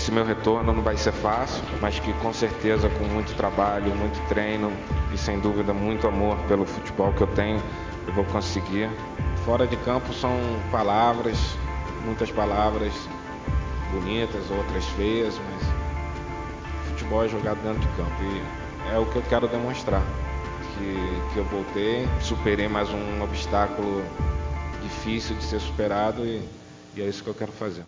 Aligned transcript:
esse 0.00 0.10
meu 0.10 0.24
retorno 0.24 0.72
não 0.72 0.82
vai 0.82 0.96
ser 0.96 1.12
fácil, 1.12 1.62
mas 1.78 1.98
que 1.98 2.10
com 2.14 2.32
certeza 2.32 2.88
com 2.88 3.04
muito 3.04 3.36
trabalho, 3.36 3.94
muito 3.94 4.18
treino 4.28 4.72
e 5.12 5.18
sem 5.18 5.38
dúvida 5.38 5.74
muito 5.74 6.08
amor 6.08 6.38
pelo 6.48 6.64
futebol 6.64 7.12
que 7.12 7.20
eu 7.20 7.26
tenho, 7.26 7.62
eu 8.06 8.14
vou 8.14 8.24
conseguir. 8.24 8.88
Fora 9.44 9.66
de 9.66 9.76
campo 9.76 10.10
são 10.14 10.32
palavras, 10.72 11.36
muitas 12.02 12.30
palavras 12.30 12.94
bonitas, 13.92 14.50
outras 14.50 14.86
feias, 14.96 15.38
mas 15.38 16.88
futebol 16.88 17.22
é 17.22 17.28
jogado 17.28 17.62
dentro 17.62 17.80
de 17.80 17.88
campo 17.88 18.22
e 18.22 18.94
é 18.94 18.98
o 18.98 19.04
que 19.04 19.16
eu 19.16 19.22
quero 19.28 19.46
demonstrar. 19.48 20.02
Que, 20.78 21.32
que 21.34 21.38
eu 21.38 21.44
voltei, 21.44 22.08
superei 22.22 22.68
mais 22.68 22.88
um 22.88 23.22
obstáculo 23.22 24.02
difícil 24.82 25.36
de 25.36 25.44
ser 25.44 25.60
superado 25.60 26.24
e, 26.24 26.42
e 26.96 27.02
é 27.02 27.04
isso 27.04 27.22
que 27.22 27.28
eu 27.28 27.34
quero 27.34 27.52
fazer. 27.52 27.84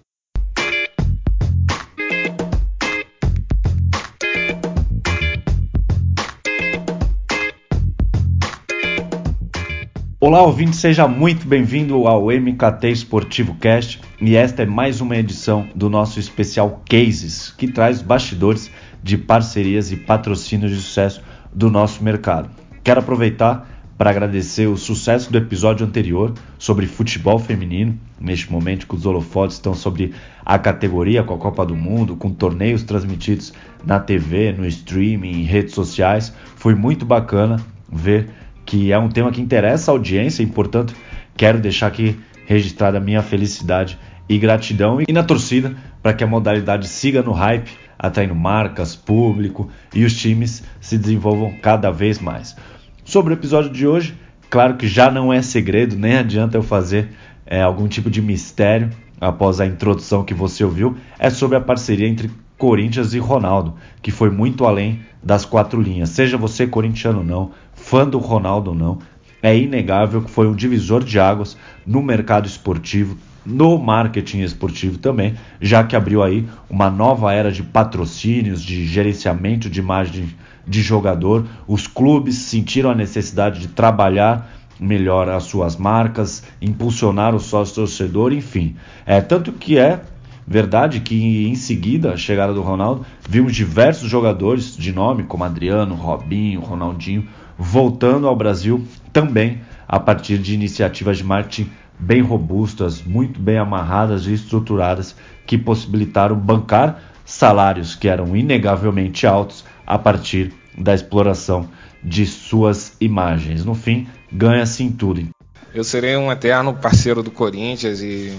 Olá, 10.24 10.40
ouvinte, 10.40 10.76
seja 10.76 11.08
muito 11.08 11.48
bem-vindo 11.48 12.06
ao 12.06 12.26
MKT 12.26 12.90
Esportivo 12.92 13.56
Cast 13.56 14.00
e 14.20 14.36
esta 14.36 14.62
é 14.62 14.66
mais 14.66 15.00
uma 15.00 15.16
edição 15.16 15.66
do 15.74 15.90
nosso 15.90 16.20
especial 16.20 16.80
Cases, 16.88 17.52
que 17.58 17.66
traz 17.66 18.00
bastidores 18.00 18.70
de 19.02 19.18
parcerias 19.18 19.90
e 19.90 19.96
patrocínios 19.96 20.70
de 20.70 20.76
sucesso 20.76 21.20
do 21.52 21.68
nosso 21.68 22.04
mercado. 22.04 22.48
Quero 22.84 23.00
aproveitar 23.00 23.68
para 23.98 24.10
agradecer 24.10 24.68
o 24.68 24.76
sucesso 24.76 25.28
do 25.32 25.38
episódio 25.38 25.84
anterior 25.84 26.32
sobre 26.56 26.86
futebol 26.86 27.40
feminino, 27.40 27.98
neste 28.20 28.48
momento 28.52 28.86
que 28.86 28.94
os 28.94 29.04
holofotes 29.04 29.56
estão 29.56 29.74
sobre 29.74 30.14
a 30.46 30.56
categoria 30.56 31.24
com 31.24 31.34
a 31.34 31.38
Copa 31.38 31.66
do 31.66 31.74
Mundo, 31.74 32.14
com 32.14 32.32
torneios 32.32 32.84
transmitidos 32.84 33.52
na 33.84 33.98
TV, 33.98 34.52
no 34.52 34.66
streaming, 34.66 35.40
em 35.40 35.42
redes 35.42 35.74
sociais. 35.74 36.32
Foi 36.54 36.76
muito 36.76 37.04
bacana 37.04 37.56
ver 37.90 38.30
que 38.64 38.92
é 38.92 38.98
um 38.98 39.08
tema 39.08 39.30
que 39.30 39.40
interessa 39.40 39.90
a 39.90 39.94
audiência 39.94 40.42
e, 40.42 40.46
portanto, 40.46 40.94
quero 41.36 41.58
deixar 41.58 41.88
aqui 41.88 42.18
registrada 42.46 42.98
a 42.98 43.00
minha 43.00 43.22
felicidade 43.22 43.98
e 44.28 44.38
gratidão 44.38 44.98
e 45.06 45.12
na 45.12 45.22
torcida 45.22 45.74
para 46.02 46.12
que 46.12 46.24
a 46.24 46.26
modalidade 46.26 46.88
siga 46.88 47.22
no 47.22 47.32
hype, 47.32 47.70
atraindo 47.98 48.34
marcas, 48.34 48.96
público 48.96 49.68
e 49.94 50.04
os 50.04 50.16
times 50.16 50.62
se 50.80 50.98
desenvolvam 50.98 51.52
cada 51.62 51.90
vez 51.90 52.18
mais. 52.18 52.56
Sobre 53.04 53.32
o 53.32 53.36
episódio 53.36 53.70
de 53.70 53.86
hoje, 53.86 54.14
claro 54.50 54.74
que 54.74 54.88
já 54.88 55.10
não 55.10 55.32
é 55.32 55.42
segredo, 55.42 55.96
nem 55.96 56.16
adianta 56.16 56.56
eu 56.56 56.62
fazer 56.62 57.10
é, 57.46 57.62
algum 57.62 57.86
tipo 57.86 58.10
de 58.10 58.20
mistério 58.20 58.90
após 59.20 59.60
a 59.60 59.66
introdução 59.66 60.24
que 60.24 60.34
você 60.34 60.64
ouviu, 60.64 60.96
é 61.18 61.30
sobre 61.30 61.56
a 61.56 61.60
parceria 61.60 62.08
entre 62.08 62.28
Corinthians 62.62 63.12
e 63.12 63.18
Ronaldo, 63.18 63.74
que 64.00 64.12
foi 64.12 64.30
muito 64.30 64.64
além 64.64 65.00
das 65.20 65.44
quatro 65.44 65.82
linhas. 65.82 66.10
Seja 66.10 66.36
você 66.36 66.64
corintiano 66.64 67.18
ou 67.18 67.24
não, 67.24 67.50
fã 67.74 68.08
do 68.08 68.18
Ronaldo 68.18 68.70
ou 68.70 68.76
não, 68.76 69.00
é 69.42 69.58
inegável 69.58 70.22
que 70.22 70.30
foi 70.30 70.46
um 70.46 70.54
divisor 70.54 71.02
de 71.02 71.18
águas 71.18 71.56
no 71.84 72.00
mercado 72.00 72.46
esportivo, 72.46 73.16
no 73.44 73.76
marketing 73.78 74.42
esportivo 74.42 74.96
também, 74.96 75.34
já 75.60 75.82
que 75.82 75.96
abriu 75.96 76.22
aí 76.22 76.46
uma 76.70 76.88
nova 76.88 77.32
era 77.32 77.50
de 77.50 77.64
patrocínios, 77.64 78.62
de 78.62 78.86
gerenciamento 78.86 79.68
de 79.68 79.80
imagem 79.80 80.28
de 80.64 80.82
jogador. 80.82 81.44
Os 81.66 81.88
clubes 81.88 82.36
sentiram 82.36 82.92
a 82.92 82.94
necessidade 82.94 83.58
de 83.58 83.66
trabalhar 83.66 84.48
melhor 84.78 85.28
as 85.28 85.42
suas 85.42 85.76
marcas, 85.76 86.44
impulsionar 86.60 87.34
o 87.34 87.40
sócio 87.40 87.74
torcedor, 87.74 88.32
enfim. 88.32 88.76
É 89.04 89.20
tanto 89.20 89.50
que 89.50 89.76
é 89.76 90.00
verdade 90.46 91.00
que 91.00 91.46
em 91.46 91.54
seguida 91.54 92.12
a 92.12 92.16
chegada 92.16 92.52
do 92.52 92.62
Ronaldo, 92.62 93.06
vimos 93.28 93.54
diversos 93.54 94.08
jogadores 94.08 94.76
de 94.76 94.92
nome 94.92 95.24
como 95.24 95.44
Adriano, 95.44 95.94
Robinho, 95.94 96.60
Ronaldinho 96.60 97.28
voltando 97.58 98.26
ao 98.26 98.34
Brasil 98.34 98.84
também 99.12 99.60
a 99.86 100.00
partir 100.00 100.38
de 100.38 100.54
iniciativas 100.54 101.18
de 101.18 101.24
marketing 101.24 101.70
bem 101.98 102.20
robustas, 102.20 103.02
muito 103.02 103.38
bem 103.38 103.58
amarradas 103.58 104.26
e 104.26 104.32
estruturadas 104.32 105.14
que 105.46 105.56
possibilitaram 105.56 106.36
bancar 106.36 107.00
salários 107.24 107.94
que 107.94 108.08
eram 108.08 108.36
inegavelmente 108.36 109.26
altos 109.26 109.64
a 109.86 109.98
partir 109.98 110.52
da 110.76 110.94
exploração 110.94 111.68
de 112.02 112.26
suas 112.26 112.96
imagens. 113.00 113.64
No 113.64 113.74
fim, 113.74 114.08
ganha-se 114.32 114.82
em 114.82 114.90
tudo. 114.90 115.28
Eu 115.74 115.84
serei 115.84 116.16
um 116.16 116.30
eterno 116.30 116.74
parceiro 116.74 117.22
do 117.22 117.30
Corinthians 117.30 118.00
e 118.02 118.36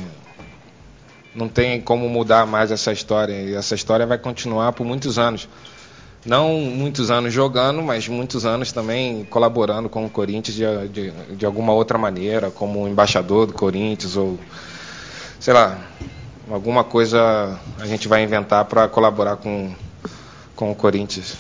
não 1.35 1.47
tem 1.47 1.81
como 1.81 2.07
mudar 2.09 2.45
mais 2.45 2.71
essa 2.71 2.91
história. 2.91 3.33
E 3.33 3.55
essa 3.55 3.75
história 3.75 4.05
vai 4.05 4.17
continuar 4.17 4.73
por 4.73 4.85
muitos 4.85 5.17
anos 5.17 5.47
não 6.25 6.53
muitos 6.53 7.11
anos 7.11 7.33
jogando, 7.33 7.81
mas 7.81 8.07
muitos 8.07 8.45
anos 8.45 8.71
também 8.71 9.25
colaborando 9.25 9.89
com 9.89 10.05
o 10.05 10.09
Corinthians 10.09 10.55
de, 10.55 10.87
de, 10.87 11.11
de 11.35 11.45
alguma 11.45 11.73
outra 11.73 11.97
maneira, 11.97 12.49
como 12.49 12.87
embaixador 12.87 13.45
do 13.45 13.53
Corinthians 13.53 14.15
ou 14.15 14.39
sei 15.39 15.53
lá, 15.53 15.77
alguma 16.49 16.83
coisa 16.83 17.59
a 17.79 17.85
gente 17.85 18.07
vai 18.07 18.23
inventar 18.23 18.63
para 18.65 18.87
colaborar 18.87 19.35
com, 19.37 19.73
com 20.55 20.71
o 20.71 20.75
Corinthians. 20.75 21.35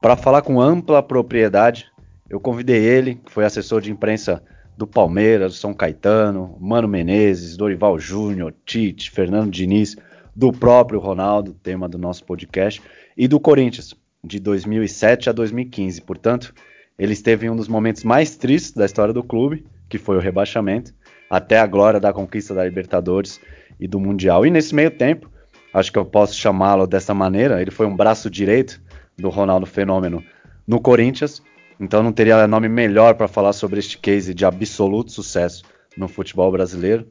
Para 0.00 0.16
falar 0.16 0.42
com 0.42 0.60
ampla 0.60 1.02
propriedade, 1.02 1.86
eu 2.28 2.38
convidei 2.38 2.84
ele, 2.84 3.14
que 3.14 3.32
foi 3.32 3.44
assessor 3.44 3.80
de 3.80 3.90
imprensa 3.90 4.42
do 4.78 4.86
Palmeiras, 4.86 5.56
São 5.56 5.74
Caetano, 5.74 6.56
Mano 6.60 6.86
Menezes, 6.86 7.56
Dorival 7.56 7.98
Júnior, 7.98 8.54
Tite, 8.64 9.10
Fernando 9.10 9.50
Diniz, 9.50 9.96
do 10.36 10.52
próprio 10.52 11.00
Ronaldo, 11.00 11.52
tema 11.52 11.88
do 11.88 11.98
nosso 11.98 12.24
podcast, 12.24 12.80
e 13.16 13.26
do 13.26 13.40
Corinthians, 13.40 13.92
de 14.22 14.38
2007 14.38 15.30
a 15.30 15.32
2015. 15.32 16.00
Portanto, 16.02 16.54
ele 16.96 17.12
esteve 17.12 17.46
em 17.46 17.50
um 17.50 17.56
dos 17.56 17.66
momentos 17.66 18.04
mais 18.04 18.36
tristes 18.36 18.70
da 18.70 18.86
história 18.86 19.12
do 19.12 19.24
clube, 19.24 19.66
que 19.88 19.98
foi 19.98 20.16
o 20.16 20.20
rebaixamento, 20.20 20.94
até 21.28 21.58
a 21.58 21.66
glória 21.66 21.98
da 21.98 22.12
conquista 22.12 22.54
da 22.54 22.64
Libertadores 22.64 23.40
e 23.80 23.88
do 23.88 23.98
Mundial. 23.98 24.46
E 24.46 24.50
nesse 24.50 24.72
meio 24.76 24.92
tempo, 24.92 25.28
acho 25.74 25.90
que 25.90 25.98
eu 25.98 26.04
posso 26.04 26.36
chamá-lo 26.36 26.86
dessa 26.86 27.12
maneira, 27.12 27.60
ele 27.60 27.72
foi 27.72 27.86
um 27.86 27.96
braço 27.96 28.30
direito 28.30 28.80
do 29.18 29.28
Ronaldo 29.28 29.66
Fenômeno 29.66 30.22
no 30.64 30.80
Corinthians, 30.80 31.42
então 31.80 32.02
não 32.02 32.12
teria 32.12 32.46
nome 32.46 32.68
melhor 32.68 33.14
para 33.14 33.28
falar 33.28 33.52
sobre 33.52 33.78
este 33.78 33.98
case 33.98 34.34
de 34.34 34.44
absoluto 34.44 35.12
sucesso 35.12 35.62
no 35.96 36.08
futebol 36.08 36.50
brasileiro, 36.50 37.06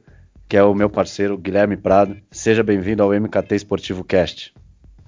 que 0.48 0.56
é 0.56 0.62
o 0.62 0.74
meu 0.74 0.88
parceiro 0.88 1.36
Guilherme 1.36 1.76
Prado. 1.76 2.16
Seja 2.30 2.62
bem-vindo 2.62 3.02
ao 3.02 3.10
MKT 3.10 3.54
Esportivo 3.54 4.04
Cast. 4.04 4.54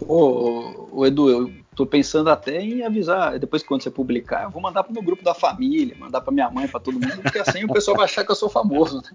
Ô, 0.07 0.89
ô, 0.93 1.07
Edu, 1.07 1.29
eu 1.29 1.53
tô 1.75 1.87
pensando 1.87 2.31
até 2.31 2.61
em 2.61 2.83
avisar, 2.83 3.39
depois 3.39 3.63
quando 3.63 3.83
você 3.83 3.91
publicar, 3.91 4.45
eu 4.45 4.51
vou 4.51 4.63
mandar 4.63 4.83
pro 4.83 4.93
meu 4.93 5.03
grupo 5.03 5.23
da 5.23 5.35
família, 5.35 5.97
mandar 5.99 6.21
pra 6.21 6.33
minha 6.33 6.51
mãe, 6.51 6.67
para 6.67 6.81
todo 6.81 6.95
mundo, 6.95 7.23
porque 7.23 7.39
assim 7.39 7.65
o 7.65 7.73
pessoal 7.73 7.97
vai 7.97 8.05
achar 8.05 8.25
que 8.25 8.31
eu 8.31 8.37
sou 8.37 8.49
famoso. 8.49 8.99
Né? 8.99 9.11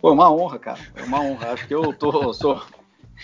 Pô, 0.00 0.08
é 0.10 0.12
uma 0.12 0.32
honra, 0.32 0.58
cara. 0.58 0.80
É 0.96 1.02
uma 1.02 1.20
honra. 1.20 1.52
Acho 1.52 1.66
que 1.66 1.74
eu 1.74 1.92
tô, 1.92 2.32
sou, 2.32 2.60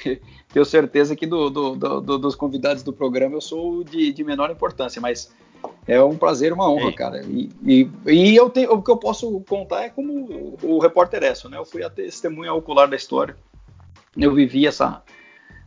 tenho 0.53 0.65
certeza 0.65 1.17
que 1.17 1.27
do, 1.27 1.51
do, 1.51 1.77
do, 1.77 2.19
dos 2.19 2.35
convidados 2.35 2.83
do 2.83 2.93
programa 2.93 3.35
eu 3.35 3.41
sou 3.41 3.83
de, 3.83 4.13
de, 4.13 4.25
menor 4.25 4.51
importância, 4.51 5.01
mas 5.01 5.33
é 5.87 6.03
um 6.03 6.17
prazer, 6.17 6.53
uma 6.53 6.71
honra, 6.71 6.87
Ei. 6.87 6.93
cara. 6.93 7.25
E, 7.25 7.51
e, 7.65 7.91
e, 8.07 8.37
eu 8.37 8.51
tenho, 8.51 8.73
o 8.73 8.83
que 8.83 8.91
eu 8.91 8.97
posso 8.97 9.41
contar 9.49 9.85
é 9.85 9.89
como 9.89 10.13
o, 10.13 10.59
o 10.63 10.79
repórter 10.79 11.23
Esso, 11.23 11.49
né? 11.49 11.57
Eu 11.57 11.65
fui 11.65 11.83
a 11.83 11.91
testemunha 11.91 12.53
ocular 12.53 12.89
da 12.89 12.97
história. 12.97 13.37
Eu 14.17 14.35
vivi 14.35 14.67
essa, 14.67 15.03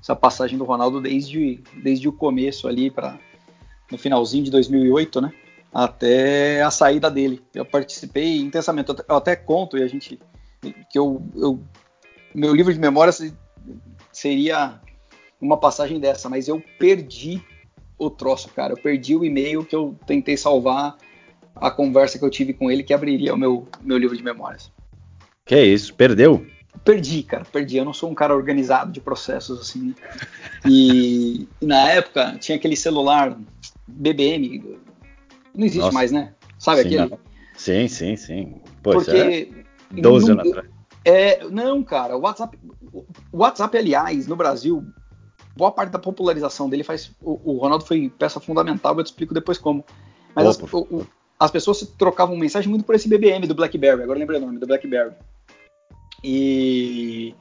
essa 0.01 0.15
passagem 0.15 0.57
do 0.57 0.65
Ronaldo 0.65 0.99
desde, 0.99 1.61
desde 1.81 2.07
o 2.07 2.13
começo 2.13 2.67
ali 2.67 2.91
para 2.91 3.17
no 3.91 3.97
finalzinho 3.97 4.43
de 4.43 4.51
2008, 4.51 5.21
né? 5.21 5.33
Até 5.73 6.61
a 6.61 6.71
saída 6.71 7.09
dele. 7.09 7.41
Eu 7.53 7.65
participei 7.65 8.39
intensamente. 8.39 8.91
Eu 9.07 9.15
até 9.15 9.35
conto 9.35 9.77
e 9.77 9.83
a 9.83 9.87
gente 9.87 10.19
que 10.89 10.99
eu, 10.99 11.21
eu 11.35 11.59
meu 12.33 12.53
livro 12.53 12.73
de 12.73 12.79
memórias 12.79 13.21
seria 14.11 14.81
uma 15.39 15.57
passagem 15.57 15.99
dessa, 15.99 16.27
mas 16.27 16.47
eu 16.47 16.61
perdi 16.77 17.41
o 17.99 18.09
troço, 18.09 18.49
cara. 18.49 18.73
Eu 18.73 18.77
perdi 18.77 19.15
o 19.15 19.23
e-mail 19.23 19.63
que 19.63 19.75
eu 19.75 19.95
tentei 20.07 20.37
salvar 20.37 20.97
a 21.55 21.69
conversa 21.69 22.17
que 22.17 22.25
eu 22.25 22.29
tive 22.29 22.53
com 22.53 22.71
ele 22.71 22.83
que 22.83 22.93
abriria 22.93 23.33
o 23.33 23.37
meu, 23.37 23.67
meu 23.81 23.97
livro 23.97 24.15
de 24.15 24.23
memórias. 24.23 24.71
Que 25.45 25.61
isso, 25.61 25.93
perdeu? 25.93 26.45
perdi, 26.83 27.23
cara, 27.23 27.43
perdi. 27.45 27.77
Eu 27.77 27.85
não 27.85 27.93
sou 27.93 28.09
um 28.09 28.15
cara 28.15 28.35
organizado 28.35 28.91
de 28.91 29.01
processos 29.01 29.59
assim. 29.59 29.93
E, 30.65 31.47
e 31.61 31.65
na 31.65 31.89
época 31.89 32.37
tinha 32.39 32.57
aquele 32.57 32.75
celular 32.75 33.37
BBM, 33.87 34.77
não 35.53 35.65
existe 35.65 35.79
Nossa. 35.79 35.93
mais, 35.93 36.11
né? 36.11 36.33
Sabe 36.57 36.81
sim, 36.81 36.87
aquele? 36.87 37.09
Não. 37.09 37.19
Sim, 37.55 37.87
sim, 37.87 38.15
sim. 38.15 38.61
Pô, 38.81 38.91
Porque 38.91 39.11
é 39.95 40.01
12 40.01 40.31
anos 40.31 40.47
atrás. 40.47 40.69
É, 41.05 41.47
não, 41.49 41.83
cara, 41.83 42.17
o 42.17 42.21
WhatsApp, 42.21 42.57
o 42.93 43.05
WhatsApp, 43.37 43.77
aliás, 43.77 44.27
no 44.27 44.35
Brasil, 44.35 44.85
boa 45.59 45.71
parte 45.71 45.91
da 45.91 45.99
popularização 45.99 46.69
dele 46.69 46.83
faz. 46.83 47.11
O, 47.21 47.51
o 47.51 47.57
Ronaldo 47.57 47.85
foi 47.85 48.09
peça 48.17 48.39
fundamental, 48.39 48.97
eu 48.97 49.03
te 49.03 49.07
explico 49.07 49.33
depois 49.33 49.57
como. 49.57 49.83
Mas 50.33 50.47
as, 50.47 50.57
o, 50.73 51.05
as, 51.37 51.51
pessoas 51.51 51.81
trocavam 51.97 52.37
mensagem 52.37 52.69
muito 52.69 52.85
por 52.85 52.95
esse 52.95 53.09
BBM 53.09 53.45
do 53.45 53.53
BlackBerry, 53.53 54.03
agora 54.03 54.17
lembrei 54.17 54.39
o 54.39 54.45
nome, 54.45 54.57
do 54.57 54.65
BlackBerry. 54.65 55.11
E, 56.23 57.35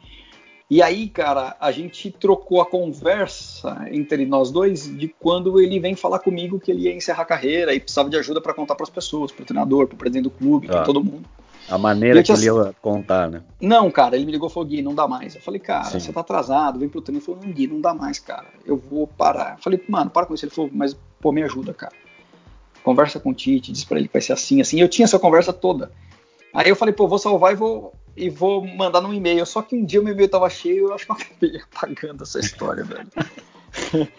E 0.70 0.82
aí, 0.82 1.08
cara, 1.08 1.56
a 1.58 1.70
gente 1.70 2.10
trocou 2.10 2.60
a 2.60 2.66
conversa 2.66 3.86
entre 3.90 4.26
nós 4.26 4.50
dois 4.50 4.84
de 4.84 5.08
quando 5.08 5.60
ele 5.60 5.80
vem 5.80 5.94
falar 5.94 6.18
comigo 6.18 6.60
que 6.60 6.70
ele 6.70 6.82
ia 6.82 6.94
encerrar 6.94 7.22
a 7.22 7.26
carreira 7.26 7.72
e 7.72 7.80
precisava 7.80 8.10
de 8.10 8.16
ajuda 8.18 8.40
para 8.40 8.52
contar 8.52 8.74
para 8.74 8.84
as 8.84 8.90
pessoas, 8.90 9.32
para 9.32 9.44
o 9.44 9.46
treinador, 9.46 9.86
para 9.86 9.94
o 9.94 9.98
presidente 9.98 10.24
do 10.24 10.30
clube, 10.30 10.66
ah. 10.68 10.72
para 10.72 10.82
todo 10.82 11.02
mundo. 11.02 11.26
A 11.70 11.76
maneira 11.76 12.22
que 12.22 12.32
ele 12.32 12.46
ia 12.46 12.74
contar, 12.80 13.28
né? 13.28 13.42
Não, 13.60 13.90
cara, 13.90 14.16
ele 14.16 14.24
me 14.24 14.32
ligou 14.32 14.48
e 14.48 14.52
falou, 14.52 14.68
Gui, 14.68 14.80
não 14.80 14.94
dá 14.94 15.06
mais. 15.06 15.34
Eu 15.34 15.42
falei, 15.42 15.60
cara, 15.60 15.84
Sim. 15.84 16.00
você 16.00 16.12
tá 16.12 16.20
atrasado, 16.20 16.78
vem 16.78 16.88
pro 16.88 17.02
treino. 17.02 17.18
Ele 17.18 17.24
falou, 17.24 17.40
não, 17.44 17.52
Gui, 17.52 17.66
não 17.66 17.80
dá 17.80 17.92
mais, 17.92 18.18
cara. 18.18 18.46
Eu 18.64 18.76
vou 18.76 19.06
parar. 19.06 19.56
Eu 19.58 19.62
falei, 19.62 19.82
mano, 19.86 20.10
para 20.10 20.24
com 20.24 20.34
isso. 20.34 20.44
Ele 20.46 20.52
falou, 20.52 20.70
mas, 20.72 20.96
pô, 21.20 21.30
me 21.30 21.42
ajuda, 21.42 21.74
cara. 21.74 21.92
Conversa 22.82 23.20
com 23.20 23.30
o 23.30 23.34
Tite, 23.34 23.70
diz 23.70 23.84
pra 23.84 23.98
ele 23.98 24.08
que 24.08 24.14
vai 24.14 24.22
ser 24.22 24.32
assim, 24.32 24.60
assim. 24.60 24.80
Eu 24.80 24.88
tinha 24.88 25.04
essa 25.04 25.18
conversa 25.18 25.52
toda. 25.52 25.92
Aí 26.54 26.70
eu 26.70 26.76
falei, 26.76 26.94
pô, 26.94 27.06
vou 27.06 27.18
salvar 27.18 27.52
e 27.52 27.56
vou, 27.56 27.92
e 28.16 28.30
vou 28.30 28.66
mandar 28.66 29.02
no 29.02 29.12
e-mail. 29.12 29.44
Só 29.44 29.60
que 29.60 29.76
um 29.76 29.84
dia 29.84 30.00
o 30.00 30.04
meu 30.04 30.14
e-mail 30.14 30.28
tava 30.28 30.48
cheio 30.48 30.88
eu 30.88 30.94
acho 30.94 31.04
que 31.04 31.12
eu 31.12 31.16
acabei 31.16 31.60
apagando 31.70 32.22
essa 32.22 32.38
história, 32.38 32.84
velho. 32.84 33.08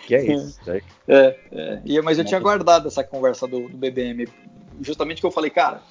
Que 0.06 0.16
é 0.16 0.36
isso? 0.36 0.60
É, 1.08 1.36
é, 1.52 1.82
é. 1.84 2.02
Mas 2.04 2.20
eu 2.20 2.24
tinha 2.24 2.40
guardado 2.40 2.88
essa 2.88 3.04
conversa 3.04 3.48
do, 3.48 3.68
do 3.68 3.76
BBM. 3.76 4.28
Justamente 4.80 5.20
que 5.20 5.26
eu 5.26 5.32
falei, 5.32 5.50
cara, 5.50 5.82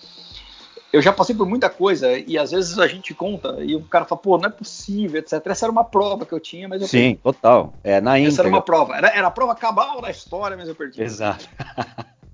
eu 0.93 1.03
já 1.03 1.13
passei 1.13 1.35
por 1.35 1.47
muita 1.47 1.69
coisa 1.69 2.19
e 2.19 2.39
às 2.39 2.51
vezes 2.51 2.79
a 2.79 2.87
gente 2.87 3.13
conta 3.13 3.59
e 3.61 3.77
o 3.77 3.83
cara 3.83 4.05
fala, 4.05 4.21
pô, 4.21 4.39
não 4.39 4.47
é 4.47 4.51
possível, 4.51 5.21
etc. 5.21 5.35
Essa 5.47 5.67
era 5.67 5.73
uma 5.73 5.85
prova 5.85 6.25
que 6.25 6.33
eu 6.33 6.41
tinha, 6.41 6.67
mas 6.67 6.81
eu 6.81 6.89
Sim, 6.89 6.99
perdi. 6.99 7.23
total. 7.23 7.75
É 7.85 8.01
na 8.01 8.19
Essa 8.19 8.43
era 8.43 8.49
uma 8.49 8.63
prova. 8.63 8.97
Era, 8.97 9.09
era 9.09 9.27
a 9.27 9.31
prova 9.31 9.55
cabal 9.55 10.01
da 10.01 10.11
história, 10.11 10.57
mas 10.57 10.69
eu 10.69 10.75
perdi. 10.75 11.03
Exato. 11.03 11.47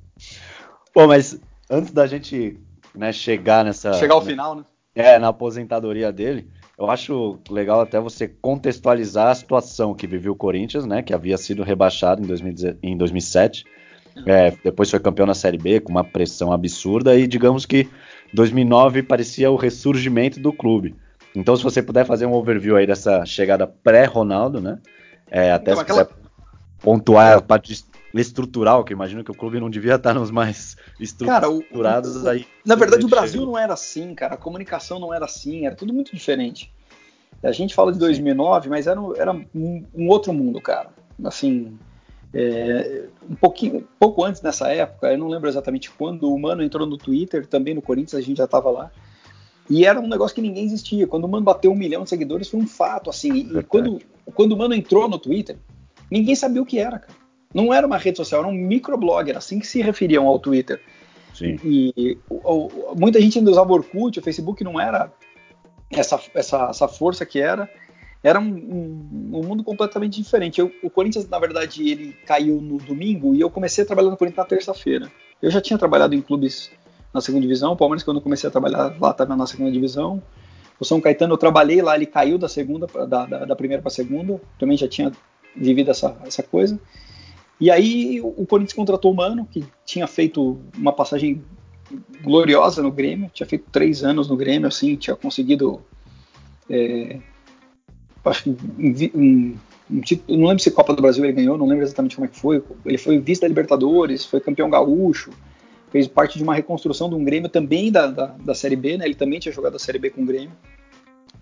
pô, 0.95 1.07
mas 1.09 1.39
antes 1.69 1.93
da 1.93 2.07
gente 2.07 2.61
né, 2.95 3.13
chegar 3.13 3.65
nessa. 3.65 3.95
Chegar 3.95 4.15
ao 4.15 4.21
né, 4.21 4.31
final, 4.31 4.55
né? 4.55 4.65
É, 4.95 5.19
na 5.19 5.29
aposentadoria 5.29 6.13
dele. 6.13 6.49
Eu 6.79 6.91
acho 6.91 7.39
legal 7.51 7.81
até 7.81 8.01
você 8.01 8.29
contextualizar 8.29 9.29
a 9.29 9.35
situação 9.35 9.95
que 9.95 10.07
viveu 10.07 10.33
o 10.33 10.37
Corinthians, 10.37 10.87
né? 10.87 11.03
Que 11.03 11.13
havia 11.13 11.37
sido 11.37 11.63
rebaixado 11.63 12.23
em, 12.23 12.27
2000, 12.27 12.79
em 12.83 12.97
2007. 12.97 13.65
É, 14.27 14.53
depois 14.63 14.91
foi 14.91 15.01
campeão 15.01 15.27
na 15.27 15.35
Série 15.35 15.59
B 15.59 15.81
com 15.81 15.91
uma 15.91 16.05
pressão 16.05 16.53
absurda 16.53 17.17
e 17.17 17.27
digamos 17.27 17.67
que 17.67 17.89
2009 18.35 19.05
parecia 19.05 19.51
o 19.51 19.57
ressurgimento 19.57 20.41
do 20.41 20.53
clube. 20.53 20.95
Então, 21.35 21.57
se 21.57 21.63
você 21.63 21.83
puder 21.83 22.05
fazer 22.05 22.27
um 22.27 22.33
overview 22.33 22.77
aí 22.77 22.87
dessa 22.87 23.25
chegada 23.25 23.67
pré-Ronaldo, 23.67 24.61
né? 24.61 24.79
É, 25.31 25.53
até 25.53 25.73
então, 25.73 25.77
se 25.77 25.83
aquela... 25.83 26.05
quiser 26.05 26.25
pontuar 26.81 27.39
a 27.39 27.41
parte 27.41 27.85
estrutural, 28.13 28.85
que 28.85 28.93
imagino 28.93 29.25
que 29.25 29.31
o 29.31 29.35
clube 29.35 29.59
não 29.59 29.71
devia 29.71 29.95
estar 29.95 30.15
nos 30.15 30.31
mais 30.31 30.77
estruturados 31.01 32.13
cara, 32.15 32.27
o, 32.27 32.29
aí. 32.29 32.47
Na 32.65 32.75
verdade, 32.75 33.05
o 33.05 33.09
Brasil 33.09 33.45
não 33.47 33.59
era 33.59 33.73
assim, 33.73 34.15
cara. 34.15 34.35
A 34.35 34.39
comunicação 34.39 34.99
não 34.99 35.15
era 35.15 35.25
assim, 35.25 35.67
era 35.67 35.75
tudo 35.75 35.93
muito 35.93 36.15
diferente. 36.15 36.73
A 37.43 37.53
gente 37.53 37.75
fala 37.75 37.93
de 37.93 37.99
2009, 37.99 38.69
mas 38.69 38.87
era, 38.87 39.01
era 39.17 39.33
um, 39.33 39.85
um 39.95 40.09
outro 40.09 40.33
mundo, 40.33 40.61
cara. 40.61 40.91
Assim, 41.25 41.79
é, 42.35 43.05
um 43.31 43.37
pouquinho, 43.37 43.87
pouco 43.99 44.25
antes 44.25 44.41
dessa 44.41 44.69
época, 44.69 45.13
eu 45.13 45.19
não 45.19 45.29
lembro 45.29 45.49
exatamente 45.49 45.89
quando, 45.91 46.33
o 46.33 46.39
Mano 46.39 46.65
entrou 46.65 46.85
no 46.85 46.99
Twitter, 46.99 47.47
também 47.47 47.75
no 47.75 47.81
Corinthians, 47.81 48.15
a 48.15 48.21
gente 48.21 48.39
já 48.39 48.45
estava 48.45 48.71
lá. 48.71 48.91
E 49.71 49.87
era 49.87 50.01
um 50.01 50.09
negócio 50.09 50.35
que 50.35 50.43
ninguém 50.43 50.65
existia. 50.65 51.07
Quando 51.07 51.25
o 51.25 51.29
Mano 51.29 51.45
bateu 51.45 51.71
um 51.71 51.77
milhão 51.77 52.03
de 52.03 52.11
seguidores, 52.11 52.49
foi 52.49 52.61
um 52.61 52.67
fato, 52.67 53.09
assim. 53.09 53.33
E, 53.33 53.63
quando, 53.63 54.01
quando 54.35 54.53
o 54.53 54.57
Mano 54.57 54.75
entrou 54.75 55.09
no 55.09 55.19
Twitter, 55.19 55.57
ninguém 56.11 56.35
sabia 56.35 56.61
o 56.61 56.67
que 56.67 56.79
era, 56.79 56.99
cara. 56.99 57.15
Não 57.55 57.73
era 57.73 57.87
uma 57.87 57.97
rede 57.97 58.17
social, 58.17 58.41
era 58.41 58.51
um 58.51 58.53
microblog, 58.53 59.31
era 59.31 59.39
assim 59.39 59.61
que 59.61 59.67
se 59.67 59.81
referiam 59.81 60.27
ao 60.27 60.41
Twitter. 60.41 60.83
Sim. 61.33 61.57
E 61.65 62.19
o, 62.29 62.95
muita 62.97 63.21
gente 63.21 63.39
ainda 63.39 63.51
usava 63.51 63.73
Orkut, 63.73 64.19
o 64.19 64.23
Facebook 64.23 64.63
não 64.65 64.81
era 64.81 65.11
essa, 65.91 66.21
essa, 66.35 66.67
essa 66.69 66.89
força 66.89 67.25
que 67.25 67.41
era 67.41 67.71
era 68.25 68.41
um, 68.41 68.49
um, 68.49 69.31
um 69.35 69.43
mundo 69.43 69.63
completamente 69.63 70.21
diferente. 70.21 70.59
Eu, 70.59 70.73
o 70.83 70.89
Corinthians, 70.89 71.29
na 71.29 71.39
verdade, 71.39 71.87
ele 71.87 72.17
caiu 72.25 72.59
no 72.59 72.79
domingo 72.79 73.35
e 73.35 73.41
eu 73.41 73.51
comecei 73.51 73.85
a 73.85 73.87
trabalhar 73.87 74.09
no 74.09 74.17
Corinthians 74.17 74.39
na 74.39 74.49
terça-feira. 74.49 75.13
Eu 75.43 75.51
já 75.51 75.61
tinha 75.61 75.79
trabalhado 75.79 76.15
em 76.15 76.23
clubes 76.23 76.71
na 77.13 77.21
segunda 77.21 77.43
divisão, 77.43 77.75
o 77.75 77.77
Palmeiras, 77.77 78.03
quando 78.03 78.17
eu 78.17 78.23
comecei 78.23 78.49
a 78.49 78.51
trabalhar 78.51 78.97
lá, 78.99 79.11
estava 79.11 79.37
na 79.37 79.47
segunda 79.47 79.71
divisão. 79.71 80.23
O 80.81 80.85
São 80.87 81.03
Caetano, 81.03 81.35
eu 81.35 81.39
trabalhei 81.39 81.83
lá, 81.83 81.95
ele 81.95 82.07
caiu 82.07 82.39
da 82.39 82.49
segunda, 82.49 82.87
da, 83.07 83.27
da, 83.27 83.45
da 83.45 83.55
primeira 83.57 83.83
para 83.83 83.91
a 83.91 83.95
segunda, 83.95 84.41
também 84.59 84.77
já 84.77 84.89
tinha 84.89 85.13
vivido 85.55 85.91
essa, 85.91 86.17
essa 86.25 86.43
coisa. 86.43 86.81
E 87.61 87.71
aí 87.71 88.21
o 88.23 88.47
Corinthians 88.47 88.73
contratou 88.73 89.13
o 89.13 89.15
Mano, 89.15 89.47
que 89.51 89.65
tinha 89.85 90.07
feito 90.07 90.59
uma 90.77 90.93
passagem 90.93 91.45
gloriosa 92.23 92.83
no 92.83 92.91
Grêmio, 92.91 93.31
tinha 93.33 93.47
feito 93.47 93.67
três 93.71 94.03
anos 94.03 94.29
no 94.29 94.37
Grêmio, 94.37 94.67
assim, 94.67 94.97
tinha 94.97 95.15
conseguido 95.15 95.81
é, 96.69 97.21
acho 98.25 98.45
que 98.45 98.51
um, 98.51 99.21
um, 99.21 99.57
não 100.29 100.49
lembro 100.49 100.61
se 100.61 100.71
Copa 100.71 100.95
do 100.95 101.03
Brasil 101.03 101.25
ele 101.25 101.33
ganhou, 101.33 101.59
não 101.59 101.67
lembro 101.67 101.85
exatamente 101.85 102.17
como 102.17 102.27
é 102.27 102.29
que 102.29 102.39
foi. 102.39 102.63
Ele 102.85 102.99
foi 102.99 103.19
vice 103.19 103.41
da 103.41 103.49
Libertadores, 103.49 104.25
foi 104.25 104.41
campeão 104.41 104.71
gaúcho, 104.71 105.31
fez 105.91 106.09
parte 106.09 106.39
de 106.39 106.45
uma 106.45 106.55
reconstrução 106.55 107.09
de 107.09 107.15
um 107.15 107.25
Grêmio 107.25 107.49
também 107.49 107.93
da, 107.93 108.07
da, 108.07 108.27
da 108.27 108.55
Série 108.55 108.77
B, 108.77 108.97
né? 108.97 109.05
Ele 109.05 109.15
também 109.15 109.39
tinha 109.39 109.53
jogado 109.53 109.77
a 109.77 109.79
Série 109.79 109.99
B 109.99 110.11
com 110.11 110.23
o 110.23 110.27
Grêmio. 110.27 110.53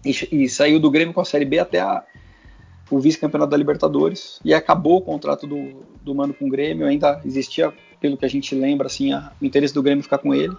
E, 0.04 0.10
e 0.32 0.48
saiu 0.48 0.80
do 0.80 0.90
Grêmio 0.90 1.14
com 1.14 1.20
a 1.20 1.24
Série 1.24 1.44
B 1.44 1.58
até 1.58 1.80
a, 1.80 2.02
o 2.90 2.98
vice-campeonato 2.98 3.50
da 3.50 3.56
Libertadores. 3.56 4.40
E 4.44 4.52
acabou 4.52 4.98
o 4.98 5.00
contrato 5.00 5.46
do, 5.46 5.84
do 6.02 6.14
Mano 6.14 6.34
com 6.34 6.46
o 6.46 6.50
Grêmio, 6.50 6.86
ainda 6.86 7.20
existia, 7.24 7.72
pelo 8.00 8.16
que 8.16 8.24
a 8.24 8.28
gente 8.28 8.54
lembra, 8.54 8.88
assim, 8.88 9.12
a, 9.12 9.32
o 9.40 9.44
interesse 9.44 9.72
do 9.72 9.82
Grêmio 9.82 10.02
ficar 10.02 10.18
com 10.18 10.34
ele. 10.34 10.54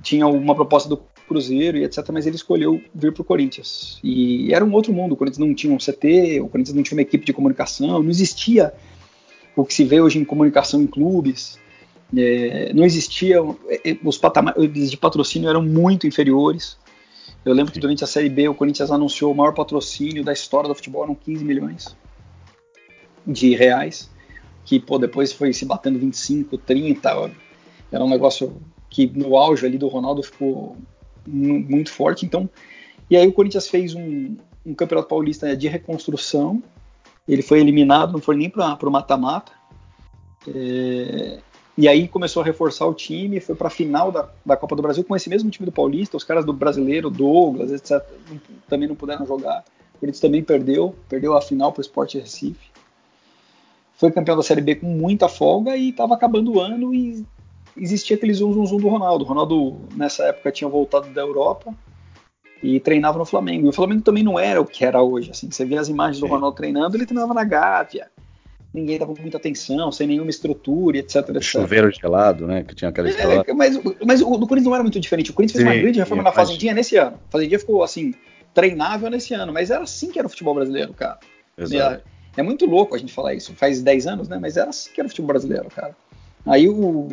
Tinha 0.00 0.26
uma 0.26 0.54
proposta 0.54 0.88
do 0.88 0.96
Cruzeiro 1.32 1.78
e 1.78 1.84
etc, 1.84 2.06
mas 2.12 2.26
ele 2.26 2.36
escolheu 2.36 2.80
vir 2.94 3.12
para 3.12 3.22
o 3.22 3.24
Corinthians. 3.24 3.98
E 4.04 4.52
era 4.52 4.64
um 4.64 4.72
outro 4.72 4.92
mundo, 4.92 5.12
o 5.12 5.16
Corinthians 5.16 5.38
não 5.38 5.54
tinha 5.54 5.72
um 5.72 5.78
CT, 5.78 6.40
o 6.40 6.48
Corinthians 6.48 6.76
não 6.76 6.82
tinha 6.82 6.96
uma 6.96 7.02
equipe 7.02 7.24
de 7.24 7.32
comunicação, 7.32 8.02
não 8.02 8.10
existia 8.10 8.72
o 9.56 9.64
que 9.64 9.72
se 9.72 9.84
vê 9.84 10.00
hoje 10.00 10.18
em 10.18 10.24
comunicação 10.24 10.82
em 10.82 10.86
clubes, 10.86 11.58
é, 12.14 12.72
não 12.74 12.84
existia, 12.84 13.38
é, 13.68 13.90
é, 13.90 13.98
os 14.04 14.18
patamares 14.18 14.90
de 14.90 14.96
patrocínio 14.96 15.48
eram 15.48 15.62
muito 15.62 16.06
inferiores. 16.06 16.76
Eu 17.44 17.54
lembro 17.54 17.72
que 17.72 17.80
durante 17.80 18.04
a 18.04 18.06
Série 18.06 18.28
B 18.28 18.48
o 18.48 18.54
Corinthians 18.54 18.90
anunciou 18.90 19.32
o 19.32 19.34
maior 19.34 19.52
patrocínio 19.52 20.22
da 20.22 20.32
história 20.32 20.68
do 20.68 20.74
futebol, 20.74 21.04
eram 21.04 21.14
15 21.14 21.44
milhões 21.44 21.96
de 23.26 23.54
reais, 23.54 24.10
que 24.64 24.78
pô, 24.78 24.98
depois 24.98 25.32
foi 25.32 25.52
se 25.52 25.64
batendo 25.64 25.98
25, 25.98 26.58
30, 26.58 27.30
era 27.90 28.04
um 28.04 28.08
negócio 28.08 28.60
que 28.92 29.06
no 29.06 29.36
auge 29.36 29.64
ali 29.64 29.78
do 29.78 29.88
Ronaldo 29.88 30.22
ficou 30.22 30.76
muito 31.26 31.92
forte. 31.92 32.24
Então, 32.24 32.48
e 33.10 33.16
aí 33.16 33.26
o 33.26 33.32
Corinthians 33.32 33.68
fez 33.68 33.94
um, 33.94 34.36
um 34.64 34.74
campeonato 34.74 35.08
paulista 35.08 35.56
de 35.56 35.68
reconstrução. 35.68 36.62
Ele 37.28 37.42
foi 37.42 37.60
eliminado, 37.60 38.12
não 38.12 38.20
foi 38.20 38.36
nem 38.36 38.50
para 38.50 38.78
o 38.82 38.90
mata-mata. 38.90 39.52
É, 40.48 41.38
e 41.76 41.88
aí 41.88 42.06
começou 42.06 42.42
a 42.42 42.44
reforçar 42.44 42.86
o 42.86 42.94
time, 42.94 43.40
foi 43.40 43.54
para 43.54 43.68
a 43.68 43.70
final 43.70 44.12
da, 44.12 44.28
da 44.44 44.56
Copa 44.56 44.76
do 44.76 44.82
Brasil 44.82 45.04
com 45.04 45.16
esse 45.16 45.28
mesmo 45.28 45.50
time 45.50 45.64
do 45.64 45.72
Paulista, 45.72 46.16
os 46.16 46.24
caras 46.24 46.44
do 46.44 46.52
brasileiro, 46.52 47.08
Douglas, 47.08 47.70
etc., 47.70 48.02
também 48.68 48.88
não 48.88 48.94
puderam 48.94 49.26
jogar. 49.26 49.64
O 49.94 49.98
Corinthians 49.98 50.20
também 50.20 50.42
perdeu, 50.42 50.94
perdeu 51.08 51.36
a 51.36 51.40
final 51.40 51.72
para 51.72 51.80
o 51.80 51.82
Sport 51.82 52.14
Recife. 52.14 52.70
Foi 53.94 54.10
campeão 54.10 54.36
da 54.36 54.42
Série 54.42 54.60
B 54.60 54.74
com 54.74 54.86
muita 54.86 55.28
folga 55.28 55.76
e 55.76 55.90
estava 55.90 56.14
acabando 56.14 56.54
o 56.54 56.60
ano 56.60 56.94
e 56.94 57.24
existia 57.76 58.16
aquele 58.16 58.32
zoom, 58.32 58.52
zoom, 58.52 58.66
zoom 58.66 58.78
do 58.78 58.88
Ronaldo. 58.88 59.24
O 59.24 59.28
Ronaldo, 59.28 59.80
nessa 59.94 60.24
época, 60.24 60.52
tinha 60.52 60.68
voltado 60.68 61.08
da 61.10 61.20
Europa 61.20 61.74
e 62.62 62.78
treinava 62.78 63.18
no 63.18 63.24
Flamengo. 63.24 63.66
E 63.66 63.70
o 63.70 63.72
Flamengo 63.72 64.02
também 64.02 64.22
não 64.22 64.38
era 64.38 64.60
o 64.60 64.64
que 64.64 64.84
era 64.84 65.02
hoje. 65.02 65.30
Assim, 65.30 65.50
você 65.50 65.64
vê 65.64 65.76
as 65.76 65.88
imagens 65.88 66.18
Sim. 66.18 66.26
do 66.26 66.30
Ronaldo 66.30 66.56
treinando, 66.56 66.96
ele 66.96 67.06
treinava 67.06 67.34
na 67.34 67.44
Gávea. 67.44 68.08
Ninguém 68.72 68.98
dava 68.98 69.12
muita 69.20 69.36
atenção, 69.36 69.92
sem 69.92 70.06
nenhuma 70.06 70.30
estrutura, 70.30 70.96
etc. 70.96 71.16
etc. 71.16 71.42
Chuveiro 71.42 71.90
gelado, 71.90 72.46
né? 72.46 72.64
Que 72.64 72.74
tinha 72.74 72.88
aquela 72.88 73.10
é, 73.10 73.52
mas, 73.52 73.78
mas 74.02 74.22
o 74.22 74.38
do 74.38 74.46
Corinthians 74.46 74.64
não 74.64 74.74
era 74.74 74.82
muito 74.82 74.98
diferente. 74.98 75.30
O 75.30 75.34
Corinthians 75.34 75.60
Sim, 75.60 75.66
fez 75.66 75.76
uma 75.76 75.82
grande 75.82 75.98
reforma 75.98 76.22
na 76.22 76.32
Fazendinha 76.32 76.72
nesse 76.72 76.96
ano. 76.96 77.18
A 77.28 77.32
Fazendinha 77.32 77.58
ficou 77.58 77.82
assim, 77.82 78.14
treinável 78.54 79.10
nesse 79.10 79.34
ano, 79.34 79.52
mas 79.52 79.70
era 79.70 79.82
assim 79.82 80.10
que 80.10 80.18
era 80.18 80.26
o 80.26 80.30
futebol 80.30 80.54
brasileiro, 80.54 80.94
cara. 80.94 81.18
Exato. 81.58 82.02
É, 82.36 82.40
é 82.40 82.42
muito 82.42 82.64
louco 82.64 82.94
a 82.94 82.98
gente 82.98 83.12
falar 83.12 83.34
isso. 83.34 83.52
Faz 83.54 83.82
10 83.82 84.06
anos, 84.06 84.28
né? 84.28 84.38
Mas 84.40 84.56
era 84.56 84.70
assim 84.70 84.90
que 84.90 85.00
era 85.00 85.06
o 85.06 85.10
futebol 85.10 85.28
brasileiro, 85.28 85.68
cara. 85.68 85.94
Aí 86.46 86.66
o, 86.66 87.08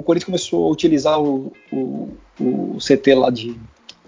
o 0.00 0.02
Corinthians 0.02 0.24
começou 0.24 0.66
a 0.66 0.72
utilizar 0.72 1.20
o, 1.20 1.52
o, 1.70 2.08
o 2.40 2.78
CT 2.78 3.14
lá 3.14 3.28
de, 3.28 3.54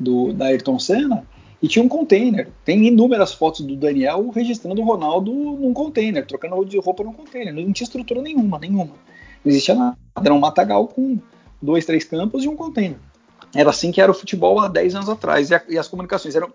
do, 0.00 0.32
da 0.32 0.46
Ayrton 0.46 0.78
Senna 0.78 1.26
e 1.62 1.68
tinha 1.68 1.84
um 1.84 1.88
container. 1.88 2.48
Tem 2.64 2.86
inúmeras 2.86 3.34
fotos 3.34 3.60
do 3.60 3.76
Daniel 3.76 4.30
registrando 4.30 4.80
o 4.80 4.84
Ronaldo 4.84 5.30
num 5.30 5.74
container, 5.74 6.26
trocando 6.26 6.64
de 6.64 6.78
roupa 6.78 7.04
num 7.04 7.12
container. 7.12 7.52
Não 7.52 7.72
tinha 7.72 7.84
estrutura 7.84 8.22
nenhuma, 8.22 8.58
nenhuma. 8.58 8.94
Não 9.44 9.52
existia 9.52 9.74
nada. 9.74 9.98
Era 10.16 10.32
um 10.32 10.40
matagal 10.40 10.88
com 10.88 11.18
dois, 11.60 11.84
três 11.84 12.04
campos 12.04 12.42
e 12.42 12.48
um 12.48 12.56
container. 12.56 12.98
Era 13.54 13.68
assim 13.68 13.92
que 13.92 14.00
era 14.00 14.10
o 14.10 14.14
futebol 14.14 14.58
há 14.60 14.68
10 14.68 14.94
anos 14.94 15.08
atrás. 15.10 15.50
E, 15.50 15.54
a, 15.54 15.62
e 15.68 15.78
as 15.78 15.88
comunicações 15.88 16.34
eram 16.34 16.50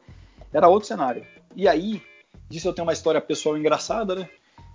era 0.52 0.68
outro 0.68 0.88
cenário. 0.88 1.24
E 1.56 1.68
aí, 1.68 2.02
disso 2.50 2.68
eu 2.68 2.74
tenho 2.74 2.88
uma 2.88 2.94
história 2.94 3.22
pessoal 3.22 3.56
engraçada, 3.56 4.16
né? 4.16 4.28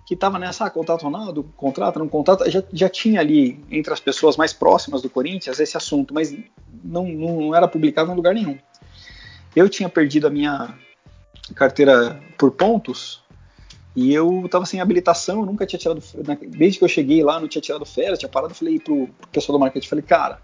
Que 0.05 0.13
estava 0.15 0.37
nessa, 0.37 0.65
ah, 0.65 0.69
contrato 0.69 1.03
Ronaldo, 1.03 1.43
contrato, 1.55 1.97
não 1.97 2.09
contrato, 2.09 2.49
já, 2.49 2.61
já 2.73 2.89
tinha 2.89 3.21
ali 3.21 3.63
entre 3.71 3.93
as 3.93 3.99
pessoas 3.99 4.35
mais 4.35 4.51
próximas 4.51 5.01
do 5.01 5.09
Corinthians 5.09 5.59
esse 5.59 5.77
assunto, 5.77 6.13
mas 6.13 6.35
não, 6.83 7.07
não 7.07 7.55
era 7.55 7.67
publicado 7.67 8.11
em 8.11 8.15
lugar 8.15 8.33
nenhum. 8.33 8.57
Eu 9.55 9.69
tinha 9.69 9.87
perdido 9.87 10.27
a 10.27 10.29
minha 10.29 10.77
carteira 11.55 12.21
por 12.37 12.51
pontos. 12.51 13.21
E 13.95 14.11
eu 14.11 14.47
tava 14.49 14.65
sem 14.65 14.81
habilitação, 14.81 15.41
eu 15.41 15.45
nunca 15.45 15.67
tinha 15.67 15.79
tirado. 15.79 16.01
Desde 16.47 16.79
que 16.79 16.83
eu 16.83 16.89
cheguei 16.89 17.23
lá, 17.23 17.39
não 17.39 17.47
tinha 17.47 17.61
tirado 17.61 17.85
férias, 17.85 18.17
tinha 18.17 18.29
parado. 18.29 18.55
Falei 18.55 18.79
pro, 18.79 19.07
pro 19.07 19.29
pessoal 19.29 19.57
do 19.57 19.59
marketing: 19.59 19.87
falei, 19.87 20.03
cara, 20.03 20.41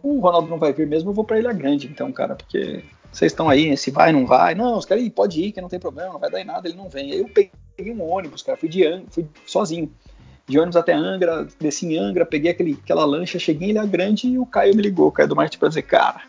o 0.00 0.20
Ronaldo 0.20 0.48
não 0.48 0.58
vai 0.58 0.72
vir 0.72 0.86
mesmo, 0.86 1.10
eu 1.10 1.14
vou 1.14 1.24
pra 1.24 1.38
Ilha 1.38 1.52
Grande, 1.52 1.88
então, 1.88 2.12
cara, 2.12 2.36
porque 2.36 2.84
vocês 3.12 3.32
estão 3.32 3.48
aí, 3.48 3.76
se 3.76 3.90
vai, 3.90 4.12
não 4.12 4.26
vai. 4.26 4.54
Não, 4.54 4.76
os 4.76 4.84
caras, 4.84 5.08
pode 5.08 5.40
ir, 5.42 5.52
que 5.52 5.60
não 5.60 5.68
tem 5.68 5.78
problema, 5.78 6.12
não 6.12 6.20
vai 6.20 6.30
dar 6.30 6.40
em 6.40 6.44
nada, 6.44 6.68
ele 6.68 6.76
não 6.76 6.88
vem. 6.88 7.12
Aí 7.12 7.18
eu 7.20 7.28
peguei 7.28 7.92
um 7.92 8.02
ônibus, 8.02 8.42
cara, 8.42 8.58
fui 8.58 8.68
de 8.68 8.82
fui 9.10 9.26
sozinho. 9.46 9.90
De 10.46 10.58
ônibus 10.58 10.76
até 10.76 10.92
Angra, 10.92 11.46
desci 11.58 11.86
em 11.86 11.98
Angra, 11.98 12.24
peguei 12.24 12.50
aquele, 12.50 12.78
aquela 12.82 13.04
lancha, 13.04 13.38
cheguei 13.38 13.68
em 13.68 13.70
Ilha 13.72 13.84
Grande 13.84 14.28
e 14.28 14.38
o 14.38 14.46
Caio 14.46 14.76
me 14.76 14.82
ligou, 14.82 15.08
o 15.08 15.12
Caio 15.12 15.28
do 15.28 15.34
marketing 15.34 15.58
pra 15.58 15.68
dizer, 15.68 15.82
cara, 15.82 16.22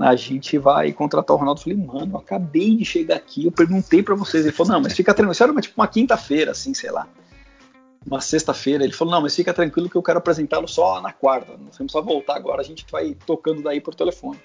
a 0.00 0.16
gente 0.16 0.56
vai 0.58 0.92
contratar 0.92 1.36
o 1.36 1.38
Ronaldo. 1.38 1.60
Eu 1.60 1.64
falei, 1.64 1.78
mano, 1.78 2.14
eu 2.14 2.18
acabei 2.18 2.76
de 2.76 2.84
chegar 2.84 3.16
aqui, 3.16 3.44
eu 3.44 3.52
perguntei 3.52 4.02
para 4.02 4.14
vocês. 4.14 4.44
Ele 4.44 4.54
falou, 4.54 4.72
não, 4.72 4.80
mas 4.80 4.94
fica 4.94 5.12
tranquilo. 5.12 5.32
Isso 5.32 5.42
era 5.42 5.60
tipo 5.60 5.80
uma 5.80 5.88
quinta-feira, 5.88 6.52
assim, 6.52 6.72
sei 6.72 6.90
lá. 6.90 7.06
Uma 8.06 8.20
sexta-feira. 8.20 8.82
Ele 8.82 8.92
falou, 8.92 9.12
não, 9.12 9.22
mas 9.22 9.36
fica 9.36 9.52
tranquilo 9.52 9.90
que 9.90 9.96
eu 9.96 10.02
quero 10.02 10.18
apresentá-lo 10.18 10.66
só 10.66 11.00
na 11.00 11.12
quarta. 11.12 11.52
Não 11.52 11.66
precisa 11.66 12.00
voltar 12.00 12.36
agora, 12.36 12.60
a 12.60 12.64
gente 12.64 12.86
vai 12.90 13.14
tocando 13.26 13.62
daí 13.62 13.80
por 13.80 13.94
telefone. 13.94 14.38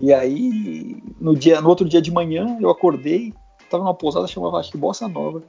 E 0.00 0.12
aí, 0.12 1.02
no, 1.20 1.34
dia, 1.34 1.60
no 1.60 1.68
outro 1.68 1.88
dia 1.88 2.00
de 2.00 2.10
manhã, 2.10 2.58
eu 2.60 2.70
acordei, 2.70 3.34
tava 3.68 3.82
numa 3.82 3.94
pousada, 3.94 4.26
chamava, 4.26 4.58
acho 4.58 4.70
que 4.70 4.78
Bossa 4.78 5.08
Nova. 5.08 5.42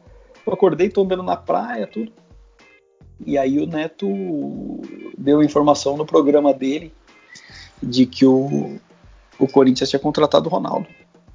Eu 0.46 0.53
acordei, 0.53 0.89
tô 0.89 1.03
andando 1.03 1.24
na 1.24 1.36
praia, 1.36 1.86
tudo. 1.86 2.12
E 3.25 3.38
aí 3.38 3.60
o 3.60 3.67
Neto 3.67 4.08
deu 5.17 5.43
informação 5.43 5.98
no 5.98 6.05
programa 6.05 6.53
dele 6.53 6.93
de 7.81 8.05
que 8.05 8.25
o, 8.25 8.79
o 9.38 9.48
Corinthians 9.48 9.89
tinha 9.89 10.00
contratado 10.00 10.48
o 10.48 10.51
Ronaldo. 10.51 10.88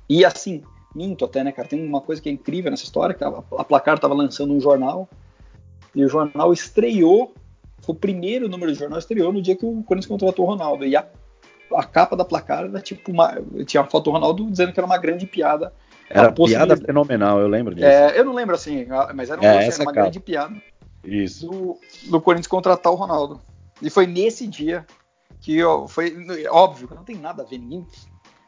E 0.09 0.25
assim, 0.25 0.63
minto 0.95 1.25
até, 1.25 1.45
né, 1.45 1.53
cara? 1.53 1.69
Tem 1.69 1.87
uma 1.87 2.01
coisa 2.01 2.21
que 2.21 2.29
é 2.29 2.33
incrível 2.33 2.71
nessa 2.71 2.85
história, 2.85 3.15
que 3.15 3.25
a, 3.25 3.29
a 3.29 3.65
Placar 3.65 3.97
estava 3.97 4.15
lançando 4.15 4.53
um 4.53 4.61
jornal, 4.61 5.09
e 5.95 6.05
o 6.05 6.09
jornal 6.09 6.53
estreou, 6.53 7.33
foi 7.81 7.95
o 7.95 7.99
primeiro 7.99 8.49
número 8.49 8.73
de 8.73 8.79
jornal 8.79 8.99
estreou 8.99 9.33
no 9.33 9.43
dia 9.43 9.57
que 9.57 9.65
o 9.65 9.83
Corinthians 9.83 10.07
contratou 10.07 10.45
o 10.45 10.49
Ronaldo. 10.49 10.85
E 10.85 10.97
a, 10.97 11.07
a 11.77 11.85
capa 11.85 12.17
da 12.17 12.25
Placar 12.25 12.65
era 12.65 12.81
tipo 12.81 13.11
uma, 13.11 13.39
tinha 13.67 13.83
a 13.83 13.87
foto 13.87 14.05
do 14.05 14.11
Ronaldo 14.11 14.51
dizendo 14.51 14.73
que 14.73 14.81
era 14.81 14.87
uma 14.87 14.99
grande 14.99 15.27
piada. 15.27 15.73
Era 16.09 16.31
piada 16.33 16.77
fenomenal, 16.77 17.41
eu 17.41 17.49
lembro 17.49 17.75
disso. 17.75 17.87
É, 17.87 18.19
eu 18.19 18.25
não 18.25 18.35
lembro 18.35 18.55
assim, 18.55 18.87
mas 19.15 19.31
era, 19.31 19.41
um, 19.41 19.45
é, 19.45 19.67
assim, 19.67 19.83
uma 19.83 19.93
capa. 19.93 20.03
grande 20.03 20.21
piada. 20.21 20.55
Isso. 21.03 21.47
Do, 21.49 21.79
do 22.11 22.21
Corinthians 22.21 22.47
contratar 22.47 22.93
o 22.93 22.97
Ronaldo. 22.97 23.41
E 23.81 23.91
foi 23.91 24.07
nesse 24.07 24.47
dia 24.47 24.87
que 25.41 25.63
ó, 25.63 25.87
foi 25.87 26.15
óbvio, 26.49 26.89
não 26.95 27.05
tem 27.05 27.17
nada 27.17 27.43
a 27.43 27.47
ver, 27.47 27.59
ninguém. 27.59 27.87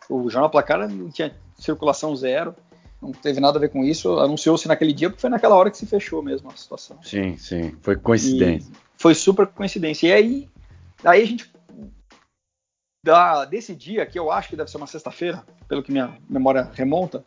O 0.08 0.30
Jornal 0.30 0.50
Placar 0.50 0.88
não 0.88 1.10
tinha 1.10 1.34
circulação 1.58 2.14
zero, 2.14 2.54
não 3.02 3.12
teve 3.12 3.40
nada 3.40 3.58
a 3.58 3.60
ver 3.60 3.68
com 3.68 3.84
isso. 3.84 4.18
Anunciou-se 4.18 4.68
naquele 4.68 4.92
dia 4.92 5.10
porque 5.10 5.20
foi 5.20 5.30
naquela 5.30 5.56
hora 5.56 5.70
que 5.70 5.76
se 5.76 5.86
fechou 5.86 6.22
mesmo 6.22 6.48
a 6.50 6.56
situação. 6.56 6.98
Sim, 7.02 7.36
sim, 7.36 7.72
foi 7.82 7.96
coincidência. 7.96 8.70
E 8.72 8.76
foi 8.96 9.14
super 9.14 9.46
coincidência. 9.46 10.08
E 10.08 10.12
aí, 10.12 10.48
aí 11.04 11.22
a 11.22 11.26
gente 11.26 11.50
da, 13.06 13.44
desse 13.44 13.72
dia, 13.72 14.04
que 14.04 14.18
eu 14.18 14.32
acho 14.32 14.48
que 14.48 14.56
deve 14.56 14.68
ser 14.68 14.78
uma 14.78 14.86
sexta-feira, 14.88 15.44
pelo 15.68 15.80
que 15.80 15.92
minha 15.92 16.18
memória 16.28 16.68
remonta, 16.74 17.24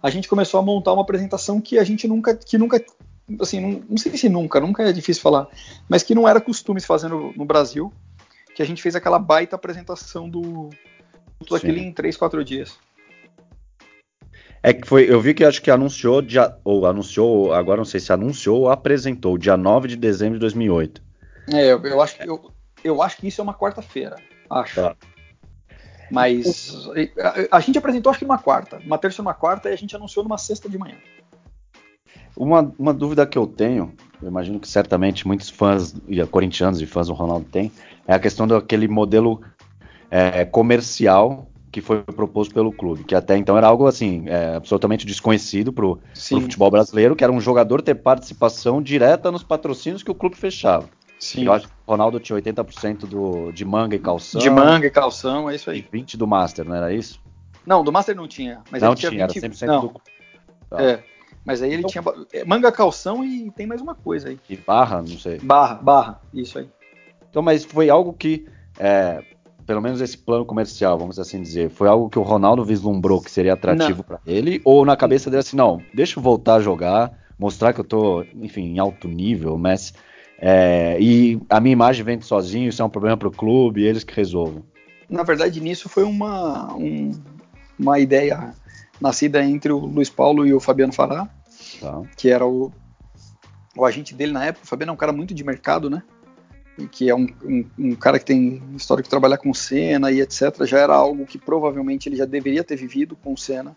a 0.00 0.08
gente 0.08 0.28
começou 0.28 0.60
a 0.60 0.62
montar 0.62 0.92
uma 0.92 1.02
apresentação 1.02 1.60
que 1.60 1.80
a 1.80 1.82
gente 1.84 2.06
nunca, 2.06 2.36
que 2.36 2.56
nunca, 2.56 2.82
assim, 3.40 3.60
não, 3.60 3.82
não 3.90 3.96
sei 3.96 4.16
se 4.16 4.28
nunca, 4.28 4.60
nunca 4.60 4.88
é 4.88 4.92
difícil 4.92 5.20
falar, 5.20 5.48
mas 5.88 6.04
que 6.04 6.14
não 6.14 6.28
era 6.28 6.40
costume 6.40 6.80
se 6.80 6.86
fazer 6.86 7.08
no, 7.08 7.32
no 7.32 7.44
Brasil, 7.44 7.92
que 8.54 8.62
a 8.62 8.64
gente 8.64 8.80
fez 8.80 8.94
aquela 8.94 9.18
baita 9.18 9.56
apresentação 9.56 10.30
do 10.30 10.70
tudo 11.40 11.56
aquilo 11.56 11.78
em 11.78 11.92
3, 11.92 12.16
4 12.16 12.44
dias. 12.44 12.78
É 14.62 14.72
que 14.72 14.86
foi, 14.86 15.12
eu 15.12 15.20
vi 15.20 15.34
que 15.34 15.44
acho 15.44 15.60
que 15.60 15.72
anunciou, 15.72 16.22
dia, 16.22 16.56
ou 16.64 16.86
anunciou, 16.86 17.52
agora 17.52 17.78
não 17.78 17.84
sei 17.84 17.98
se 17.98 18.12
anunciou 18.12 18.60
ou 18.60 18.70
apresentou, 18.70 19.36
dia 19.36 19.56
9 19.56 19.88
de 19.88 19.96
dezembro 19.96 20.34
de 20.34 20.40
2008. 20.40 21.02
É, 21.52 21.72
eu, 21.72 21.84
eu 21.84 22.00
acho, 22.00 22.16
que, 22.16 22.28
eu, 22.28 22.52
eu 22.84 23.02
acho 23.02 23.16
que 23.16 23.26
isso 23.26 23.40
é 23.40 23.44
uma 23.44 23.54
quarta-feira, 23.54 24.16
acho. 24.48 24.76
Tá. 24.76 24.96
Mas 26.10 26.88
a, 27.50 27.56
a, 27.56 27.60
gente 27.60 27.78
apresentou 27.78 28.10
acho 28.10 28.20
que 28.20 28.24
numa 28.24 28.38
quarta, 28.38 28.80
uma 28.84 28.98
terça 28.98 29.20
e 29.20 29.22
uma 29.22 29.34
quarta, 29.34 29.68
e 29.68 29.72
a 29.72 29.76
gente 29.76 29.94
anunciou 29.94 30.22
numa 30.22 30.38
sexta 30.38 30.68
de 30.68 30.78
manhã. 30.78 30.96
Uma, 32.36 32.72
uma 32.78 32.92
dúvida 32.92 33.26
que 33.26 33.38
eu 33.38 33.46
tenho, 33.46 33.92
eu 34.22 34.28
imagino 34.28 34.60
que 34.60 34.68
certamente 34.68 35.26
muitos 35.26 35.48
fãs, 35.48 35.94
corintianos 36.30 36.80
e 36.80 36.86
fãs 36.86 37.08
do 37.08 37.14
Ronaldo 37.14 37.46
têm, 37.50 37.72
é 38.06 38.14
a 38.14 38.18
questão 38.18 38.46
daquele 38.46 38.86
modelo 38.86 39.40
é, 40.10 40.44
comercial 40.44 41.48
que 41.72 41.80
foi 41.80 42.02
proposto 42.02 42.54
pelo 42.54 42.72
clube, 42.72 43.04
que 43.04 43.14
até 43.14 43.36
então 43.36 43.56
era 43.56 43.66
algo 43.66 43.86
assim 43.86 44.24
é, 44.28 44.54
absolutamente 44.54 45.04
desconhecido 45.04 45.72
para 45.72 45.84
o 45.84 46.00
futebol 46.14 46.70
brasileiro, 46.70 47.14
que 47.14 47.22
era 47.22 47.32
um 47.32 47.40
jogador 47.40 47.82
ter 47.82 47.96
participação 47.96 48.80
direta 48.80 49.30
nos 49.30 49.42
patrocínios 49.42 50.02
que 50.02 50.10
o 50.10 50.14
clube 50.14 50.36
fechava. 50.36 50.88
Sim. 51.18 51.44
Eu 51.44 51.52
acho 51.52 51.66
que 51.66 51.72
o 51.86 51.90
Ronaldo 51.90 52.20
tinha 52.20 52.38
80% 52.38 53.06
do, 53.06 53.50
de 53.52 53.64
manga 53.64 53.96
e 53.96 53.98
calção. 53.98 54.40
De 54.40 54.50
manga 54.50 54.86
e 54.86 54.90
calção, 54.90 55.48
é 55.48 55.54
isso 55.54 55.70
aí. 55.70 55.86
E 55.92 55.98
20% 55.98 56.16
do 56.16 56.26
Master, 56.26 56.64
não 56.64 56.74
era 56.74 56.92
isso? 56.92 57.20
Não, 57.64 57.82
do 57.82 57.90
Master 57.90 58.14
não 58.14 58.28
tinha. 58.28 58.62
Mas 58.70 58.82
não 58.82 58.90
ele 58.90 58.96
tinha, 58.96 59.10
tinha 59.10 59.26
20... 59.26 59.36
era 59.38 59.48
100% 59.54 59.66
não. 59.66 59.80
do. 59.80 60.00
Tá. 60.68 60.82
É. 60.82 61.02
Mas 61.44 61.62
aí 61.62 61.72
ele 61.72 61.84
então, 61.84 61.90
tinha 61.90 62.04
é, 62.32 62.44
manga, 62.44 62.72
calção 62.72 63.24
e 63.24 63.50
tem 63.52 63.66
mais 63.66 63.80
uma 63.80 63.94
coisa 63.94 64.28
aí. 64.28 64.38
E 64.50 64.56
barra, 64.56 64.98
não 65.00 65.16
sei. 65.16 65.38
Barra, 65.38 65.74
barra, 65.74 66.20
isso 66.34 66.58
aí. 66.58 66.68
Então, 67.30 67.40
mas 67.40 67.64
foi 67.64 67.88
algo 67.88 68.12
que, 68.12 68.46
é, 68.78 69.22
pelo 69.64 69.80
menos 69.80 70.00
esse 70.00 70.18
plano 70.18 70.44
comercial, 70.44 70.98
vamos 70.98 71.20
assim 71.20 71.40
dizer, 71.40 71.70
foi 71.70 71.86
algo 71.86 72.10
que 72.10 72.18
o 72.18 72.22
Ronaldo 72.22 72.64
vislumbrou 72.64 73.20
que 73.20 73.30
seria 73.30 73.52
atrativo 73.52 74.02
para 74.02 74.18
ele, 74.26 74.60
ou 74.64 74.84
na 74.84 74.96
cabeça 74.96 75.30
dele 75.30 75.40
assim, 75.40 75.56
não, 75.56 75.80
deixa 75.94 76.18
eu 76.18 76.22
voltar 76.22 76.56
a 76.56 76.60
jogar, 76.60 77.12
mostrar 77.38 77.72
que 77.72 77.80
eu 77.80 77.84
tô, 77.84 78.24
enfim, 78.34 78.62
em 78.62 78.78
alto 78.80 79.06
nível, 79.06 79.56
mas 79.56 79.94
é, 80.38 80.98
e 81.00 81.40
a 81.48 81.60
minha 81.60 81.72
imagem 81.72 82.04
vem 82.04 82.20
sozinho, 82.20 82.68
isso 82.68 82.82
é 82.82 82.84
um 82.84 82.90
problema 82.90 83.16
para 83.16 83.28
o 83.28 83.32
clube, 83.32 83.84
eles 83.84 84.04
que 84.04 84.14
resolvam. 84.14 84.62
Na 85.08 85.22
verdade, 85.22 85.60
nisso 85.60 85.88
foi 85.88 86.04
uma, 86.04 86.74
um, 86.74 87.12
uma 87.78 87.98
ideia 87.98 88.54
nascida 89.00 89.42
entre 89.42 89.72
o 89.72 89.78
Luiz 89.78 90.10
Paulo 90.10 90.46
e 90.46 90.52
o 90.52 90.60
Fabiano 90.60 90.92
Fará, 90.92 91.28
tá. 91.80 92.02
que 92.16 92.28
era 92.28 92.46
o, 92.46 92.72
o 93.76 93.84
agente 93.84 94.14
dele 94.14 94.32
na 94.32 94.44
época. 94.46 94.64
O 94.64 94.68
Fabiano 94.68 94.90
é 94.90 94.94
um 94.94 94.98
cara 94.98 95.12
muito 95.12 95.32
de 95.32 95.44
mercado, 95.44 95.88
né? 95.88 96.02
que 96.90 97.08
é 97.08 97.14
um, 97.14 97.26
um, 97.42 97.64
um, 97.78 97.94
cara 97.94 98.18
que 98.18 98.24
tem 98.26 98.62
história 98.76 99.02
de 99.02 99.08
trabalhar 99.08 99.38
com 99.38 99.54
cena 99.54 100.12
e 100.12 100.20
etc. 100.20 100.64
Já 100.64 100.78
era 100.78 100.94
algo 100.94 101.24
que 101.24 101.38
provavelmente 101.38 102.06
ele 102.06 102.16
já 102.16 102.26
deveria 102.26 102.62
ter 102.62 102.76
vivido 102.76 103.16
com 103.16 103.34
cena, 103.34 103.74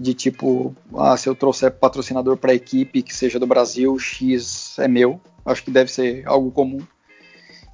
de 0.00 0.14
tipo, 0.14 0.74
ah, 0.96 1.16
se 1.16 1.28
eu 1.28 1.34
trouxer 1.34 1.70
patrocinador 1.70 2.36
para 2.36 2.50
a 2.50 2.54
equipe 2.54 3.02
que 3.02 3.14
seja 3.14 3.38
do 3.38 3.46
Brasil, 3.46 3.96
X 3.98 4.76
é 4.78 4.88
meu. 4.88 5.20
Acho 5.48 5.64
que 5.64 5.70
deve 5.70 5.90
ser 5.90 6.26
algo 6.26 6.50
comum. 6.50 6.80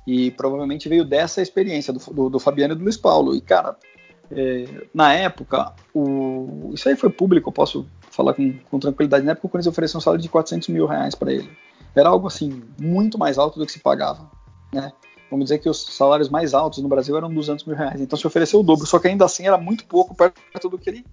E 0.06 0.30
provavelmente 0.32 0.88
veio 0.88 1.04
dessa 1.04 1.40
experiência 1.40 1.92
do, 1.92 1.98
do, 2.12 2.30
do 2.30 2.38
Fabiano 2.38 2.74
e 2.74 2.76
do 2.76 2.84
Luiz 2.84 2.96
Paulo. 2.96 3.34
E 3.34 3.40
cara, 3.40 3.76
é, 4.30 4.86
na 4.92 5.12
época, 5.12 5.72
o, 5.94 6.70
isso 6.74 6.88
aí 6.88 6.96
foi 6.96 7.10
público, 7.10 7.48
eu 7.48 7.52
posso 7.52 7.86
falar 8.10 8.34
com, 8.34 8.54
com 8.70 8.78
tranquilidade. 8.78 9.24
Na 9.24 9.32
época, 9.32 9.46
o 9.46 9.50
Corinthians 9.50 9.72
ofereceu 9.72 9.98
um 9.98 10.00
salário 10.00 10.22
de 10.22 10.28
400 10.28 10.68
mil 10.68 10.86
reais 10.86 11.14
para 11.14 11.32
ele. 11.32 11.50
Era 11.94 12.08
algo 12.08 12.26
assim, 12.26 12.62
muito 12.80 13.18
mais 13.18 13.38
alto 13.38 13.58
do 13.58 13.66
que 13.66 13.72
se 13.72 13.80
pagava. 13.80 14.30
Né? 14.72 14.92
Vamos 15.30 15.46
dizer 15.46 15.58
que 15.58 15.68
os 15.68 15.84
salários 15.96 16.28
mais 16.28 16.54
altos 16.54 16.82
no 16.82 16.88
Brasil 16.88 17.16
eram 17.16 17.32
200 17.32 17.64
mil 17.64 17.76
reais. 17.76 18.00
Então 18.00 18.18
se 18.18 18.26
ofereceu 18.26 18.60
o 18.60 18.62
dobro, 18.62 18.86
só 18.86 18.98
que 18.98 19.08
ainda 19.08 19.24
assim 19.24 19.46
era 19.46 19.58
muito 19.58 19.84
pouco 19.86 20.14
perto 20.14 20.68
do 20.68 20.78
que 20.78 20.90
ele 20.90 21.04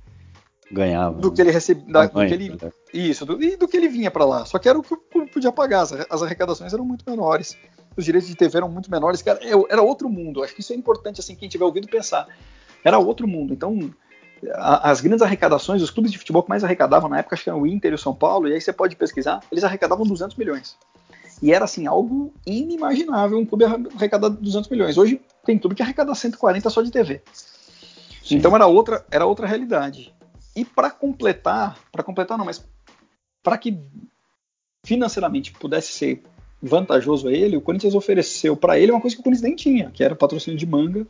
ganhava. 0.72 1.20
Do 1.20 1.32
que 1.32 1.42
ele 1.42 1.51
recebia. 1.51 2.08
Do 2.08 2.10
que 2.10 2.34
ele, 2.34 2.58
isso, 2.94 3.25
do, 3.25 3.42
e 3.42 3.56
do 3.56 3.68
que 3.68 3.78
ele 3.78 3.88
vinha 3.88 4.10
para 4.10 4.25
lá. 4.25 4.46
Só 4.46 4.58
que 4.58 4.70
era 4.70 4.78
o 4.78 4.84
que 4.84 4.94
o 4.94 4.98
clube 4.98 5.32
podia 5.32 5.51
pagar. 5.51 5.82
As, 5.82 5.92
as, 6.10 6.24
arrecadações 6.24 6.74
eram 6.74 6.86
muito 6.86 7.04
menores. 7.10 7.58
Os 7.96 8.06
direitos 8.06 8.30
de 8.30 8.36
TV 8.36 8.58
eram 8.58 8.70
muito 8.70 8.90
menores. 8.90 9.25
Era, 9.25 9.40
era 9.70 9.82
outro 9.82 10.10
mundo. 10.10 10.44
Acho 10.44 10.56
que 10.56 10.62
isso 10.62 10.74
é 10.74 10.75
importante, 10.75 11.20
assim, 11.20 11.36
quem 11.36 11.50
tiver 11.50 11.66
ouvido 11.66 11.88
pensar 11.88 12.28
era 12.84 12.98
outro 12.98 13.28
mundo. 13.28 13.54
Então, 13.54 13.92
a, 14.54 14.90
as 14.90 15.01
grandes 15.01 15.22
arrecadações, 15.22 15.82
os 15.82 15.92
clubes 15.92 16.12
de 16.12 16.18
futebol 16.18 16.44
que 16.44 16.50
mais 16.50 16.63
arrecadavam 16.63 17.10
na 17.10 17.20
época, 17.20 17.36
acho 17.36 17.44
que 17.44 17.50
eram 17.50 17.62
o 17.62 17.68
Inter 17.68 17.92
e 17.92 17.96
o 17.96 17.98
São 17.98 18.13
Paulo, 18.13 18.48
e 18.48 18.54
aí 18.54 18.62
você 18.62 18.74
pode 18.74 18.96
pesquisar, 18.96 19.40
eles 19.51 19.63
arrecadavam 19.63 20.06
200 20.06 20.36
milhões. 20.36 20.78
E 21.42 21.51
era 21.51 21.66
assim, 21.66 21.88
algo 21.88 22.32
inimaginável 22.46 23.38
um 23.38 23.46
clube 23.46 23.66
arrecadar 23.66 24.30
200 24.30 24.70
milhões. 24.70 24.98
Hoje 24.98 25.20
tem 25.44 25.58
clube 25.58 25.75
que 25.75 25.82
arrecada 25.82 26.13
140 26.13 26.70
só 26.70 26.82
de 26.82 26.92
TV. 26.92 27.22
Sim. 28.24 28.36
Então 28.36 28.56
era 28.56 28.68
outra, 28.68 29.04
era 29.10 29.25
outra 29.25 29.48
realidade. 29.48 30.13
E 30.55 30.65
para 30.65 30.89
completar, 30.89 31.79
para 31.91 32.03
completar 32.03 32.38
não, 32.38 32.46
mas 32.46 32.65
para 33.41 33.58
que 33.58 33.77
financeiramente 34.86 35.51
pudesse 35.53 35.91
ser 35.93 36.24
vantajoso 36.62 37.27
a 37.27 37.31
ele, 37.31 37.58
o 37.58 37.62
Corinthians 37.62 37.96
ofereceu 37.96 38.55
para 38.55 38.77
ele 38.77 38.91
uma 38.91 39.01
coisa 39.01 39.15
que 39.15 39.22
o 39.22 39.24
Corinthians 39.24 39.48
nem 39.48 39.55
tinha, 39.55 39.89
que 39.91 40.03
era 40.03 40.15
patrocínio 40.15 40.60
de 40.60 40.65
manga 40.65 41.08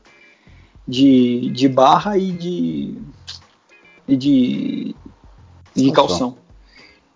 de, 0.87 1.49
de 1.51 1.67
barra 1.67 2.17
e 2.17 2.31
de, 2.31 2.97
e 4.07 4.17
de, 4.17 4.95
de 5.75 5.91
calção. 5.91 6.37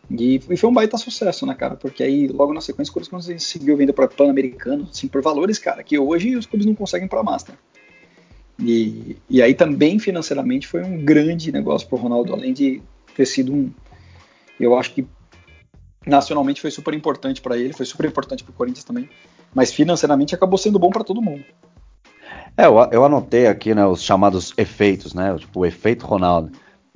E, 0.10 0.40
e, 0.50 0.58
foi 0.58 0.70
um 0.70 0.74
baita 0.74 0.98
sucesso, 0.98 1.46
né, 1.46 1.56
cara? 1.56 1.76
Porque 1.76 2.04
aí, 2.04 2.28
logo 2.28 2.54
na 2.54 2.62
sequência, 2.62 2.92
o 2.92 2.94
Corinthians 2.94 3.26
conseguiu 3.26 3.76
vender 3.76 3.94
para 3.94 4.08
Pan-Americano, 4.08 4.88
assim, 4.92 5.08
por 5.08 5.22
valores, 5.22 5.58
cara, 5.58 5.84
que 5.84 5.98
hoje 5.98 6.36
os 6.36 6.46
clubes 6.46 6.66
não 6.66 6.76
conseguem 6.76 7.08
para 7.08 7.24
Master. 7.24 7.56
E, 8.60 9.18
e 9.30 9.42
aí 9.42 9.54
também 9.54 10.00
financeiramente 10.00 10.68
foi 10.68 10.82
um 10.84 11.04
grande 11.04 11.52
negócio 11.52 11.88
para 11.88 11.98
o 11.98 12.02
Ronaldo, 12.02 12.34
além 12.34 12.54
de 12.54 12.82
ter 13.16 13.26
sido 13.26 13.54
um. 13.54 13.72
Eu 14.60 14.78
acho 14.78 14.94
que 14.94 15.06
nacionalmente 16.06 16.62
foi 16.62 16.72
super 16.72 16.94
importante 16.94 17.42
para 17.42 17.58
ele, 17.58 17.74
foi 17.74 17.86
super 17.86 18.06
importante 18.06 18.44
para 18.44 18.52
o 18.52 18.56
Corinthians 18.56 18.86
também, 18.86 19.10
mas 19.54 19.74
financeiramente 19.74 20.36
acabou 20.36 20.58
sendo 20.58 20.80
bom 20.80 20.90
para 20.90 21.04
todo 21.04 21.22
mundo. 21.22 21.44
É, 22.58 22.66
eu, 22.66 22.78
eu, 22.92 23.04
anotei 23.04 23.48
aqui 23.48 23.76
né, 23.76 23.86
os 23.86 24.02
chamados 24.02 24.54
efeitos, 24.58 25.14
né? 25.14 25.36
Tipo, 25.38 25.62
o 25.62 25.66
efeito 25.66 26.06
Ronaldo. 26.06 26.52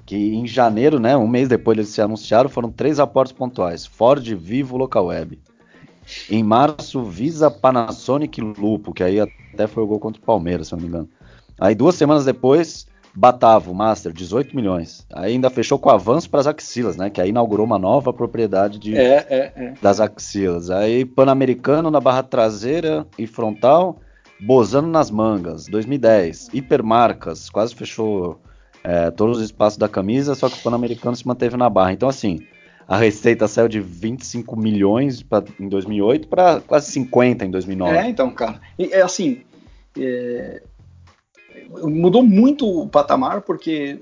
Que 0.05 0.33
em 0.33 0.47
janeiro, 0.47 0.99
né, 0.99 1.15
um 1.15 1.27
mês 1.27 1.47
depois 1.47 1.77
de 1.77 1.85
se 1.85 2.01
anunciaram, 2.01 2.49
foram 2.49 2.71
três 2.71 2.99
aportes 2.99 3.33
pontuais: 3.33 3.85
Ford, 3.85 4.25
Vivo, 4.35 4.77
Local 4.77 5.07
Web. 5.07 5.39
Em 6.29 6.41
março, 6.41 7.03
Visa, 7.03 7.51
Panasonic 7.51 8.41
Lupo, 8.41 8.91
que 8.91 9.03
aí 9.03 9.19
até 9.19 9.67
foi 9.67 9.83
o 9.83 9.87
gol 9.87 9.99
contra 9.99 10.19
o 10.19 10.25
Palmeiras, 10.25 10.67
se 10.67 10.73
não 10.73 10.79
me 10.79 10.87
engano. 10.87 11.09
Aí 11.59 11.75
duas 11.75 11.95
semanas 11.95 12.25
depois, 12.25 12.87
Batavo, 13.13 13.73
Master, 13.73 14.13
18 14.13 14.55
milhões. 14.55 15.05
Aí 15.13 15.33
ainda 15.33 15.49
fechou 15.49 15.77
com 15.77 15.89
avanço 15.89 16.29
para 16.29 16.39
as 16.39 16.47
axilas, 16.47 16.95
né? 16.95 17.09
Que 17.09 17.19
aí 17.19 17.29
inaugurou 17.29 17.65
uma 17.65 17.79
nova 17.79 18.13
propriedade 18.13 18.79
de, 18.79 18.95
é, 18.95 19.25
é, 19.29 19.53
é. 19.55 19.73
das 19.81 19.99
axilas. 19.99 20.69
Aí 20.69 21.03
Pan-Americano 21.05 21.91
na 21.91 21.99
barra 21.99 22.23
traseira 22.23 23.05
e 23.17 23.27
frontal, 23.27 23.99
Bozano 24.39 24.87
nas 24.87 25.11
mangas, 25.11 25.65
2010. 25.65 26.49
Hipermarcas, 26.53 27.49
quase 27.49 27.75
fechou 27.75 28.39
é, 28.83 29.11
todos 29.11 29.37
os 29.37 29.43
espaços 29.43 29.77
da 29.77 29.89
camisa, 29.89 30.35
só 30.35 30.47
que 30.47 30.57
o 30.57 30.63
Pan-Americano 30.63 31.15
se 31.15 31.27
manteve 31.27 31.57
na 31.57 31.69
barra. 31.69 31.91
Então, 31.91 32.07
assim, 32.07 32.39
a 32.87 32.97
receita 32.97 33.47
saiu 33.47 33.67
de 33.67 33.79
25 33.79 34.57
milhões 34.57 35.21
pra, 35.21 35.43
em 35.59 35.67
2008 35.67 36.27
para 36.27 36.61
quase 36.61 36.91
50 36.91 37.45
em 37.45 37.51
2009. 37.51 37.97
É, 37.97 38.09
então, 38.09 38.31
cara. 38.31 38.61
E, 38.77 38.93
é 38.93 39.01
assim, 39.01 39.41
é, 39.97 40.61
mudou 41.83 42.23
muito 42.23 42.67
o 42.67 42.87
patamar, 42.87 43.41
porque 43.41 43.99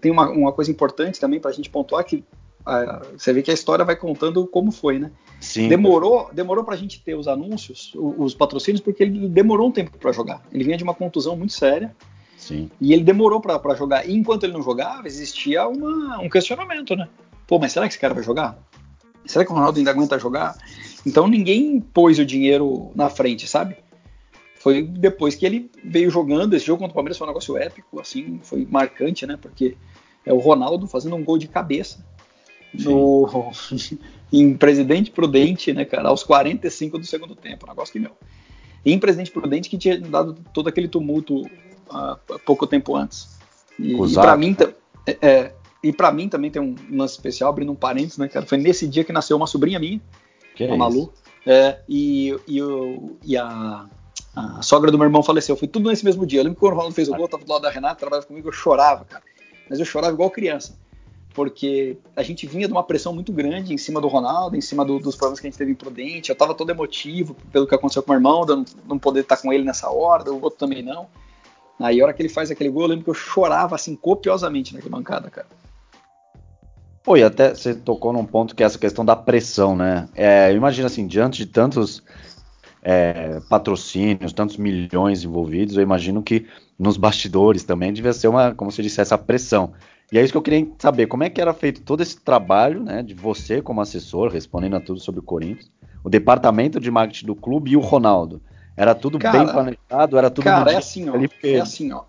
tem 0.00 0.10
uma, 0.10 0.30
uma 0.30 0.52
coisa 0.52 0.70
importante 0.70 1.20
também 1.20 1.40
para 1.40 1.50
a 1.50 1.54
gente 1.54 1.70
pontuar 1.70 2.04
que 2.04 2.24
a, 2.64 3.02
você 3.16 3.32
vê 3.32 3.42
que 3.42 3.50
a 3.50 3.54
história 3.54 3.84
vai 3.84 3.96
contando 3.96 4.46
como 4.46 4.70
foi, 4.70 4.98
né? 4.98 5.10
Sim. 5.40 5.68
Demorou, 5.68 6.30
demorou 6.32 6.64
para 6.64 6.74
a 6.74 6.76
gente 6.76 7.00
ter 7.00 7.14
os 7.14 7.26
anúncios, 7.26 7.92
os, 7.96 8.14
os 8.18 8.34
patrocínios, 8.34 8.80
porque 8.80 9.02
ele 9.02 9.28
demorou 9.28 9.68
um 9.68 9.72
tempo 9.72 9.98
para 9.98 10.12
jogar. 10.12 10.42
Ele 10.52 10.64
vinha 10.64 10.76
de 10.76 10.84
uma 10.84 10.94
contusão 10.94 11.36
muito 11.36 11.52
séria. 11.52 11.94
Sim. 12.36 12.70
E 12.80 12.92
ele 12.92 13.02
demorou 13.02 13.40
para 13.40 13.74
jogar. 13.74 14.08
E 14.08 14.14
enquanto 14.14 14.44
ele 14.44 14.52
não 14.52 14.62
jogava, 14.62 15.06
existia 15.06 15.66
uma, 15.66 16.20
um 16.20 16.28
questionamento, 16.28 16.96
né? 16.96 17.08
Pô, 17.46 17.58
mas 17.58 17.72
será 17.72 17.86
que 17.86 17.92
esse 17.92 18.00
cara 18.00 18.14
vai 18.14 18.22
jogar? 18.22 18.58
Será 19.24 19.44
que 19.44 19.52
o 19.52 19.54
Ronaldo 19.54 19.78
ainda 19.78 19.90
aguenta 19.90 20.18
jogar? 20.18 20.56
Então 21.06 21.28
ninguém 21.28 21.80
pôs 21.80 22.18
o 22.18 22.24
dinheiro 22.24 22.90
na 22.94 23.08
frente, 23.08 23.46
sabe? 23.46 23.76
Foi 24.62 24.82
depois 24.82 25.34
que 25.34 25.44
ele 25.44 25.68
veio 25.82 26.08
jogando. 26.08 26.54
Esse 26.54 26.66
jogo 26.66 26.78
contra 26.78 26.92
o 26.92 26.94
Palmeiras 26.94 27.18
foi 27.18 27.26
um 27.26 27.30
negócio 27.30 27.56
épico, 27.56 27.98
assim, 27.98 28.38
foi 28.44 28.64
marcante, 28.64 29.26
né? 29.26 29.36
Porque 29.36 29.76
é 30.24 30.32
o 30.32 30.38
Ronaldo 30.38 30.86
fazendo 30.86 31.16
um 31.16 31.24
gol 31.24 31.36
de 31.36 31.48
cabeça 31.48 31.98
no, 32.72 33.50
em 34.32 34.56
Presidente 34.56 35.10
Prudente, 35.10 35.72
né, 35.72 35.84
cara, 35.84 36.10
aos 36.10 36.22
45 36.22 36.96
do 36.96 37.04
segundo 37.04 37.34
tempo, 37.34 37.66
um 37.66 37.70
negócio 37.70 37.92
que 37.92 37.98
meu. 37.98 38.12
E 38.84 38.92
em 38.92 39.00
Presidente 39.00 39.32
Prudente 39.32 39.68
que 39.68 39.76
tinha 39.76 40.00
dado 40.00 40.36
todo 40.54 40.68
aquele 40.68 40.86
tumulto 40.86 41.42
há 41.90 42.16
pouco 42.46 42.64
tempo 42.64 42.94
antes. 42.94 43.36
E, 43.76 43.94
e 43.94 44.14
para 44.14 44.36
mim, 44.36 44.56
é, 45.04 45.18
é, 45.20 45.54
e 45.82 45.92
para 45.92 46.12
mim 46.12 46.28
também 46.28 46.52
tem 46.52 46.62
um 46.62 46.76
lance 46.88 47.14
especial, 47.14 47.50
abrindo 47.50 47.72
um 47.72 47.76
parênteses, 47.76 48.18
né, 48.18 48.28
cara? 48.28 48.46
Foi 48.46 48.58
nesse 48.58 48.86
dia 48.86 49.02
que 49.02 49.12
nasceu 49.12 49.36
uma 49.36 49.48
sobrinha 49.48 49.80
minha, 49.80 50.00
que 50.54 50.62
a 50.62 50.76
Malu. 50.76 51.12
É, 51.44 51.80
e, 51.88 52.36
e, 52.46 52.60
e 53.24 53.36
a 53.36 53.88
a 54.34 54.62
sogra 54.62 54.90
do 54.90 54.98
meu 54.98 55.06
irmão 55.06 55.22
faleceu. 55.22 55.56
Foi 55.56 55.68
tudo 55.68 55.88
nesse 55.90 56.04
mesmo 56.04 56.26
dia. 56.26 56.40
Eu 56.40 56.44
lembro 56.44 56.56
que 56.56 56.60
quando 56.60 56.72
o 56.72 56.76
Ronaldo 56.76 56.94
fez 56.94 57.08
o 57.08 57.12
gol, 57.12 57.22
eu 57.22 57.28
tava 57.28 57.44
do 57.44 57.50
lado 57.50 57.62
da 57.62 57.70
Renata, 57.70 57.96
trabalhava 57.96 58.26
comigo, 58.26 58.48
eu 58.48 58.52
chorava, 58.52 59.04
cara. 59.04 59.22
Mas 59.68 59.78
eu 59.78 59.84
chorava 59.84 60.12
igual 60.12 60.30
criança. 60.30 60.74
Porque 61.34 61.96
a 62.14 62.22
gente 62.22 62.46
vinha 62.46 62.66
de 62.66 62.72
uma 62.72 62.82
pressão 62.82 63.14
muito 63.14 63.32
grande 63.32 63.72
em 63.72 63.78
cima 63.78 64.00
do 64.00 64.08
Ronaldo, 64.08 64.56
em 64.56 64.60
cima 64.60 64.84
do, 64.84 64.98
dos 64.98 65.16
problemas 65.16 65.40
que 65.40 65.46
a 65.46 65.50
gente 65.50 65.58
teve 65.58 65.72
em 65.72 65.74
Prudente. 65.74 66.30
Eu 66.30 66.36
tava 66.36 66.54
todo 66.54 66.70
emotivo 66.70 67.34
pelo 67.50 67.66
que 67.66 67.74
aconteceu 67.74 68.02
com 68.02 68.10
o 68.10 68.12
meu 68.12 68.18
irmão, 68.18 68.44
de 68.44 68.54
não, 68.54 68.64
não 68.88 68.98
poder 68.98 69.20
estar 69.20 69.36
com 69.36 69.52
ele 69.52 69.64
nessa 69.64 69.90
hora, 69.90 70.30
o 70.30 70.42
outro 70.42 70.58
também 70.58 70.82
não. 70.82 71.06
Aí 71.80 72.00
a 72.00 72.04
hora 72.04 72.12
que 72.12 72.22
ele 72.22 72.28
faz 72.28 72.50
aquele 72.50 72.70
gol, 72.70 72.82
eu 72.82 72.88
lembro 72.88 73.04
que 73.04 73.10
eu 73.10 73.14
chorava 73.14 73.74
assim 73.74 73.96
copiosamente 73.96 74.74
naquela 74.74 74.96
bancada, 74.96 75.30
cara. 75.30 75.46
Pô, 77.02 77.16
e 77.16 77.24
até 77.24 77.54
você 77.54 77.74
tocou 77.74 78.12
num 78.12 78.24
ponto 78.24 78.54
que 78.54 78.62
é 78.62 78.66
essa 78.66 78.78
questão 78.78 79.04
da 79.04 79.16
pressão, 79.16 79.74
né? 79.74 80.08
É, 80.14 80.52
imagina 80.52 80.86
assim, 80.86 81.06
diante 81.06 81.38
de 81.38 81.46
tantos 81.46 82.02
é, 82.82 83.40
patrocínios, 83.48 84.32
tantos 84.32 84.56
milhões 84.56 85.22
envolvidos, 85.22 85.76
eu 85.76 85.82
imagino 85.82 86.22
que 86.22 86.46
nos 86.78 86.96
bastidores 86.96 87.62
também 87.62 87.92
devia 87.92 88.12
ser 88.12 88.28
uma, 88.28 88.52
como 88.54 88.72
você 88.72 88.82
disse, 88.82 89.00
essa 89.00 89.16
pressão. 89.16 89.72
E 90.10 90.18
é 90.18 90.22
isso 90.22 90.32
que 90.32 90.36
eu 90.36 90.42
queria 90.42 90.66
saber, 90.78 91.06
como 91.06 91.22
é 91.22 91.30
que 91.30 91.40
era 91.40 91.54
feito 91.54 91.80
todo 91.82 92.02
esse 92.02 92.20
trabalho, 92.20 92.82
né, 92.82 93.02
de 93.02 93.14
você 93.14 93.62
como 93.62 93.80
assessor, 93.80 94.30
respondendo 94.30 94.76
a 94.76 94.80
tudo 94.80 95.00
sobre 95.00 95.20
o 95.20 95.22
Corinthians, 95.22 95.70
o 96.04 96.10
departamento 96.10 96.80
de 96.80 96.90
marketing 96.90 97.26
do 97.26 97.36
clube 97.36 97.70
e 97.70 97.76
o 97.76 97.80
Ronaldo. 97.80 98.42
Era 98.76 98.94
tudo 98.94 99.18
cara, 99.18 99.38
bem 99.38 99.52
planejado, 99.52 100.18
era 100.18 100.30
tudo 100.30 100.44
Cara, 100.44 100.72
é 100.72 100.76
assim, 100.76 101.08
ó, 101.08 101.14
é 101.42 101.60
assim, 101.60 101.92
ó. 101.92 102.04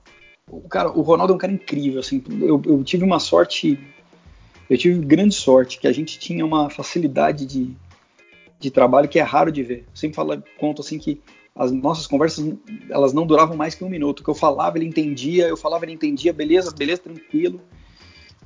O 0.50 0.62
cara, 0.62 0.90
o 0.92 1.02
Ronaldo 1.02 1.34
é 1.34 1.36
um 1.36 1.40
cara 1.40 1.54
incrível, 1.54 2.00
assim. 2.00 2.24
Eu, 2.42 2.62
eu 2.66 2.84
tive 2.84 3.04
uma 3.04 3.20
sorte, 3.20 3.80
eu 4.70 4.78
tive 4.78 5.00
grande 5.06 5.36
sorte 5.36 5.80
que 5.80 5.88
a 5.88 5.92
gente 5.92 6.20
tinha 6.20 6.46
uma 6.46 6.70
facilidade 6.70 7.46
de 7.46 7.76
de 8.64 8.72
trabalho 8.72 9.10
que 9.10 9.20
é 9.20 9.22
raro 9.22 9.52
de 9.52 9.62
ver. 9.62 9.80
Eu 9.80 9.96
sempre 9.96 10.16
falo, 10.16 10.42
conto 10.58 10.82
assim 10.82 10.98
que 10.98 11.22
as 11.54 11.70
nossas 11.72 12.08
conversas 12.08 12.54
elas 12.90 13.14
não 13.14 13.28
duravam 13.28 13.58
mais 13.58 13.76
que 13.76 13.84
um 13.84 13.90
minuto. 13.90 14.22
O 14.22 14.24
que 14.24 14.30
eu 14.30 14.36
falava 14.36 14.78
ele 14.78 14.86
entendia, 14.86 15.48
eu 15.48 15.58
falava 15.58 15.84
ele 15.84 15.92
entendia, 15.92 16.32
beleza, 16.32 16.72
beleza, 16.72 17.02
tranquilo. 17.02 17.60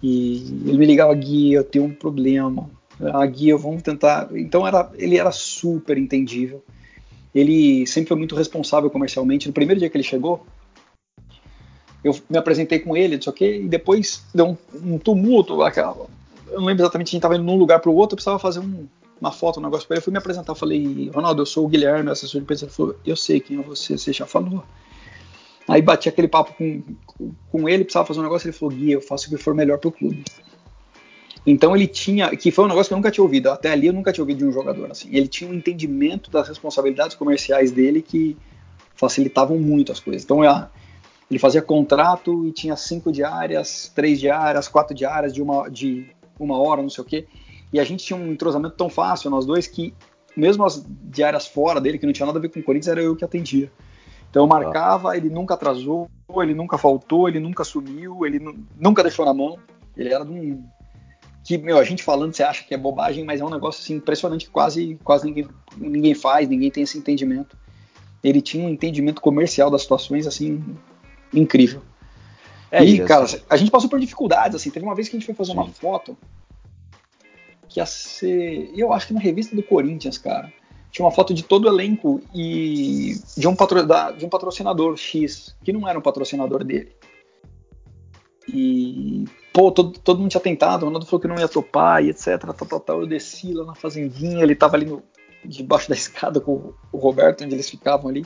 E 0.01 0.37
ele 0.65 0.77
me 0.77 0.85
ligava, 0.85 1.13
Gui, 1.13 1.53
eu 1.53 1.63
tenho 1.63 1.85
um 1.85 1.93
problema. 1.93 2.67
Ah, 2.99 3.25
Gui, 3.27 3.53
vamos 3.53 3.83
tentar. 3.83 4.27
Então 4.33 4.67
era, 4.67 4.91
ele 4.95 5.17
era 5.17 5.31
super 5.31 5.97
entendível. 5.97 6.63
Ele 7.33 7.85
sempre 7.85 8.07
foi 8.09 8.17
muito 8.17 8.35
responsável 8.35 8.89
comercialmente. 8.89 9.47
No 9.47 9.53
primeiro 9.53 9.79
dia 9.79 9.89
que 9.89 9.95
ele 9.95 10.03
chegou, 10.03 10.45
eu 12.03 12.17
me 12.27 12.37
apresentei 12.37 12.79
com 12.79 12.97
ele, 12.97 13.17
disse 13.17 13.29
ok, 13.29 13.63
e 13.63 13.67
depois 13.67 14.23
deu 14.33 14.47
um, 14.47 14.57
um 14.93 14.97
tumulto. 14.97 15.53
Eu 15.53 16.59
não 16.59 16.65
lembro 16.65 16.83
exatamente, 16.83 17.09
a 17.09 17.11
gente 17.11 17.17
estava 17.17 17.35
indo 17.35 17.43
num 17.43 17.57
lugar 17.57 17.79
para 17.79 17.91
o 17.91 17.95
outro, 17.95 18.13
eu 18.13 18.17
precisava 18.17 18.39
fazer 18.39 18.59
um, 18.59 18.87
uma 19.19 19.31
foto, 19.31 19.59
um 19.59 19.63
negócio 19.63 19.87
pra 19.87 19.95
ele, 19.95 19.99
eu 19.99 20.03
fui 20.03 20.11
me 20.11 20.17
apresentar, 20.17 20.55
falei, 20.55 21.09
Ronaldo, 21.13 21.41
eu 21.41 21.45
sou 21.45 21.65
o 21.65 21.67
Guilherme, 21.67 22.09
assessor 22.09 22.39
de 22.39 22.43
imprensa. 22.43 22.65
Ele 22.65 22.71
falou, 22.71 22.95
eu 23.05 23.15
sei 23.15 23.39
quem 23.39 23.59
é 23.59 23.61
você, 23.61 23.97
você 23.97 24.13
já 24.13 24.25
falou. 24.25 24.63
Aí 25.67 25.81
bati 25.81 26.07
aquele 26.07 26.27
papo 26.27 26.53
com, 26.53 26.81
com 27.51 27.67
ele, 27.67 27.83
precisava 27.83 28.07
fazer 28.07 28.19
um 28.19 28.23
negócio, 28.23 28.47
ele 28.47 28.55
falou, 28.55 28.73
Gui, 28.73 28.91
eu 28.91 29.01
faço 29.01 29.27
o 29.27 29.29
que 29.29 29.37
for 29.37 29.53
melhor 29.53 29.77
pro 29.79 29.91
clube. 29.91 30.23
Então 31.45 31.75
ele 31.75 31.87
tinha, 31.87 32.29
que 32.35 32.51
foi 32.51 32.65
um 32.65 32.67
negócio 32.67 32.89
que 32.89 32.93
eu 32.93 32.97
nunca 32.97 33.11
tinha 33.11 33.23
ouvido, 33.23 33.49
até 33.49 33.71
ali 33.71 33.87
eu 33.87 33.93
nunca 33.93 34.11
tinha 34.11 34.21
ouvido 34.21 34.39
de 34.39 34.45
um 34.45 34.51
jogador 34.51 34.91
assim. 34.91 35.09
Ele 35.11 35.27
tinha 35.27 35.49
um 35.49 35.53
entendimento 35.53 36.29
das 36.29 36.47
responsabilidades 36.47 37.15
comerciais 37.15 37.71
dele 37.71 38.01
que 38.01 38.37
facilitavam 38.95 39.57
muito 39.57 39.91
as 39.91 39.99
coisas. 39.99 40.23
Então 40.23 40.41
ele 40.43 41.39
fazia 41.39 41.61
contrato 41.61 42.45
e 42.45 42.51
tinha 42.51 42.75
cinco 42.75 43.11
diárias, 43.11 43.91
três 43.95 44.19
diárias, 44.19 44.67
quatro 44.67 44.93
diárias 44.93 45.33
de 45.33 45.41
uma, 45.41 45.69
de 45.69 46.09
uma 46.37 46.57
hora, 46.57 46.81
não 46.81 46.89
sei 46.89 47.01
o 47.01 47.05
quê. 47.05 47.27
E 47.71 47.79
a 47.79 47.83
gente 47.83 48.05
tinha 48.05 48.17
um 48.17 48.31
entrosamento 48.31 48.75
tão 48.75 48.89
fácil, 48.89 49.29
nós 49.29 49.45
dois, 49.45 49.67
que 49.67 49.93
mesmo 50.35 50.63
as 50.63 50.85
diárias 51.03 51.47
fora 51.47 51.81
dele, 51.81 51.97
que 51.97 52.05
não 52.05 52.13
tinha 52.13 52.25
nada 52.25 52.37
a 52.37 52.41
ver 52.41 52.49
com 52.49 52.59
o 52.59 52.63
Corinthians, 52.63 52.91
era 52.91 53.01
eu 53.01 53.15
que 53.15 53.25
atendia. 53.25 53.71
Então 54.29 54.43
eu 54.43 54.47
marcava, 54.47 55.17
ele 55.17 55.29
nunca 55.29 55.55
atrasou, 55.55 56.09
ele 56.37 56.53
nunca 56.53 56.77
faltou, 56.77 57.27
ele 57.27 57.39
nunca 57.39 57.63
sumiu, 57.63 58.25
ele 58.25 58.39
nunca 58.77 59.01
deixou 59.01 59.25
na 59.25 59.33
mão. 59.33 59.57
Ele 59.95 60.13
era 60.13 60.23
de 60.23 60.31
um. 60.31 60.63
Que, 61.43 61.57
meu, 61.57 61.77
a 61.77 61.83
gente 61.83 62.03
falando, 62.03 62.33
você 62.33 62.43
acha 62.43 62.63
que 62.63 62.73
é 62.73 62.77
bobagem, 62.77 63.23
mas 63.23 63.39
é 63.39 63.45
um 63.45 63.49
negócio 63.49 63.81
assim, 63.81 63.95
impressionante 63.95 64.45
que 64.45 64.51
quase, 64.51 64.99
quase 65.03 65.25
ninguém, 65.25 65.47
ninguém 65.77 66.13
faz, 66.13 66.47
ninguém 66.47 66.69
tem 66.69 66.83
esse 66.83 66.97
entendimento. 66.97 67.57
Ele 68.21 68.41
tinha 68.41 68.65
um 68.65 68.69
entendimento 68.69 69.21
comercial 69.21 69.71
das 69.71 69.83
situações, 69.83 70.27
assim, 70.27 70.63
incrível. 71.33 71.81
É 72.69 72.83
e, 72.83 72.97
isso. 72.97 73.05
cara, 73.05 73.25
a 73.49 73.55
gente 73.55 73.71
passou 73.71 73.89
por 73.89 73.99
dificuldades, 73.99 74.55
assim. 74.55 74.69
Teve 74.69 74.85
uma 74.85 74.93
vez 74.93 75.07
que 75.07 75.15
a 75.15 75.19
gente 75.19 75.25
foi 75.25 75.33
fazer 75.33 75.53
Sim. 75.53 75.57
uma 75.57 75.67
foto 75.69 76.17
que 77.77 77.79
ia 77.79 77.85
ser. 77.85 78.71
Eu 78.75 78.91
acho 78.91 79.07
que 79.07 79.13
na 79.13 79.19
revista 79.19 79.55
do 79.55 79.63
Corinthians, 79.63 80.17
cara. 80.17 80.51
Tinha 80.89 81.05
uma 81.05 81.11
foto 81.11 81.33
de 81.33 81.43
todo 81.43 81.65
o 81.65 81.67
elenco 81.67 82.21
e 82.33 83.19
de 83.37 83.47
um, 83.47 83.55
patro, 83.55 83.85
da, 83.85 84.09
de 84.11 84.25
um 84.25 84.29
patrocinador 84.29 84.95
X, 84.95 85.55
que 85.63 85.73
não 85.73 85.87
era 85.87 85.99
um 85.99 86.01
patrocinador 86.01 86.63
dele. 86.63 86.95
E, 88.51 89.25
pô, 89.53 89.69
todo, 89.69 89.99
todo 89.99 90.19
mundo 90.19 90.31
tinha 90.31 90.41
tentado, 90.41 90.83
o 90.83 90.85
Ronaldo 90.85 91.05
falou 91.05 91.19
que 91.19 91.27
não 91.27 91.37
ia 91.37 91.47
topar 91.47 92.03
e 92.03 92.09
etc. 92.09 92.39
Tal, 92.39 92.67
tal, 92.67 92.79
tal. 92.79 93.01
Eu 93.01 93.05
desci 93.05 93.53
lá 93.53 93.65
na 93.65 93.75
fazendinha, 93.75 94.41
ele 94.41 94.55
tava 94.55 94.77
ali 94.77 94.85
no, 94.85 95.03
debaixo 95.45 95.89
da 95.89 95.95
escada 95.95 96.39
com 96.39 96.73
o 96.91 96.97
Roberto, 96.97 97.43
onde 97.43 97.53
eles 97.53 97.69
ficavam 97.69 98.09
ali. 98.09 98.25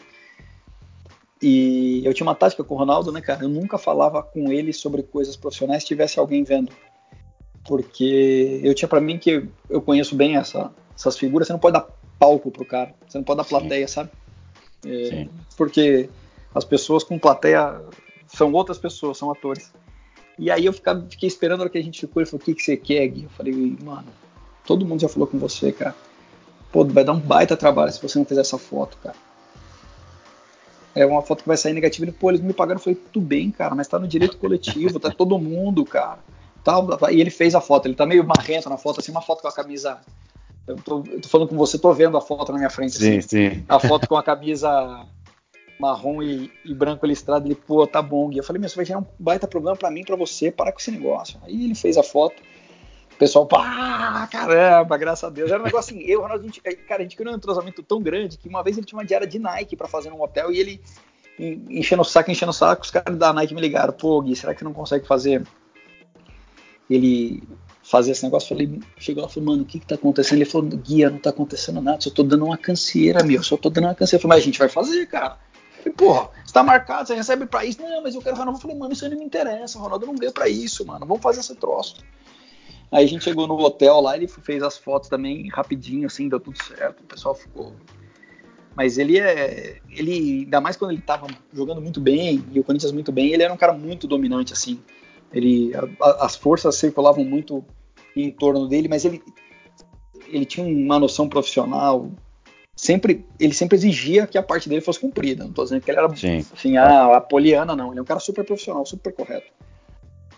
E 1.42 2.06
eu 2.06 2.14
tinha 2.14 2.28
uma 2.28 2.36
tática 2.36 2.64
com 2.64 2.76
o 2.76 2.78
Ronaldo, 2.78 3.12
né, 3.12 3.20
cara? 3.20 3.44
Eu 3.44 3.50
nunca 3.50 3.80
falava 3.80 4.22
com 4.22 4.52
ele 4.52 4.72
sobre 4.72 5.02
coisas 5.02 5.36
profissionais 5.36 5.82
se 5.82 5.88
tivesse 5.88 6.20
alguém 6.20 6.44
vendo 6.44 6.72
porque 7.66 8.60
eu 8.64 8.74
tinha 8.74 8.88
para 8.88 9.02
mim 9.02 9.18
que 9.18 9.48
eu 9.70 9.82
conheço 9.82 10.16
bem 10.16 10.36
essa, 10.36 10.72
essas 10.96 11.18
figuras, 11.18 11.48
você 11.48 11.54
não 11.54 11.60
pode 11.60 11.74
dar 11.74 11.88
palco 12.20 12.52
pro 12.52 12.66
cara, 12.66 12.94
você 13.08 13.18
não 13.18 13.26
pode 13.26 13.38
dar 13.38 13.46
plateia, 13.46 13.88
Sim. 13.88 13.94
sabe? 13.94 14.10
É, 14.86 15.28
porque 15.56 16.10
As 16.54 16.66
pessoas 16.66 17.04
com 17.04 17.18
plateia 17.18 17.82
são 18.28 18.52
outras 18.52 18.78
pessoas, 18.78 19.18
são 19.18 19.32
atores. 19.32 19.72
E 20.38 20.52
aí 20.52 20.66
eu 20.66 20.74
ficava, 20.74 21.06
fiquei 21.10 21.28
esperando 21.28 21.62
a 21.62 21.64
hora 21.64 21.70
que 21.70 21.78
a 21.78 21.84
gente 21.84 22.00
ficou. 22.00 22.22
Ele 22.22 22.30
falou: 22.30 22.42
O 22.42 22.46
que, 22.46 22.54
que 22.54 22.62
você 22.62 22.76
quer, 22.76 23.08
Gui? 23.08 23.24
Eu 23.24 23.30
falei: 23.30 23.54
Mano, 23.82 24.08
todo 24.66 24.86
mundo 24.86 25.02
já 25.02 25.10
falou 25.10 25.28
com 25.28 25.38
você, 25.38 25.72
cara. 25.72 25.96
Pô, 26.72 26.84
vai 26.86 27.04
dar 27.04 27.14
um 27.14 27.20
baita 27.20 27.56
trabalho 27.56 27.92
se 27.92 28.02
você 28.02 28.18
não 28.18 28.26
fizer 28.26 28.42
essa 28.42 28.58
foto, 28.58 28.98
cara. 28.98 29.16
É 30.94 31.06
uma 31.06 31.22
foto 31.22 31.44
que 31.44 31.48
vai 31.48 31.58
sair 31.58 31.74
negativa. 31.74 32.06
Ele, 32.06 32.12
pô, 32.12 32.30
eles 32.30 32.42
me 32.42 32.54
pagaram. 32.54 32.80
Eu 32.80 32.84
falei: 32.84 33.00
Tudo 33.14 33.26
bem, 33.26 33.50
cara, 33.50 33.76
mas 33.76 33.88
tá 33.88 33.98
no 33.98 34.08
direito 34.08 34.38
coletivo, 34.38 35.00
tá 35.00 35.10
todo 35.10 35.38
mundo, 35.40 35.86
cara. 35.86 36.20
Tá, 36.64 36.76
e 37.12 37.20
ele 37.20 37.30
fez 37.30 37.56
a 37.56 37.62
foto. 37.62 37.88
Ele 37.88 37.96
tá 37.96 38.06
meio 38.06 38.24
marrento 38.24 38.70
na 38.70 38.78
foto, 38.78 39.00
assim, 39.00 39.12
uma 39.12 39.22
foto 39.22 39.42
com 39.42 39.48
a 39.48 39.54
camisa. 39.54 40.00
Eu 40.68 40.76
tô, 40.76 41.04
eu 41.12 41.22
tô 41.22 41.28
falando 41.28 41.50
com 41.50 41.58
você, 41.58 41.78
tô 41.78 41.92
vendo 41.94 42.18
a 42.18 42.22
foto 42.22 42.52
na 42.52 42.60
minha 42.60 42.70
frente. 42.70 42.98
Sim, 42.98 43.18
assim, 43.18 43.28
sim. 43.28 43.66
A 43.68 43.80
foto 43.80 44.08
com 44.08 44.16
a 44.16 44.24
camisa 44.24 45.06
marrom 45.80 46.22
e, 46.22 46.52
e, 46.64 46.74
branco 46.76 47.08
listrado, 47.08 47.48
ele, 47.48 47.56
pô, 47.56 47.88
tá 47.88 48.02
bom, 48.02 48.30
Gui. 48.30 48.38
Eu 48.38 48.44
falei, 48.44 48.60
meu, 48.60 48.68
isso 48.68 48.76
vai 48.76 48.86
gerar 48.86 49.00
um 49.00 49.06
baita 49.18 49.48
problema 49.48 49.76
para 49.76 49.90
mim, 49.90 50.04
para 50.04 50.16
você, 50.16 50.52
para 50.52 50.72
com 50.72 50.80
esse 50.80 50.92
negócio. 50.92 51.40
Aí 51.44 51.66
ele 51.66 51.74
fez 51.74 51.98
a 51.98 52.04
foto, 52.04 52.36
o 53.12 53.18
pessoal, 53.18 53.48
pá, 53.48 54.28
caramba, 54.32 54.96
graças 54.98 55.24
a 55.24 55.30
Deus. 55.32 55.50
Era 55.50 55.60
um 55.60 55.66
negócio 55.66 55.96
assim, 55.96 56.06
eu, 56.06 56.22
Ronaldo, 56.22 56.44
a 56.44 56.46
gente, 56.46 56.62
cara, 56.62 57.02
a 57.02 57.04
gente 57.04 57.18
criou 57.18 57.34
um 57.34 57.38
entrosamento 57.38 57.82
tão 57.82 58.00
grande 58.00 58.38
que 58.38 58.48
uma 58.48 58.62
vez 58.62 58.78
ele 58.78 58.86
tinha 58.86 59.00
uma 59.00 59.06
diária 59.06 59.26
de 59.26 59.40
Nike 59.40 59.76
para 59.76 59.88
fazer 59.88 60.12
num 60.12 60.22
hotel 60.22 60.52
e 60.52 60.60
ele 60.60 60.82
enchendo 61.40 62.04
o 62.04 62.06
saco, 62.06 62.30
enchendo 62.30 62.52
o 62.52 62.54
saco, 62.54 62.84
os 62.84 62.92
caras 62.92 63.18
da 63.18 63.34
Nike 63.34 63.56
me 63.56 63.62
ligaram, 63.62 63.92
pô, 63.92 64.22
Gui, 64.22 64.36
será 64.36 64.54
que 64.54 64.64
não 64.64 64.74
consegue 64.74 65.08
fazer 65.08 65.44
ele 66.94 67.44
fazer 67.84 68.12
esse 68.12 68.24
negócio? 68.24 68.50
Falei, 68.50 68.80
chegou 68.98 69.24
lá 69.24 69.30
e 69.30 69.34
falou, 69.34 69.50
mano, 69.52 69.64
o 69.64 69.66
que 69.66 69.80
que 69.80 69.88
tá 69.88 69.96
acontecendo? 69.96 70.38
Ele 70.38 70.46
falou, 70.46 70.68
Guia, 70.70 71.10
não 71.10 71.20
tá 71.20 71.30
acontecendo 71.30 71.82
nada, 71.82 72.00
só 72.02 72.10
tô 72.10 72.24
dando 72.24 72.46
uma 72.46 72.58
canseira, 72.58 73.24
meu, 73.24 73.44
só 73.44 73.58
tô 73.58 73.70
dando 73.70 73.86
uma 73.86 73.96
canseira. 73.96 74.20
Eu 74.20 74.22
falei, 74.22 74.38
mas 74.38 74.44
a 74.44 74.46
gente 74.46 74.60
vai 74.60 74.70
fazer, 74.70 75.08
cara. 75.08 75.38
Falei, 75.78 75.94
porra, 75.94 76.30
você 76.46 76.54
tá 76.54 76.64
marcado, 76.64 77.08
você 77.08 77.16
recebe 77.16 77.46
pra 77.46 77.66
isso. 77.66 77.82
Não, 77.82 78.04
mas 78.04 78.14
eu 78.14 78.22
quero 78.22 78.36
Ronaldo. 78.36 78.58
Eu 78.58 78.62
falei, 78.62 78.78
mano, 78.78 78.94
isso 78.94 79.04
aí 79.04 79.12
não 79.12 79.18
me 79.18 79.26
interessa. 79.26 79.80
Ronaldo 79.80 80.06
não 80.06 80.16
veio 80.16 80.32
pra 80.32 80.48
isso, 80.48 80.86
mano. 80.86 81.06
Vamos 81.06 81.24
fazer 81.24 81.40
esse 81.40 81.56
troço. 81.56 82.04
Aí 82.92 83.06
a 83.06 83.08
gente 83.08 83.24
chegou 83.24 83.48
no 83.48 83.58
hotel 83.58 84.02
lá, 84.02 84.16
ele 84.16 84.28
fez 84.28 84.62
as 84.62 84.78
fotos 84.78 85.10
também 85.10 85.48
rapidinho, 85.50 86.06
assim, 86.06 86.28
deu 86.28 86.40
tudo 86.40 86.62
certo. 86.64 87.02
O 87.02 87.06
pessoal 87.06 87.34
ficou. 87.34 87.74
Mas 88.76 88.98
ele 88.98 89.18
é. 89.18 89.80
Ele, 89.90 90.42
ainda 90.44 90.62
mais 90.62 90.78
quando 90.78 90.92
ele 90.92 91.02
tava 91.02 91.28
jogando 91.54 91.82
muito 91.82 92.00
bem, 92.00 92.46
e 92.52 92.60
o 92.60 92.64
Corinthians 92.64 92.92
muito 92.92 93.12
bem, 93.12 93.34
ele 93.34 93.44
era 93.44 93.54
um 93.54 93.58
cara 93.58 93.74
muito 93.74 94.08
dominante, 94.08 94.54
assim. 94.54 94.80
Ele, 95.34 95.72
a, 96.02 96.26
as 96.26 96.36
forças 96.36 96.76
circulavam 96.76 97.24
muito 97.24 97.64
em 98.16 98.30
torno 98.32 98.68
dele, 98.68 98.88
mas 98.88 99.06
ele, 99.06 99.22
ele 100.28 100.46
tinha 100.46 100.66
uma 100.66 101.00
noção 101.00 101.30
profissional 101.30 102.12
sempre 102.76 103.24
ele 103.40 103.54
sempre 103.54 103.76
exigia 103.76 104.26
que 104.26 104.38
a 104.38 104.44
parte 104.44 104.68
dele 104.68 104.82
fosse 104.82 105.00
cumprida. 105.00 105.44
Não 105.44 105.52
estou 105.52 105.66
dizendo 105.66 105.82
que 105.82 105.92
ele 105.92 106.00
era 106.00 106.16
Sim. 106.16 106.46
assim, 106.52 106.78
a, 106.78 107.18
a 107.18 107.22
poliana, 107.22 107.76
não. 107.76 107.92
Ele 107.92 108.00
é 108.00 108.02
um 108.02 108.06
cara 108.06 108.20
super 108.20 108.44
profissional, 108.44 108.86
super 108.86 109.14
correto. 109.14 109.52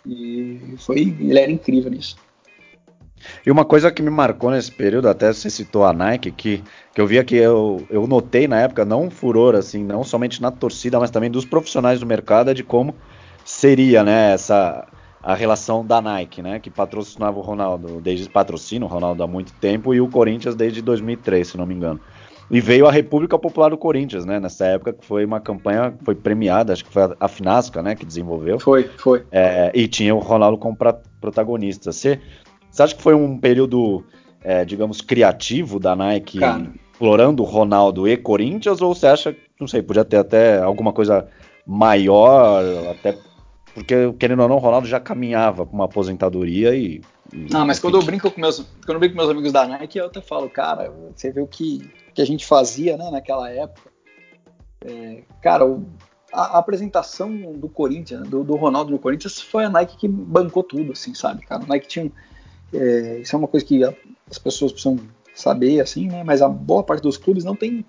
E 0.06 0.76
foi, 0.78 1.16
ele 1.20 1.40
era 1.40 1.50
incrível 1.50 1.90
nisso. 1.90 2.18
E 3.46 3.50
uma 3.50 3.64
coisa 3.64 3.90
que 3.90 4.02
me 4.02 4.10
marcou 4.10 4.52
nesse 4.52 4.70
período, 4.70 5.08
até 5.08 5.32
você 5.32 5.50
citou 5.50 5.86
a 5.86 5.94
Nike, 5.94 6.32
que, 6.32 6.62
que 6.94 7.00
eu 7.00 7.08
via 7.08 7.24
que 7.24 7.38
eu, 7.38 7.86
eu 7.90 8.06
notei 8.06 8.50
na 8.50 8.60
época, 8.60 8.84
não 8.84 9.04
um 9.04 9.10
furor, 9.10 9.56
assim, 9.56 9.82
não 9.82 10.04
somente 10.04 10.42
na 10.42 10.52
torcida, 10.52 11.00
mas 11.00 11.10
também 11.10 11.32
dos 11.32 11.46
profissionais 11.46 12.02
do 12.02 12.06
mercado, 12.06 12.52
é 12.52 12.54
de 12.54 12.66
como 12.66 12.94
seria, 13.44 14.04
né, 14.04 14.34
essa 14.34 14.88
a 15.24 15.34
relação 15.34 15.86
da 15.86 16.02
Nike, 16.02 16.42
né, 16.42 16.60
que 16.60 16.70
patrocinava 16.70 17.40
o 17.40 17.42
Ronaldo, 17.42 18.02
desde 18.02 18.30
patrocina 18.30 18.86
o 18.86 18.90
Ronaldo 18.90 19.24
há 19.24 19.28
muito 19.28 19.54
tempo, 19.54 19.94
e 19.94 20.02
o 20.02 20.10
Corinthians 20.10 20.54
desde 20.54 20.82
2003, 20.82 21.48
se 21.48 21.58
não 21.58 21.66
me 21.66 21.74
engano. 21.74 22.00
E 22.52 22.60
veio 22.60 22.86
a 22.86 22.92
República 22.92 23.40
Popular 23.40 23.70
do 23.70 23.78
Corinthians, 23.78 24.26
né? 24.26 24.40
Nessa 24.40 24.66
época, 24.66 24.92
que 24.92 25.06
foi 25.06 25.24
uma 25.24 25.40
campanha, 25.40 25.94
foi 26.04 26.14
premiada, 26.14 26.74
acho 26.74 26.84
que 26.84 26.92
foi 26.92 27.04
a 27.18 27.28
Finasca, 27.28 27.82
né? 27.82 27.96
Que 27.96 28.06
desenvolveu. 28.06 28.60
Foi, 28.60 28.84
foi. 28.98 29.24
É, 29.32 29.72
e 29.74 29.88
tinha 29.88 30.14
o 30.14 30.20
Ronaldo 30.20 30.58
como 30.58 30.78
protagonista. 31.22 31.92
Você, 31.92 32.20
você 32.70 32.84
acha 32.84 32.96
que 32.96 33.02
foi 33.02 33.16
um 33.16 33.40
período, 33.40 34.04
é, 34.44 34.66
digamos, 34.66 35.00
criativo 35.00 35.80
da 35.80 35.96
Nike, 35.96 36.40
Cara. 36.40 36.70
explorando 36.92 37.42
o 37.42 37.46
Ronaldo 37.46 38.08
e 38.08 38.18
Corinthians? 38.18 38.82
Ou 38.82 38.94
você 38.94 39.08
acha, 39.08 39.36
não 39.60 39.68
sei, 39.68 39.82
podia 39.82 40.04
ter 40.04 40.18
até 40.18 40.62
alguma 40.62 40.92
coisa 40.92 41.26
maior, 41.66 42.62
até 42.92 43.18
porque, 43.74 44.14
querendo 44.20 44.44
ou 44.44 44.50
não, 44.50 44.58
o 44.58 44.60
Ronaldo 44.60 44.88
já 44.88 45.00
caminhava 45.00 45.66
com 45.66 45.74
uma 45.74 45.86
aposentadoria 45.86 46.76
e. 46.76 47.02
Ah, 47.52 47.66
mas 47.66 47.80
quando 47.80 47.98
eu 47.98 48.04
brinco 48.04 48.30
com 48.30 48.40
meus, 48.40 48.60
quando 48.86 48.94
eu 48.94 49.00
brinco 49.00 49.16
com 49.16 49.22
meus 49.22 49.32
amigos 49.32 49.52
da 49.52 49.66
Nike, 49.66 49.98
eu 49.98 50.06
até 50.06 50.22
falo, 50.22 50.48
cara, 50.48 50.94
você 51.16 51.32
vê 51.32 51.42
o 51.42 51.48
que, 51.48 51.90
que 52.14 52.22
a 52.22 52.26
gente 52.26 52.46
fazia 52.46 52.96
né, 52.96 53.10
naquela 53.10 53.50
época. 53.50 53.92
É, 54.86 55.24
cara, 55.42 55.66
o, 55.66 55.84
a, 56.32 56.58
a, 56.58 56.60
apresentação 56.60 57.54
do 57.54 57.68
Corinthians, 57.68 58.28
do, 58.28 58.44
do, 58.44 58.56
Ronaldo 58.56 58.92
no 58.92 59.00
Corinthians, 59.00 59.42
foi 59.42 59.66
a 59.66 59.70
Nike 59.70 59.98
que 59.98 60.08
bancou 60.08 60.62
tudo, 60.62 60.92
assim, 60.92 61.16
sabe, 61.16 61.44
cara? 61.46 61.64
A 61.64 61.68
Nike 61.68 61.88
tinha. 61.88 62.12
É, 62.72 63.20
isso 63.22 63.36
é 63.36 63.40
uma 63.40 63.48
coisa 63.48 63.66
que 63.66 63.84
a, 63.84 63.92
as 64.30 64.38
pessoas 64.38 64.72
precisam 64.72 65.00
saber, 65.34 65.80
assim, 65.80 66.08
né? 66.08 66.24
Mas 66.24 66.44
a 66.44 66.48
boa 66.48 66.84
parte 66.84 67.02
dos 67.02 67.18
clubes 67.18 67.44
não 67.44 67.56
tem, 67.56 67.84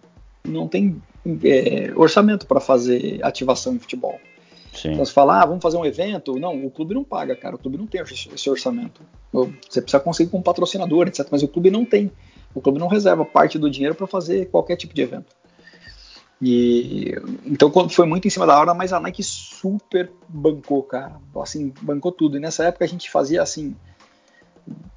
não 0.48 0.66
tem 0.66 1.02
é, 1.42 1.92
orçamento 1.94 2.46
para 2.46 2.60
fazer 2.60 3.20
ativação 3.22 3.74
em 3.74 3.78
futebol. 3.78 4.18
Sim. 4.74 4.92
Então 4.92 5.04
você 5.04 5.12
fala, 5.12 5.42
ah, 5.42 5.46
vamos 5.46 5.62
fazer 5.62 5.76
um 5.76 5.84
evento. 5.84 6.38
Não, 6.38 6.64
o 6.64 6.70
clube 6.70 6.94
não 6.94 7.04
paga, 7.04 7.36
cara. 7.36 7.54
O 7.54 7.58
clube 7.58 7.78
não 7.78 7.86
tem 7.86 8.00
esse 8.00 8.50
orçamento. 8.50 9.02
Você 9.32 9.80
precisa 9.80 10.00
conseguir 10.00 10.30
com 10.30 10.38
um 10.38 10.42
patrocinador, 10.42 11.06
etc. 11.06 11.26
Mas 11.30 11.42
o 11.42 11.48
clube 11.48 11.70
não 11.70 11.84
tem. 11.84 12.10
O 12.54 12.60
clube 12.60 12.78
não 12.78 12.86
reserva 12.86 13.24
parte 13.24 13.58
do 13.58 13.70
dinheiro 13.70 13.94
para 13.94 14.06
fazer 14.06 14.46
qualquer 14.46 14.76
tipo 14.76 14.94
de 14.94 15.02
evento. 15.02 15.34
E 16.42 17.14
então 17.46 17.70
foi 17.88 18.06
muito 18.06 18.26
em 18.26 18.30
cima 18.30 18.46
da 18.46 18.58
hora, 18.58 18.74
mas 18.74 18.92
a 18.92 19.00
Nike 19.00 19.22
super 19.22 20.10
bancou, 20.28 20.82
cara. 20.82 21.16
Assim, 21.36 21.72
bancou 21.80 22.12
tudo. 22.12 22.36
E 22.36 22.40
nessa 22.40 22.64
época 22.64 22.84
a 22.84 22.88
gente 22.88 23.10
fazia 23.10 23.42
assim 23.42 23.74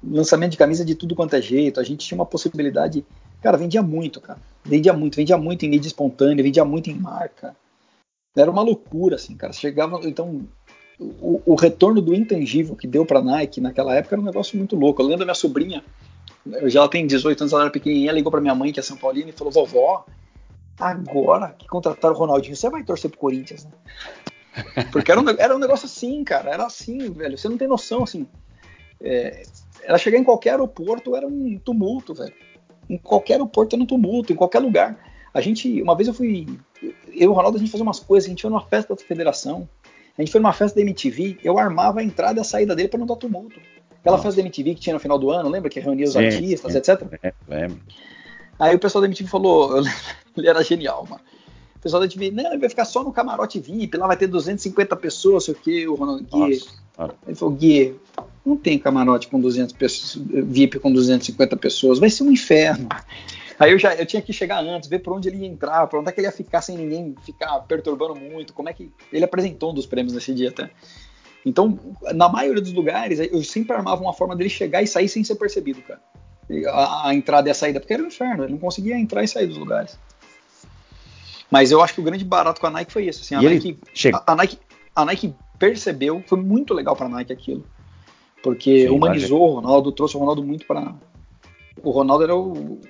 lançamento 0.02 0.52
de 0.52 0.56
camisa 0.56 0.84
de 0.84 0.94
tudo 0.94 1.14
quanto 1.14 1.34
é 1.34 1.42
jeito. 1.42 1.80
A 1.80 1.84
gente 1.84 2.06
tinha 2.06 2.18
uma 2.18 2.26
possibilidade, 2.26 3.04
cara, 3.40 3.56
vendia 3.56 3.82
muito, 3.82 4.20
cara. 4.20 4.38
Vendia 4.64 4.92
muito, 4.92 5.16
vendia 5.16 5.38
muito 5.38 5.64
em 5.64 5.68
mídia 5.68 5.88
espontânea, 5.88 6.42
vendia 6.42 6.64
muito 6.64 6.90
em 6.90 6.94
marca. 6.94 7.56
Era 8.38 8.50
uma 8.50 8.62
loucura, 8.62 9.16
assim, 9.16 9.36
cara. 9.36 9.52
Chegava, 9.52 10.00
então, 10.04 10.46
o, 10.98 11.42
o 11.46 11.54
retorno 11.54 12.00
do 12.00 12.14
intangível 12.14 12.74
que 12.74 12.86
deu 12.86 13.06
para 13.06 13.22
Nike 13.22 13.60
naquela 13.60 13.94
época 13.94 14.14
era 14.14 14.22
um 14.22 14.24
negócio 14.24 14.56
muito 14.56 14.76
louco. 14.76 15.00
Eu 15.00 15.06
lembro 15.06 15.20
da 15.20 15.26
minha 15.26 15.34
sobrinha, 15.34 15.84
já 16.64 16.80
ela 16.80 16.88
tem 16.88 17.06
18 17.06 17.42
anos, 17.42 17.52
ela 17.52 17.62
era 17.62 17.70
pequenininha, 17.70 18.12
ligou 18.12 18.30
para 18.30 18.40
minha 18.40 18.54
mãe, 18.54 18.72
que 18.72 18.80
é 18.80 18.82
São 18.82 18.96
Paulina, 18.96 19.30
e 19.30 19.32
falou: 19.32 19.52
vovó, 19.52 20.04
agora 20.78 21.54
que 21.58 21.66
contrataram 21.66 22.14
o 22.14 22.18
Ronaldinho, 22.18 22.56
você 22.56 22.68
vai 22.70 22.82
torcer 22.82 23.10
pro 23.10 23.20
Corinthians, 23.20 23.64
né? 23.64 23.70
Porque 24.90 25.12
era 25.12 25.20
um, 25.20 25.28
era 25.28 25.54
um 25.54 25.58
negócio 25.58 25.86
assim, 25.86 26.24
cara. 26.24 26.50
Era 26.50 26.66
assim, 26.66 27.10
velho. 27.12 27.38
Você 27.38 27.48
não 27.48 27.56
tem 27.56 27.68
noção, 27.68 28.02
assim. 28.02 28.26
É, 29.00 29.42
ela 29.84 29.98
chegar 29.98 30.18
em 30.18 30.24
qualquer 30.24 30.50
aeroporto 30.50 31.14
era 31.14 31.26
um 31.26 31.58
tumulto, 31.58 32.14
velho. 32.14 32.34
Em 32.88 32.98
qualquer 32.98 33.34
aeroporto 33.34 33.76
era 33.76 33.82
um 33.82 33.86
tumulto, 33.86 34.32
em 34.32 34.36
qualquer 34.36 34.58
lugar. 34.58 34.98
A 35.38 35.40
gente, 35.40 35.80
uma 35.80 35.94
vez 35.94 36.08
eu 36.08 36.14
fui, 36.14 36.48
eu 36.82 36.92
e 37.12 37.26
o 37.28 37.32
Ronaldo, 37.32 37.58
a 37.58 37.60
gente 37.60 37.70
fazia 37.70 37.84
umas 37.84 38.00
coisas, 38.00 38.26
a 38.26 38.30
gente 38.30 38.42
foi 38.42 38.50
numa 38.50 38.60
festa 38.60 38.92
da 38.92 39.00
federação, 39.00 39.68
a 40.16 40.20
gente 40.20 40.32
foi 40.32 40.40
numa 40.40 40.52
festa 40.52 40.74
da 40.74 40.82
MTV, 40.82 41.38
eu 41.44 41.56
armava 41.56 42.00
a 42.00 42.02
entrada 42.02 42.40
e 42.40 42.42
a 42.42 42.44
saída 42.44 42.74
dele 42.74 42.88
para 42.88 42.98
não 42.98 43.06
dar 43.06 43.14
tumulto. 43.14 43.60
Aquela 44.00 44.16
Nossa. 44.16 44.24
festa 44.24 44.42
da 44.42 44.48
MTV 44.48 44.74
que 44.74 44.80
tinha 44.80 44.94
no 44.94 44.98
final 44.98 45.16
do 45.16 45.30
ano, 45.30 45.48
lembra 45.48 45.70
que 45.70 45.78
reunia 45.78 46.06
os 46.06 46.14
sim, 46.14 46.26
artistas, 46.26 46.72
sim. 46.72 46.78
etc? 46.78 47.06
É, 47.22 47.32
lembro. 47.46 47.78
Aí 48.58 48.74
o 48.74 48.80
pessoal 48.80 49.00
da 49.00 49.06
MTV 49.06 49.30
falou, 49.30 49.78
ele 50.36 50.48
era 50.48 50.60
genial, 50.64 51.06
mano. 51.08 51.22
O 51.76 51.78
pessoal 51.78 52.00
da 52.00 52.06
MTV, 52.06 52.32
não, 52.32 52.50
ele 52.50 52.58
vai 52.58 52.68
ficar 52.68 52.84
só 52.84 53.04
no 53.04 53.12
camarote 53.12 53.60
VIP, 53.60 53.96
lá 53.96 54.08
vai 54.08 54.16
ter 54.16 54.26
250 54.26 54.96
pessoas, 54.96 55.44
sei 55.44 55.54
o 55.54 55.56
que, 55.56 55.86
o 55.86 55.94
Ronaldo 55.94 56.24
Gui. 56.24 56.60
Ele 57.28 57.36
falou, 57.36 57.54
Gui, 57.54 57.94
não 58.44 58.56
tem 58.56 58.76
camarote 58.76 59.28
com 59.28 59.38
200 59.38 59.72
pessoas, 59.76 60.20
VIP 60.26 60.80
com 60.80 60.92
250 60.92 61.56
pessoas, 61.58 62.00
vai 62.00 62.10
ser 62.10 62.24
um 62.24 62.32
inferno. 62.32 62.88
Aí 63.58 63.72
eu 63.72 63.78
já 63.78 63.94
eu 63.94 64.06
tinha 64.06 64.22
que 64.22 64.32
chegar 64.32 64.60
antes, 64.60 64.88
ver 64.88 65.00
por 65.00 65.12
onde 65.14 65.28
ele 65.28 65.38
ia 65.38 65.46
entrar, 65.46 65.86
por 65.88 65.98
onde 65.98 66.08
é 66.08 66.12
que 66.12 66.20
ele 66.20 66.28
ia 66.28 66.32
ficar 66.32 66.62
sem 66.62 66.76
ninguém 66.76 67.14
ficar 67.24 67.58
perturbando 67.60 68.14
muito, 68.14 68.52
como 68.52 68.68
é 68.68 68.72
que 68.72 68.90
ele 69.12 69.24
apresentou 69.24 69.72
um 69.72 69.74
dos 69.74 69.86
prêmios 69.86 70.14
nesse 70.14 70.32
dia 70.32 70.50
até. 70.50 70.70
Então, 71.44 71.78
na 72.14 72.28
maioria 72.28 72.62
dos 72.62 72.72
lugares, 72.72 73.18
eu 73.18 73.42
sempre 73.42 73.74
armava 73.74 74.00
uma 74.00 74.12
forma 74.12 74.36
dele 74.36 74.50
chegar 74.50 74.82
e 74.82 74.86
sair 74.86 75.08
sem 75.08 75.24
ser 75.24 75.34
percebido, 75.36 75.80
cara. 75.82 76.00
A, 76.68 77.08
a 77.08 77.14
entrada 77.14 77.48
e 77.48 77.50
a 77.50 77.54
saída, 77.54 77.80
porque 77.80 77.92
era 77.92 78.02
um 78.02 78.06
inferno, 78.06 78.44
ele 78.44 78.52
não 78.52 78.58
conseguia 78.58 78.98
entrar 78.98 79.22
e 79.24 79.28
sair 79.28 79.46
dos 79.46 79.56
lugares. 79.56 79.98
Mas 81.50 81.70
eu 81.70 81.82
acho 81.82 81.94
que 81.94 82.00
o 82.00 82.04
grande 82.04 82.24
barato 82.24 82.60
com 82.60 82.66
a 82.66 82.70
Nike 82.70 82.92
foi 82.92 83.06
isso. 83.06 83.22
Assim, 83.22 83.34
a, 83.34 83.42
Nike, 83.42 83.78
a, 84.12 84.32
a, 84.32 84.36
Nike, 84.36 84.58
a 84.94 85.04
Nike 85.04 85.34
percebeu, 85.58 86.22
foi 86.26 86.38
muito 86.38 86.74
legal 86.74 86.94
para 86.94 87.06
a 87.06 87.08
Nike 87.08 87.32
aquilo. 87.32 87.64
Porque 88.42 88.82
Sim, 88.86 88.88
humanizou 88.88 89.40
o 89.40 89.54
Ronaldo, 89.54 89.92
trouxe 89.92 90.16
o 90.16 90.20
Ronaldo 90.20 90.44
muito 90.44 90.66
para. 90.66 90.94
O 91.82 91.90
Ronaldo 91.90 92.24
era 92.24 92.36
o, 92.36 92.80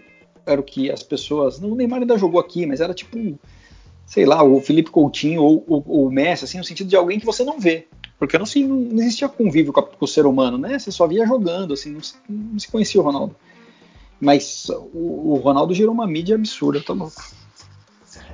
era 0.49 0.61
o 0.61 0.65
que 0.65 0.91
as 0.91 1.03
pessoas. 1.03 1.61
Não, 1.61 1.71
o 1.71 1.75
Neymar 1.75 2.01
ainda 2.01 2.19
jogou 2.19 2.41
aqui, 2.41 2.67
mas 2.67 2.81
era 2.81 2.95
tipo, 2.95 3.39
sei 4.07 4.25
lá, 4.25 4.43
o 4.43 4.61
Felipe 4.61 4.91
Coutinho 4.91 5.43
ou, 5.43 5.65
o 5.69 6.11
Messi, 6.11 6.45
assim, 6.45 6.59
no 6.59 6.65
sentido 6.65 6.89
de 6.89 6.97
alguém 6.97 7.21
que 7.21 7.27
você 7.27 7.45
não 7.45 7.61
vê. 7.61 7.87
Porque 8.19 8.37
não, 8.37 8.45
assim, 8.45 8.65
não 8.67 8.99
existia 8.99 9.29
convívio 9.29 9.73
com, 9.73 9.81
a, 9.81 9.83
com, 9.85 10.05
o 10.05 10.09
ser 10.09 10.27
humano, 10.27 10.59
né? 10.59 10.79
Você 10.79 10.91
só 10.91 11.07
via 11.07 11.27
jogando, 11.27 11.75
assim, 11.75 11.93
não, 11.93 12.01
não 12.29 12.59
se 12.59 12.69
conhecia 12.69 13.01
o 13.01 13.05
Ronaldo. 13.05 13.37
Mas 14.21 14.69
o, 14.93 15.35
o, 15.35 15.35
Ronaldo 15.37 15.73
gerou 15.73 15.93
uma 15.93 16.07
mídia 16.07 16.35
absurda, 16.35 16.83
tá 16.83 16.93
louco. 16.93 17.23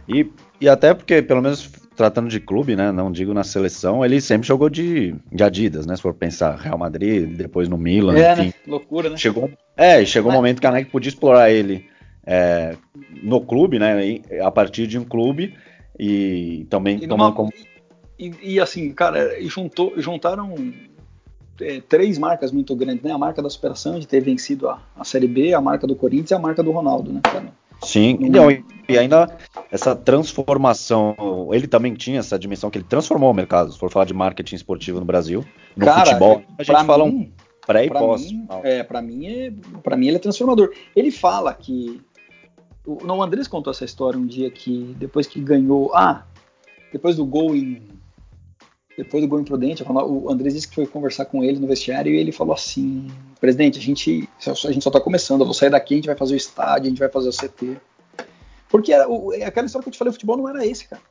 E, 0.09 0.27
e 0.61 0.69
até 0.69 0.95
porque, 0.95 1.21
pelo 1.21 1.43
menos 1.43 1.71
tratando 1.95 2.29
de 2.29 2.41
clube, 2.41 2.75
né? 2.75 2.91
Não 2.91 3.13
digo 3.13 3.35
na 3.35 3.45
seleção, 3.45 4.05
ele 4.05 4.21
sempre 4.21 4.47
jogou 4.47 4.71
de, 4.71 5.15
de 5.31 5.45
Adidas, 5.45 5.87
né? 5.87 5.95
Se 5.97 6.03
for 6.03 6.15
pensar, 6.15 6.57
Real 6.57 6.79
Madrid, 6.79 7.37
depois 7.37 7.69
no 7.69 7.77
Milan, 7.77 8.17
é, 8.17 8.33
enfim. 8.33 8.47
Né? 8.47 8.55
Loucura, 8.67 9.11
né? 9.11 9.17
Chegou, 9.17 9.51
é, 9.77 10.05
chegou 10.05 10.33
um 10.33 10.35
momento 10.35 10.61
que 10.61 10.67
a 10.67 10.71
Nike 10.71 10.91
podia 10.91 11.09
explorar 11.09 11.51
ele 11.51 11.87
é, 12.27 12.77
no 13.23 13.41
clube, 13.41 13.79
né? 13.79 14.21
A 14.43 14.51
partir 14.51 14.87
de 14.87 14.99
um 14.99 15.05
clube 15.05 15.55
e 15.99 16.67
também 16.71 16.99
e 17.03 17.07
tomando 17.07 17.35
como. 17.35 17.53
E, 18.19 18.33
e, 18.43 18.61
assim, 18.61 18.93
cara, 18.93 19.41
juntou, 19.43 19.93
juntaram 19.97 20.55
é, 21.61 21.81
três 21.81 22.19
marcas 22.19 22.53
muito 22.53 22.75
grandes, 22.77 23.03
né? 23.03 23.13
A 23.13 23.19
marca 23.19 23.43
da 23.43 23.51
superação 23.51 23.99
de 23.99 24.07
ter 24.07 24.21
vencido 24.21 24.69
a, 24.69 24.83
a 24.97 25.05
Série 25.05 25.27
B, 25.27 25.53
a 25.53 25.61
marca 25.61 25.87
do 25.87 25.97
Corinthians 25.97 26.31
e 26.31 26.35
a 26.35 26.39
marca 26.39 26.63
do 26.63 26.71
Ronaldo, 26.71 27.13
né? 27.13 27.21
Sim, 27.83 28.17
não, 28.21 28.51
e 28.51 28.99
ainda 28.99 29.37
essa 29.71 29.95
transformação, 29.95 31.15
ele 31.53 31.67
também 31.67 31.93
tinha 31.95 32.21
essa 32.21 32.39
dimensão 32.39 32.71
que 32.71 32.79
ele 32.79 32.87
transformou 32.89 33.31
o 33.31 33.35
mercado. 33.35 33.73
Se 33.73 33.79
for 33.79 33.91
falar 33.91 34.07
de 34.07 34.15
marketing 34.15 34.55
esportivo 34.55 35.01
no 35.01 35.05
Brasil, 35.05 35.45
no 35.77 35.85
Cara, 35.85 36.07
futebol, 36.07 36.43
a 36.59 36.63
gente 36.63 36.87
fala 36.87 37.07
mim, 37.07 37.13
um 37.13 37.33
pré 37.67 37.87
e 37.87 37.91
pós. 37.91 38.31
Mim, 38.31 38.47
é, 38.63 38.83
para 38.83 39.03
mim, 39.03 39.27
é, 39.27 39.53
para 39.83 39.97
mim 39.97 40.07
ele 40.07 40.17
é 40.17 40.21
transformador. 40.21 40.73
Ele 40.95 41.11
fala 41.11 41.53
que 41.53 42.01
o, 42.87 43.05
não, 43.05 43.19
o 43.19 43.23
Andrés 43.23 43.49
contou 43.49 43.71
essa 43.71 43.85
história 43.85 44.19
um 44.19 44.27
dia 44.27 44.51
que 44.51 44.95
depois 44.99 45.27
que 45.27 45.41
ganhou, 45.41 45.95
ah, 45.95 46.27
depois 46.93 47.17
do 47.17 47.25
gol 47.25 47.55
em 47.55 47.83
depois 48.97 49.23
do 49.23 49.29
gol 49.29 49.41
imprudente, 49.41 49.83
o 49.83 50.31
Andrés 50.31 50.55
disse 50.55 50.69
que 50.69 50.75
foi 50.77 50.87
conversar 50.87 51.25
com 51.25 51.43
ele 51.43 51.59
no 51.59 51.67
vestiário 51.67 52.15
e 52.15 52.17
ele 52.17 52.31
falou 52.31 52.55
assim: 52.55 53.09
presidente, 53.41 53.79
a 53.79 53.83
gente, 53.83 54.29
a 54.47 54.73
gente 54.73 54.83
só 54.83 54.91
está 54.91 55.01
começando, 55.01 55.41
eu 55.41 55.47
vou 55.47 55.55
sair 55.55 55.71
daqui, 55.71 55.95
a 55.95 55.97
gente 55.97 56.07
vai 56.07 56.17
fazer 56.17 56.35
o 56.35 56.37
estádio, 56.37 56.87
a 56.87 56.91
gente 56.91 56.99
vai 57.01 57.09
fazer 57.09 57.29
o 57.29 57.33
CT. 57.33 57.77
Porque 58.69 58.93
era, 58.93 59.07
é 59.35 59.45
aquela 59.45 59.67
história 59.67 59.83
que 59.83 59.89
eu 59.89 59.93
te 59.93 59.99
falei, 59.99 60.11
o 60.11 60.13
futebol 60.13 60.37
não 60.37 60.49
era 60.49 60.65
esse, 60.65 60.87
cara. 60.87 61.03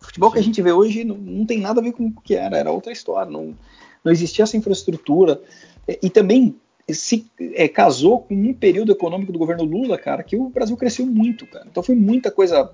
O 0.00 0.04
futebol 0.04 0.28
Sim. 0.28 0.34
que 0.34 0.40
a 0.40 0.42
gente 0.42 0.60
vê 0.60 0.72
hoje 0.72 1.04
não, 1.04 1.16
não, 1.16 1.46
tem 1.46 1.58
nada 1.58 1.80
a 1.80 1.82
ver 1.82 1.92
com 1.92 2.06
o 2.06 2.20
que 2.20 2.34
era, 2.34 2.58
era 2.58 2.70
outra 2.70 2.92
história, 2.92 3.30
não, 3.30 3.56
não 4.04 4.12
existia 4.12 4.42
essa 4.42 4.56
infraestrutura. 4.56 5.40
E, 5.88 6.00
e 6.02 6.10
também 6.10 6.54
se 6.90 7.30
é, 7.54 7.68
casou 7.68 8.20
com 8.22 8.34
um 8.34 8.52
período 8.52 8.92
econômico 8.92 9.32
do 9.32 9.38
governo 9.38 9.64
Lula, 9.64 9.98
cara, 9.98 10.22
que 10.22 10.36
o 10.36 10.48
Brasil 10.48 10.76
cresceu 10.76 11.06
muito, 11.06 11.46
cara. 11.46 11.66
Então 11.70 11.82
foi 11.82 11.94
muita 11.94 12.30
coisa 12.30 12.72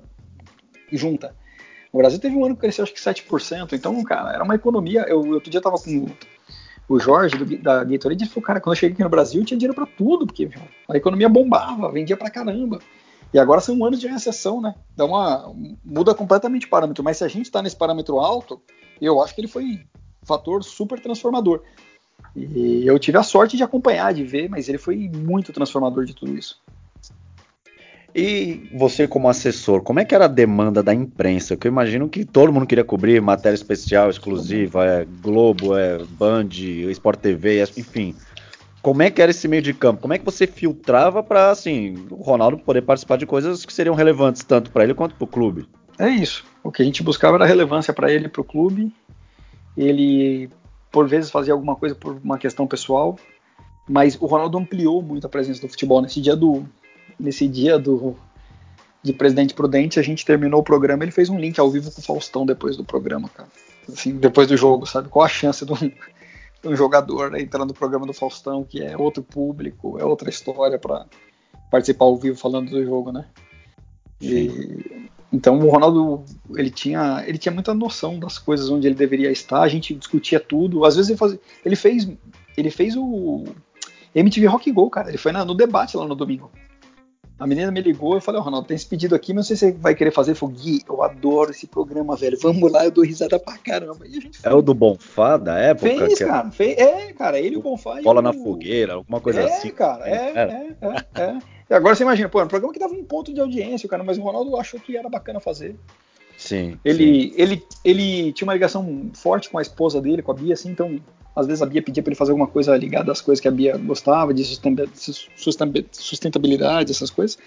junta. 0.90 1.34
O 1.92 1.98
Brasil 1.98 2.18
teve 2.18 2.36
um 2.36 2.44
ano 2.44 2.54
que 2.54 2.60
cresceu 2.60 2.84
acho 2.84 2.92
que 2.92 3.00
7%. 3.00 3.72
Então, 3.72 4.02
cara, 4.04 4.32
era 4.32 4.44
uma 4.44 4.54
economia. 4.54 5.02
Eu 5.08 5.20
outro 5.32 5.50
dia 5.50 5.60
tava 5.60 5.76
com 5.76 6.06
o 6.88 6.98
Jorge 6.98 7.36
do, 7.36 7.58
da 7.62 7.84
Gatorade 7.84 8.24
e 8.24 8.28
falou, 8.28 8.46
cara, 8.46 8.60
quando 8.60 8.74
eu 8.74 8.80
cheguei 8.80 8.94
aqui 8.94 9.02
no 9.02 9.10
Brasil 9.10 9.44
tinha 9.44 9.58
dinheiro 9.58 9.74
para 9.74 9.86
tudo, 9.86 10.26
porque 10.26 10.48
a 10.88 10.96
economia 10.96 11.28
bombava, 11.28 11.90
vendia 11.92 12.16
pra 12.16 12.30
caramba. 12.30 12.78
E 13.32 13.38
agora 13.38 13.60
são 13.60 13.84
anos 13.84 14.00
de 14.00 14.06
recessão, 14.06 14.60
né? 14.60 14.74
Dá 14.96 15.04
uma 15.04 15.52
muda 15.84 16.14
completamente 16.14 16.66
o 16.66 16.70
parâmetro. 16.70 17.04
Mas 17.04 17.18
se 17.18 17.24
a 17.24 17.28
gente 17.28 17.46
está 17.46 17.60
nesse 17.60 17.76
parâmetro 17.76 18.18
alto, 18.18 18.60
eu 19.00 19.22
acho 19.22 19.34
que 19.34 19.40
ele 19.42 19.48
foi 19.48 19.64
um 19.64 20.26
fator 20.26 20.64
super 20.64 20.98
transformador. 20.98 21.62
E 22.36 22.86
eu 22.86 22.98
tive 22.98 23.18
a 23.18 23.22
sorte 23.22 23.56
de 23.56 23.62
acompanhar, 23.62 24.14
de 24.14 24.24
ver, 24.24 24.48
mas 24.48 24.68
ele 24.68 24.78
foi 24.78 25.10
muito 25.14 25.52
transformador 25.52 26.04
de 26.04 26.14
tudo 26.14 26.36
isso. 26.36 26.60
E 28.14 28.68
você, 28.72 29.06
como 29.06 29.28
assessor, 29.28 29.82
como 29.82 30.00
é 30.00 30.04
que 30.04 30.14
era 30.14 30.24
a 30.24 30.28
demanda 30.28 30.82
da 30.82 30.94
imprensa? 30.94 31.56
Que 31.56 31.68
eu 31.68 31.70
imagino 31.70 32.08
que 32.08 32.24
todo 32.24 32.52
mundo 32.52 32.66
queria 32.66 32.84
cobrir 32.84 33.20
matéria 33.20 33.54
especial, 33.54 34.08
exclusiva, 34.08 34.84
é 34.84 35.06
Globo, 35.22 35.76
é 35.76 35.98
Band, 35.98 36.48
Sport 36.90 37.20
TV, 37.20 37.62
enfim. 37.76 38.14
Como 38.80 39.02
é 39.02 39.10
que 39.10 39.20
era 39.20 39.30
esse 39.30 39.46
meio 39.46 39.60
de 39.60 39.74
campo? 39.74 40.00
Como 40.00 40.14
é 40.14 40.18
que 40.18 40.24
você 40.24 40.46
filtrava 40.46 41.22
para 41.22 41.50
assim, 41.50 42.06
o 42.10 42.22
Ronaldo 42.22 42.58
poder 42.58 42.82
participar 42.82 43.18
de 43.18 43.26
coisas 43.26 43.64
que 43.64 43.72
seriam 43.72 43.94
relevantes 43.94 44.42
tanto 44.42 44.70
para 44.70 44.84
ele 44.84 44.94
quanto 44.94 45.14
para 45.14 45.24
o 45.24 45.28
clube? 45.28 45.68
É 45.98 46.08
isso. 46.08 46.44
O 46.62 46.72
que 46.72 46.82
a 46.82 46.84
gente 46.84 47.02
buscava 47.02 47.36
era 47.36 47.44
relevância 47.44 47.92
para 47.92 48.10
ele 48.10 48.26
e 48.26 48.28
para 48.28 48.40
o 48.40 48.44
clube. 48.44 48.92
Ele, 49.76 50.48
por 50.90 51.06
vezes, 51.06 51.30
fazia 51.30 51.52
alguma 51.52 51.76
coisa 51.76 51.94
por 51.94 52.16
uma 52.22 52.38
questão 52.38 52.66
pessoal, 52.66 53.18
mas 53.88 54.16
o 54.20 54.26
Ronaldo 54.26 54.58
ampliou 54.58 55.02
muito 55.02 55.26
a 55.26 55.30
presença 55.30 55.60
do 55.60 55.68
futebol. 55.68 56.00
Nesse 56.00 56.20
dia 56.20 56.36
do, 56.36 56.64
nesse 57.18 57.46
dia 57.48 57.78
do 57.78 58.16
de 59.02 59.12
Presidente 59.12 59.54
Prudente, 59.54 59.98
a 59.98 60.02
gente 60.02 60.24
terminou 60.24 60.60
o 60.60 60.64
programa, 60.64 61.04
ele 61.04 61.12
fez 61.12 61.28
um 61.28 61.38
link 61.38 61.58
ao 61.58 61.70
vivo 61.70 61.90
com 61.90 62.00
o 62.00 62.04
Faustão 62.04 62.44
depois 62.44 62.76
do 62.76 62.84
programa, 62.84 63.28
cara. 63.28 63.48
Assim, 63.90 64.16
depois 64.16 64.48
do 64.48 64.56
jogo, 64.56 64.86
sabe? 64.86 65.08
Qual 65.08 65.24
a 65.24 65.28
chance 65.28 65.64
de 65.64 65.72
um, 65.72 65.76
de 65.76 66.68
um 66.68 66.76
jogador 66.76 67.30
né, 67.30 67.40
entrar 67.40 67.64
no 67.64 67.72
programa 67.72 68.06
do 68.06 68.12
Faustão, 68.12 68.64
que 68.64 68.82
é 68.82 68.96
outro 68.96 69.22
público, 69.22 69.98
é 69.98 70.04
outra 70.04 70.28
história 70.28 70.78
para 70.78 71.06
participar 71.70 72.06
ao 72.06 72.16
vivo 72.16 72.36
falando 72.36 72.70
do 72.70 72.84
jogo, 72.84 73.12
né? 73.12 73.26
E, 74.20 74.97
então 75.32 75.58
o 75.58 75.68
Ronaldo 75.68 76.24
ele 76.56 76.70
tinha 76.70 77.22
ele 77.26 77.36
tinha 77.36 77.52
muita 77.52 77.74
noção 77.74 78.18
das 78.18 78.38
coisas 78.38 78.70
onde 78.70 78.86
ele 78.86 78.94
deveria 78.94 79.30
estar. 79.30 79.60
A 79.60 79.68
gente 79.68 79.94
discutia 79.94 80.40
tudo. 80.40 80.84
Às 80.84 80.96
vezes 80.96 81.10
ele, 81.10 81.18
faz, 81.18 81.38
ele 81.64 81.76
fez 81.76 82.08
ele 82.56 82.70
fez 82.70 82.96
o 82.96 83.44
MTV 84.14 84.46
Rock 84.46 84.72
Go, 84.72 84.88
cara. 84.90 85.08
Ele 85.08 85.18
foi 85.18 85.32
na, 85.32 85.44
no 85.44 85.54
debate 85.54 85.96
lá 85.96 86.06
no 86.06 86.14
domingo. 86.14 86.50
A 87.38 87.46
menina 87.46 87.70
me 87.70 87.80
ligou, 87.80 88.14
eu 88.14 88.20
falei, 88.20 88.40
oh, 88.40 88.44
Ronaldo, 88.44 88.66
tem 88.66 88.74
esse 88.74 88.86
pedido 88.86 89.14
aqui, 89.14 89.32
mas 89.32 89.48
não 89.48 89.56
sei 89.56 89.56
se 89.56 89.66
você 89.66 89.78
vai 89.78 89.94
querer 89.94 90.10
fazer. 90.10 90.32
Ele 90.32 90.38
falou, 90.38 90.56
Gui, 90.56 90.82
eu 90.88 91.02
adoro 91.04 91.52
esse 91.52 91.68
programa, 91.68 92.16
velho. 92.16 92.36
Vamos 92.42 92.72
lá, 92.72 92.84
eu 92.84 92.90
dou 92.90 93.04
risada 93.04 93.38
pra 93.38 93.56
caramba. 93.56 94.04
é 94.42 94.52
o 94.52 94.60
do 94.60 94.74
Bonfá 94.74 95.36
da 95.36 95.56
época? 95.56 95.88
Fez, 95.88 96.20
é 96.20 96.26
cara. 96.26 96.50
Fez, 96.50 96.76
é, 96.76 97.12
cara, 97.12 97.38
ele 97.38 97.54
e 97.54 97.58
o 97.58 97.62
Bonfá. 97.62 98.02
Bola 98.02 98.18
o... 98.18 98.22
na 98.22 98.32
fogueira, 98.32 98.94
alguma 98.94 99.20
coisa 99.20 99.42
é, 99.42 99.44
assim. 99.44 99.70
Cara, 99.70 100.08
é, 100.08 100.32
é, 100.34 100.76
é, 100.80 101.22
é. 101.22 101.38
E 101.68 101.74
agora 101.74 101.94
você 101.94 102.02
imagina, 102.02 102.28
pô, 102.28 102.42
um 102.42 102.48
programa 102.48 102.72
que 102.72 102.78
dava 102.78 102.94
um 102.94 103.04
ponto 103.04 103.32
de 103.32 103.40
audiência, 103.40 103.88
cara, 103.88 104.02
mas 104.02 104.16
o 104.18 104.22
Ronaldo 104.22 104.56
achou 104.56 104.80
que 104.80 104.96
era 104.96 105.08
bacana 105.08 105.38
fazer. 105.38 105.76
Sim. 106.36 106.78
Ele, 106.84 107.30
sim. 107.30 107.34
ele, 107.36 107.62
ele 107.84 108.32
tinha 108.32 108.46
uma 108.46 108.54
ligação 108.54 109.10
forte 109.14 109.50
com 109.50 109.58
a 109.58 109.62
esposa 109.62 110.00
dele, 110.00 110.22
com 110.22 110.30
a 110.30 110.34
Bia, 110.34 110.54
assim, 110.54 110.70
então 110.70 111.00
às 111.34 111.46
vezes 111.46 111.62
a 111.62 111.66
Bia 111.66 111.82
pedia 111.82 112.02
para 112.02 112.10
ele 112.10 112.18
fazer 112.18 112.32
alguma 112.32 112.48
coisa 112.48 112.76
ligada 112.76 113.12
às 113.12 113.20
coisas 113.20 113.40
que 113.40 113.46
a 113.46 113.50
Bia 113.50 113.76
gostava, 113.76 114.32
de 114.34 114.44
sustentabilidade, 115.92 116.90
essas 116.90 117.10
coisas. 117.10 117.38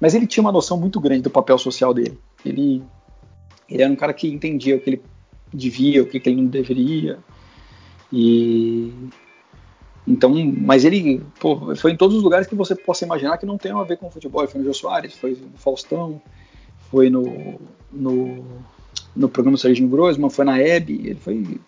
Mas 0.00 0.14
ele 0.14 0.26
tinha 0.26 0.42
uma 0.42 0.50
noção 0.50 0.78
muito 0.78 0.98
grande 0.98 1.22
do 1.22 1.30
papel 1.30 1.58
social 1.58 1.92
dele. 1.92 2.18
Ele, 2.44 2.82
ele 3.68 3.82
era 3.82 3.92
um 3.92 3.96
cara 3.96 4.12
que 4.14 4.26
entendia 4.28 4.76
o 4.76 4.80
que 4.80 4.90
ele 4.90 5.02
devia, 5.52 6.02
o 6.02 6.06
que, 6.06 6.20
ele 6.24 6.42
não 6.42 6.46
deveria. 6.46 7.18
E 8.12 8.92
então, 10.10 10.34
mas 10.34 10.84
ele 10.84 11.22
pô, 11.38 11.74
foi 11.76 11.92
em 11.92 11.96
todos 11.96 12.16
os 12.16 12.22
lugares 12.22 12.48
que 12.48 12.54
você 12.56 12.74
possa 12.74 13.04
imaginar 13.04 13.38
que 13.38 13.46
não 13.46 13.56
tem 13.56 13.70
a 13.70 13.82
ver 13.84 13.96
com 13.96 14.10
futebol. 14.10 14.42
Ele 14.42 14.50
foi 14.50 14.60
no 14.60 14.66
Jô 14.66 14.74
Soares, 14.74 15.14
foi 15.14 15.30
no 15.30 15.56
Faustão, 15.56 16.20
foi 16.90 17.08
no, 17.08 17.60
no, 17.92 18.44
no 19.14 19.28
programa 19.28 19.56
do 19.56 19.60
Serginho 19.60 19.88
Grossman, 19.88 20.28
foi 20.28 20.44
na 20.44 20.58
Hebe. 20.58 21.00
Ele 21.04 21.14
foi 21.14 21.60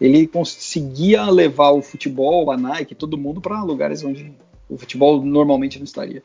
ele 0.00 0.26
conseguia 0.26 1.30
levar 1.30 1.70
o 1.70 1.80
futebol, 1.80 2.50
a 2.50 2.56
Nike, 2.56 2.94
todo 2.94 3.16
mundo 3.16 3.40
para 3.40 3.62
lugares 3.62 4.04
onde 4.04 4.32
o 4.68 4.76
futebol 4.76 5.24
normalmente 5.24 5.78
não 5.78 5.84
estaria. 5.84 6.22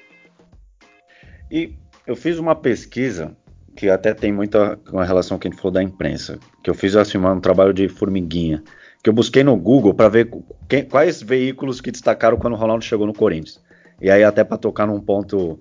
E 1.49 1.73
eu 2.05 2.15
fiz 2.15 2.37
uma 2.37 2.55
pesquisa 2.55 3.37
que 3.75 3.87
até 3.87 4.13
tem 4.13 4.33
muita 4.33 4.77
relação 5.05 5.37
com 5.37 5.39
o 5.39 5.41
que 5.41 5.47
a 5.47 5.51
gente 5.51 5.59
falou 5.59 5.71
da 5.71 5.83
imprensa, 5.83 6.39
que 6.61 6.69
eu 6.69 6.73
fiz 6.73 6.95
assim, 6.95 7.17
um 7.17 7.39
trabalho 7.39 7.73
de 7.73 7.87
formiguinha, 7.87 8.61
que 9.03 9.09
eu 9.09 9.13
busquei 9.13 9.43
no 9.43 9.55
Google 9.55 9.93
para 9.93 10.09
ver 10.09 10.31
quem, 10.67 10.83
quais 10.85 11.21
veículos 11.21 11.81
que 11.81 11.91
destacaram 11.91 12.37
quando 12.37 12.53
o 12.53 12.57
Ronaldo 12.57 12.83
chegou 12.83 13.07
no 13.07 13.13
Corinthians. 13.13 13.59
E 13.99 14.09
aí 14.09 14.23
até 14.23 14.43
para 14.43 14.57
tocar 14.57 14.85
num 14.85 14.99
ponto, 14.99 15.59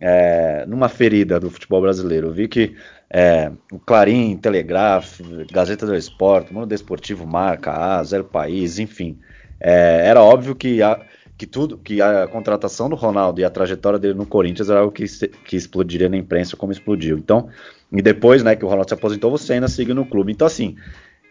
é, 0.00 0.64
numa 0.66 0.88
ferida 0.88 1.38
do 1.38 1.50
futebol 1.50 1.80
brasileiro. 1.80 2.28
Eu 2.28 2.32
vi 2.32 2.48
que 2.48 2.74
é, 3.08 3.50
o 3.70 3.78
Clarim, 3.78 4.36
Telegraph, 4.36 5.20
Gazeta 5.52 5.86
do 5.86 5.94
Esporte, 5.94 6.52
Mundo 6.52 6.66
Desportivo, 6.66 7.26
Marca, 7.26 7.72
A, 7.72 8.02
Zero 8.02 8.24
País, 8.24 8.78
enfim. 8.78 9.18
É, 9.60 10.08
era 10.08 10.22
óbvio 10.22 10.54
que 10.54 10.82
a, 10.82 11.00
que 11.36 11.46
tudo, 11.46 11.78
que 11.78 12.00
a 12.00 12.26
contratação 12.26 12.88
do 12.88 12.96
Ronaldo 12.96 13.40
e 13.40 13.44
a 13.44 13.50
trajetória 13.50 13.98
dele 13.98 14.14
no 14.14 14.26
Corinthians 14.26 14.70
era 14.70 14.80
algo 14.80 14.92
que, 14.92 15.04
que 15.44 15.56
explodiria 15.56 16.08
na 16.08 16.16
imprensa 16.16 16.56
como 16.56 16.72
explodiu. 16.72 17.18
Então, 17.18 17.48
e 17.92 18.00
depois, 18.00 18.42
né, 18.42 18.56
que 18.56 18.64
o 18.64 18.68
Ronaldo 18.68 18.88
se 18.88 18.94
aposentou, 18.94 19.30
você 19.30 19.54
ainda 19.54 19.68
seguiu 19.68 19.94
no 19.94 20.06
clube. 20.06 20.32
Então, 20.32 20.46
assim, 20.46 20.76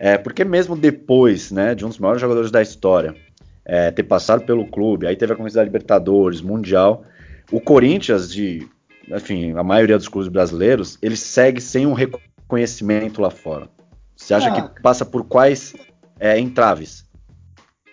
é, 0.04 0.18
porque 0.18 0.44
mesmo 0.44 0.76
depois, 0.76 1.52
né, 1.52 1.76
de 1.76 1.86
um 1.86 1.90
dos 1.90 2.00
maiores 2.00 2.20
jogadores 2.20 2.50
da 2.50 2.60
história, 2.60 3.16
é, 3.64 3.92
ter 3.92 4.02
passado 4.02 4.44
pelo 4.44 4.66
clube, 4.66 5.06
aí 5.06 5.16
teve 5.16 5.32
a 5.32 5.36
conquista 5.36 5.60
da 5.60 5.64
Libertadores, 5.64 6.42
Mundial, 6.42 7.04
o 7.52 7.62
Corinthians, 7.62 8.34
de, 8.34 8.68
enfim, 9.08 9.52
a 9.52 9.64
maioria 9.64 10.00
dos 10.00 10.08
clubes 10.08 10.28
brasileiros, 10.28 10.98
ele 11.04 11.16
segue 11.16 11.62
sem 11.62 11.86
um 11.86 11.94
reconhecimento 11.94 13.22
lá 13.22 13.30
fora. 13.30 13.70
Você 14.16 14.34
acha 14.34 14.50
ah, 14.50 14.70
que 14.70 14.82
passa 14.82 15.06
por 15.06 15.24
quais 15.24 15.76
é, 16.20 16.40
entraves? 16.40 17.06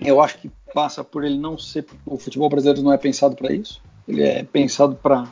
Eu 0.00 0.22
acho 0.22 0.38
que 0.38 0.50
passa 0.72 1.04
por 1.04 1.24
ele 1.24 1.36
não 1.36 1.58
ser. 1.58 1.84
O 2.06 2.16
futebol 2.16 2.48
brasileiro 2.48 2.82
não 2.82 2.92
é 2.92 2.96
pensado 2.96 3.36
para 3.36 3.52
isso. 3.52 3.82
Ele 4.08 4.22
é 4.22 4.44
pensado 4.44 4.94
para 4.94 5.30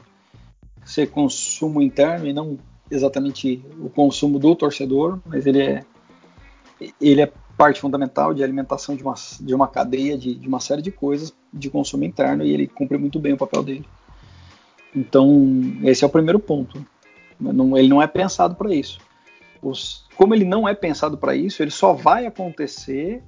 ser 0.85 1.07
consumo 1.07 1.81
interno 1.81 2.27
e 2.27 2.35
não 2.35 2.59
exatamente 2.91 3.65
o 3.81 3.89
consumo 3.89 4.39
do 4.39 4.55
torcedor, 4.55 5.19
mas 5.25 5.47
ele 5.47 5.63
é 5.63 5.85
ele 7.01 7.23
é 7.23 7.33
parte 7.57 7.81
fundamental 7.81 8.35
de 8.35 8.45
alimentação 8.45 8.95
de 8.95 9.03
uma, 9.03 9.15
de 9.41 9.55
uma 9.55 9.67
cadeia 9.67 10.17
de, 10.17 10.35
de 10.35 10.47
uma 10.47 10.61
série 10.61 10.83
de 10.83 10.91
coisas 10.91 11.35
de 11.53 11.71
consumo 11.71 12.05
interno 12.05 12.45
e 12.45 12.53
ele 12.53 12.67
cumpre 12.67 12.99
muito 12.99 13.19
bem 13.19 13.33
o 13.33 13.37
papel 13.37 13.63
dele. 13.63 13.87
Então, 14.95 15.53
esse 15.83 16.05
é 16.05 16.07
o 16.07 16.11
primeiro 16.11 16.39
ponto. 16.39 16.85
Não, 17.39 17.77
ele 17.77 17.89
não 17.89 18.03
é 18.03 18.07
pensado 18.07 18.55
para 18.55 18.75
isso. 18.75 18.99
os, 19.63 20.07
como 20.17 20.35
ele 20.35 20.45
não 20.45 20.69
é 20.69 20.75
pensado 20.75 21.19
para 21.19 21.35
isso, 21.35 21.63
ele 21.63 21.71
só 21.71 21.93
vai 21.93 22.27
acontecer 22.27 23.23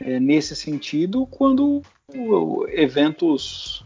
é, 0.00 0.20
nesse 0.20 0.54
sentido 0.54 1.26
quando 1.26 1.82
eventos 2.68 3.84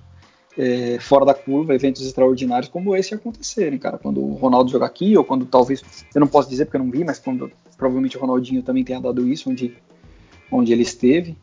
é, 0.56 0.98
fora 1.00 1.24
da 1.24 1.34
curva, 1.34 1.74
eventos 1.74 2.04
extraordinários 2.06 2.68
como 2.68 2.94
esse 2.94 3.14
acontecerem, 3.14 3.78
cara. 3.78 3.98
Quando 3.98 4.20
o 4.20 4.34
Ronaldo 4.34 4.70
jogar 4.70 4.86
aqui, 4.86 5.16
ou 5.16 5.24
quando 5.24 5.46
talvez, 5.46 5.82
eu 6.14 6.20
não 6.20 6.26
posso 6.26 6.48
dizer 6.48 6.66
porque 6.66 6.76
eu 6.76 6.84
não 6.84 6.90
vi, 6.90 7.04
mas 7.04 7.18
quando 7.18 7.50
provavelmente 7.76 8.16
o 8.16 8.20
Ronaldinho 8.20 8.62
também 8.62 8.84
tenha 8.84 9.00
dado 9.00 9.26
isso, 9.26 9.50
onde, 9.50 9.76
onde 10.50 10.72
ele 10.72 10.82
esteve. 10.82 11.36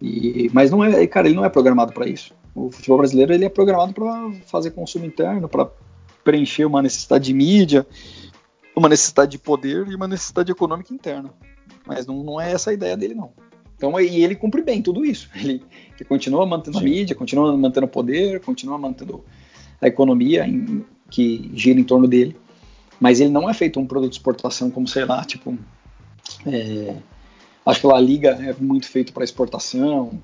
E, 0.00 0.50
mas 0.52 0.70
não 0.70 0.84
é, 0.84 1.06
cara, 1.06 1.26
ele 1.26 1.36
não 1.36 1.44
é 1.44 1.48
programado 1.48 1.92
para 1.92 2.06
isso. 2.06 2.34
O 2.54 2.70
futebol 2.70 2.98
brasileiro 2.98 3.32
ele 3.32 3.44
é 3.44 3.48
programado 3.48 3.92
para 3.92 4.32
fazer 4.46 4.70
consumo 4.70 5.04
interno, 5.04 5.48
para 5.48 5.68
preencher 6.22 6.64
uma 6.64 6.82
necessidade 6.82 7.24
de 7.24 7.34
mídia, 7.34 7.86
uma 8.76 8.88
necessidade 8.88 9.32
de 9.32 9.38
poder 9.38 9.88
e 9.88 9.94
uma 9.94 10.06
necessidade 10.06 10.52
econômica 10.52 10.92
interna. 10.92 11.30
Mas 11.86 12.06
não, 12.06 12.22
não 12.22 12.40
é 12.40 12.52
essa 12.52 12.70
a 12.70 12.72
ideia 12.72 12.96
dele, 12.96 13.14
não. 13.14 13.32
Então, 13.84 14.00
e 14.00 14.24
ele 14.24 14.34
cumpre 14.34 14.62
bem 14.62 14.80
tudo 14.80 15.04
isso. 15.04 15.28
Ele, 15.36 15.62
ele 15.96 16.08
continua 16.08 16.46
mantendo 16.46 16.78
Sim. 16.78 16.84
a 16.84 16.88
mídia, 16.88 17.14
continua 17.14 17.56
mantendo 17.56 17.86
o 17.86 17.88
poder, 17.88 18.40
continua 18.40 18.78
mantendo 18.78 19.22
a 19.80 19.86
economia 19.86 20.46
em, 20.46 20.84
que 21.10 21.50
gira 21.54 21.78
em 21.78 21.84
torno 21.84 22.08
dele. 22.08 22.36
Mas 22.98 23.20
ele 23.20 23.30
não 23.30 23.48
é 23.48 23.54
feito 23.54 23.78
um 23.78 23.86
produto 23.86 24.10
de 24.10 24.16
exportação 24.16 24.70
como, 24.70 24.88
sei 24.88 25.04
lá, 25.04 25.24
tipo. 25.24 25.56
É, 26.46 26.96
acho 27.66 27.80
que 27.80 27.86
a 27.86 28.00
Liga 28.00 28.30
é 28.30 28.54
muito 28.58 28.88
feito 28.88 29.12
para 29.12 29.22
exportação, 29.22 30.18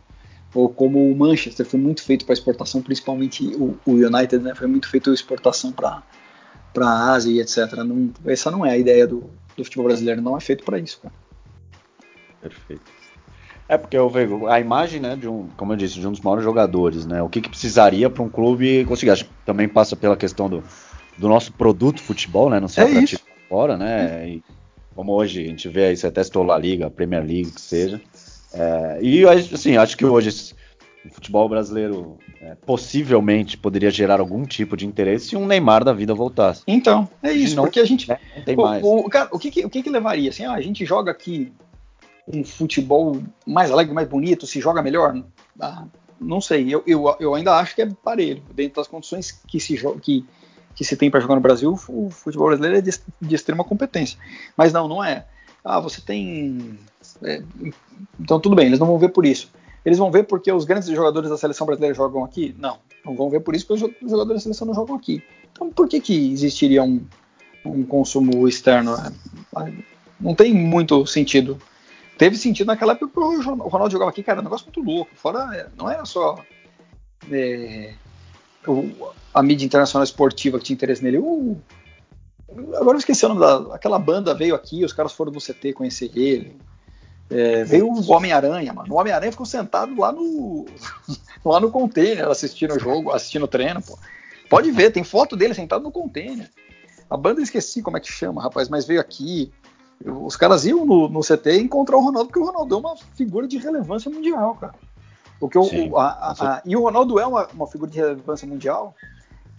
ou 0.54 0.68
como 0.68 1.10
o 1.10 1.16
Manchester 1.16 1.66
foi 1.66 1.78
muito 1.78 2.02
feito 2.02 2.24
para 2.24 2.32
exportação, 2.32 2.80
principalmente 2.80 3.46
o, 3.54 3.76
o, 3.84 3.92
United, 3.92 4.38
né, 4.38 4.54
foi 4.54 4.66
muito 4.66 4.88
feito 4.88 5.12
exportação 5.12 5.72
para 5.72 6.02
para 6.72 6.86
a 6.86 7.12
Ásia 7.12 7.30
e 7.30 7.40
etc. 7.40 7.72
Não, 7.84 8.12
essa 8.24 8.50
não 8.50 8.64
é 8.64 8.70
a 8.70 8.78
ideia 8.78 9.06
do, 9.06 9.28
do 9.56 9.64
futebol 9.64 9.86
brasileiro, 9.86 10.22
não 10.22 10.36
é 10.36 10.40
feito 10.40 10.64
para 10.64 10.78
isso, 10.78 11.00
cara. 11.00 11.14
Perfeito. 12.40 12.99
É 13.70 13.78
porque 13.78 13.96
eu 13.96 14.10
vejo 14.10 14.48
a 14.48 14.58
imagem, 14.58 14.98
né, 14.98 15.14
de 15.14 15.28
um, 15.28 15.46
como 15.56 15.72
eu 15.72 15.76
disse, 15.76 16.00
de 16.00 16.04
um 16.04 16.10
dos 16.10 16.20
maiores 16.20 16.42
jogadores, 16.42 17.06
né? 17.06 17.22
O 17.22 17.28
que, 17.28 17.40
que 17.40 17.48
precisaria 17.48 18.10
para 18.10 18.20
um 18.20 18.28
clube 18.28 18.84
conseguir? 18.84 19.12
Acho 19.12 19.26
que 19.26 19.30
também 19.46 19.68
passa 19.68 19.94
pela 19.94 20.16
questão 20.16 20.48
do, 20.50 20.60
do 21.16 21.28
nosso 21.28 21.52
produto 21.52 22.02
futebol, 22.02 22.50
né? 22.50 22.58
Não 22.58 22.66
sei 22.66 22.82
é 22.82 23.06
fora, 23.48 23.76
né? 23.76 24.28
E, 24.28 24.42
como 24.92 25.12
hoje 25.12 25.44
a 25.44 25.46
gente 25.46 25.68
vê 25.68 25.84
aí, 25.84 25.96
você 25.96 26.10
testou 26.10 26.50
a 26.50 26.58
Liga, 26.58 26.88
a 26.88 26.90
Premier 26.90 27.24
League, 27.24 27.52
que 27.52 27.60
seja. 27.60 28.00
É, 28.52 28.98
e 29.00 29.24
assim, 29.24 29.76
acho 29.76 29.96
que 29.96 30.04
hoje 30.04 30.52
o 31.04 31.14
futebol 31.14 31.48
brasileiro 31.48 32.18
é, 32.42 32.56
possivelmente 32.66 33.56
poderia 33.56 33.92
gerar 33.92 34.18
algum 34.18 34.44
tipo 34.44 34.76
de 34.76 34.84
interesse 34.84 35.28
se 35.28 35.36
um 35.36 35.46
Neymar 35.46 35.84
da 35.84 35.92
vida 35.92 36.12
voltasse. 36.12 36.64
Então, 36.66 37.08
é 37.22 37.30
isso, 37.30 37.54
não, 37.54 37.62
porque 37.62 37.78
a 37.78 37.84
gente. 37.84 38.08
Né, 38.08 38.18
não 38.36 38.42
tem 38.42 38.56
o, 38.56 38.62
mais. 38.62 38.82
O, 38.82 39.04
cara, 39.04 39.28
o, 39.30 39.38
que, 39.38 39.48
que, 39.48 39.64
o 39.64 39.70
que, 39.70 39.80
que 39.80 39.90
levaria? 39.90 40.30
Assim, 40.30 40.44
ah, 40.44 40.54
a 40.54 40.60
gente 40.60 40.84
joga 40.84 41.12
aqui 41.12 41.52
um 42.26 42.44
futebol 42.44 43.20
mais 43.46 43.70
alegre, 43.70 43.94
mais 43.94 44.08
bonito, 44.08 44.46
se 44.46 44.60
joga 44.60 44.82
melhor? 44.82 45.22
Ah, 45.60 45.84
não 46.20 46.40
sei, 46.40 46.72
eu, 46.72 46.82
eu, 46.86 47.16
eu 47.18 47.34
ainda 47.34 47.56
acho 47.56 47.74
que 47.74 47.82
é 47.82 47.88
parelho. 48.04 48.42
Dentro 48.54 48.76
das 48.76 48.88
condições 48.88 49.32
que 49.46 49.58
se, 49.58 49.76
que, 50.02 50.24
que 50.74 50.84
se 50.84 50.96
tem 50.96 51.10
para 51.10 51.20
jogar 51.20 51.34
no 51.34 51.40
Brasil, 51.40 51.72
o 51.88 52.10
futebol 52.10 52.48
brasileiro 52.48 52.78
é 52.78 52.80
de, 52.80 52.90
de 53.20 53.34
extrema 53.34 53.64
competência. 53.64 54.18
Mas 54.56 54.72
não, 54.72 54.86
não 54.86 55.02
é. 55.02 55.26
Ah, 55.64 55.80
você 55.80 56.00
tem 56.00 56.78
é, 57.22 57.42
então 58.18 58.40
tudo 58.40 58.56
bem, 58.56 58.66
eles 58.66 58.78
não 58.78 58.86
vão 58.86 58.98
ver 58.98 59.10
por 59.10 59.24
isso. 59.24 59.50
Eles 59.84 59.98
vão 59.98 60.10
ver 60.10 60.24
porque 60.24 60.52
os 60.52 60.64
grandes 60.64 60.88
jogadores 60.88 61.30
da 61.30 61.38
seleção 61.38 61.66
brasileira 61.66 61.94
jogam 61.94 62.22
aqui? 62.24 62.54
Não, 62.58 62.78
não 63.04 63.16
vão 63.16 63.30
ver 63.30 63.40
por 63.40 63.54
isso 63.54 63.66
porque 63.66 63.84
os 64.02 64.10
jogadores 64.10 64.40
da 64.40 64.44
seleção 64.44 64.66
não 64.66 64.74
jogam 64.74 64.96
aqui. 64.96 65.22
Então 65.52 65.70
por 65.70 65.88
que, 65.88 66.00
que 66.00 66.32
existiria 66.32 66.82
um, 66.82 67.00
um 67.64 67.82
consumo 67.84 68.46
externo? 68.46 68.94
É, 68.94 69.72
não 70.20 70.34
tem 70.34 70.52
muito 70.52 71.06
sentido. 71.06 71.58
Teve 72.20 72.36
sentido 72.36 72.66
naquela 72.66 72.92
época 72.92 73.10
que 73.10 73.18
o 73.18 73.68
Ronaldo 73.68 73.92
jogava 73.92 74.10
aqui, 74.10 74.22
cara, 74.22 74.40
um 74.40 74.42
negócio 74.42 74.66
muito 74.66 74.82
louco. 74.82 75.10
Fora, 75.14 75.56
é, 75.56 75.68
não 75.74 75.88
era 75.90 76.04
só 76.04 76.38
é, 77.32 77.94
o, 78.68 78.90
a 79.32 79.42
mídia 79.42 79.64
internacional 79.64 80.04
esportiva 80.04 80.58
que 80.58 80.66
tinha 80.66 80.74
interesse 80.74 81.02
nele. 81.02 81.16
O, 81.16 81.56
agora 82.74 82.96
eu 82.96 82.98
esqueci 82.98 83.24
o 83.24 83.30
nome 83.30 83.40
da. 83.40 83.74
Aquela 83.74 83.98
banda 83.98 84.34
veio 84.34 84.54
aqui, 84.54 84.84
os 84.84 84.92
caras 84.92 85.14
foram 85.14 85.32
no 85.32 85.40
CT 85.40 85.72
conhecer 85.72 86.10
ele. 86.14 86.58
É, 87.30 87.64
veio 87.64 87.88
o 87.88 88.12
Homem-Aranha, 88.12 88.74
mano. 88.74 88.92
O 88.92 88.98
Homem-Aranha 88.98 89.32
ficou 89.32 89.46
sentado 89.46 89.98
lá 89.98 90.12
no, 90.12 90.66
lá 91.42 91.58
no 91.58 91.70
container 91.70 92.28
assistindo 92.28 92.74
o 92.74 92.78
jogo, 92.78 93.12
assistindo 93.12 93.44
o 93.44 93.48
treino, 93.48 93.80
pô. 93.80 93.98
Pode 94.50 94.70
ver, 94.70 94.90
tem 94.90 95.04
foto 95.04 95.34
dele 95.34 95.54
sentado 95.54 95.82
no 95.82 95.90
container. 95.90 96.50
A 97.08 97.16
banda 97.16 97.40
esqueci 97.40 97.80
como 97.80 97.96
é 97.96 98.00
que 98.00 98.12
chama, 98.12 98.42
rapaz, 98.42 98.68
mas 98.68 98.86
veio 98.86 99.00
aqui. 99.00 99.50
Os 100.04 100.36
caras 100.36 100.64
iam 100.64 100.86
no, 100.86 101.08
no 101.08 101.20
CT 101.20 101.60
encontrar 101.60 101.96
o 101.96 102.00
Ronaldo, 102.00 102.28
porque 102.28 102.40
o 102.40 102.46
Ronaldo 102.46 102.74
é 102.74 102.78
uma 102.78 102.96
figura 103.14 103.46
de 103.46 103.58
relevância 103.58 104.10
mundial, 104.10 104.54
cara. 104.54 104.74
Porque 105.38 105.58
o, 105.58 105.96
a, 105.96 106.06
a, 106.06 106.32
a, 106.32 106.62
e 106.64 106.76
o 106.76 106.82
Ronaldo 106.82 107.18
é 107.18 107.26
uma, 107.26 107.46
uma 107.48 107.66
figura 107.66 107.90
de 107.90 107.98
relevância 107.98 108.46
mundial 108.46 108.94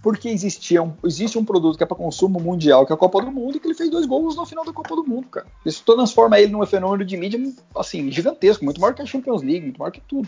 porque 0.01 0.29
existia 0.29 0.81
um, 0.81 0.93
existe 1.03 1.37
um 1.37 1.45
produto 1.45 1.77
que 1.77 1.83
é 1.83 1.85
para 1.85 1.95
consumo 1.95 2.39
mundial, 2.39 2.85
que 2.85 2.91
é 2.91 2.95
a 2.95 2.97
Copa 2.97 3.21
do 3.21 3.31
Mundo, 3.31 3.57
e 3.57 3.59
que 3.59 3.67
ele 3.67 3.75
fez 3.75 3.89
dois 3.89 4.05
gols 4.05 4.35
no 4.35 4.45
final 4.45 4.65
da 4.65 4.73
Copa 4.73 4.95
do 4.95 5.05
Mundo, 5.05 5.27
cara. 5.27 5.45
Isso 5.65 5.83
transforma 5.85 6.39
ele 6.39 6.51
num 6.51 6.65
fenômeno 6.65 7.05
de 7.05 7.15
mídia 7.15 7.39
assim, 7.75 8.11
gigantesco, 8.11 8.65
muito 8.65 8.81
maior 8.81 8.93
que 8.93 9.01
a 9.01 9.05
Champions 9.05 9.43
League, 9.43 9.61
muito 9.61 9.77
maior 9.77 9.91
que 9.91 10.01
tudo. 10.01 10.27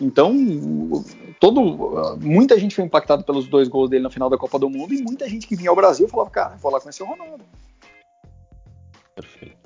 Então, 0.00 0.34
todo, 1.40 2.16
muita 2.20 2.58
gente 2.58 2.74
foi 2.74 2.84
impactada 2.84 3.22
pelos 3.22 3.46
dois 3.48 3.68
gols 3.68 3.90
dele 3.90 4.04
na 4.04 4.10
final 4.10 4.30
da 4.30 4.38
Copa 4.38 4.58
do 4.58 4.70
Mundo 4.70 4.94
e 4.94 5.02
muita 5.02 5.28
gente 5.28 5.46
que 5.46 5.56
vinha 5.56 5.70
ao 5.70 5.76
Brasil 5.76 6.08
falava, 6.08 6.30
cara, 6.30 6.56
vou 6.56 6.70
lá 6.70 6.80
conhecer 6.80 7.02
o 7.02 7.06
Ronaldo. 7.06 7.44
Perfeito. 9.22 9.56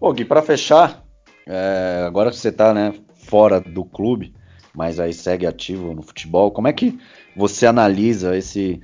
Bom, 0.00 0.12
Gui, 0.12 0.24
para 0.24 0.42
fechar, 0.42 1.04
é, 1.46 2.04
agora 2.06 2.30
que 2.30 2.36
você 2.36 2.48
está 2.48 2.74
né, 2.74 2.94
fora 3.14 3.60
do 3.60 3.84
clube, 3.84 4.34
mas 4.74 4.98
aí 4.98 5.12
segue 5.12 5.46
ativo 5.46 5.94
no 5.94 6.02
futebol, 6.02 6.50
como 6.50 6.68
é 6.68 6.72
que 6.72 6.98
você 7.36 7.66
analisa 7.66 8.36
esse 8.36 8.80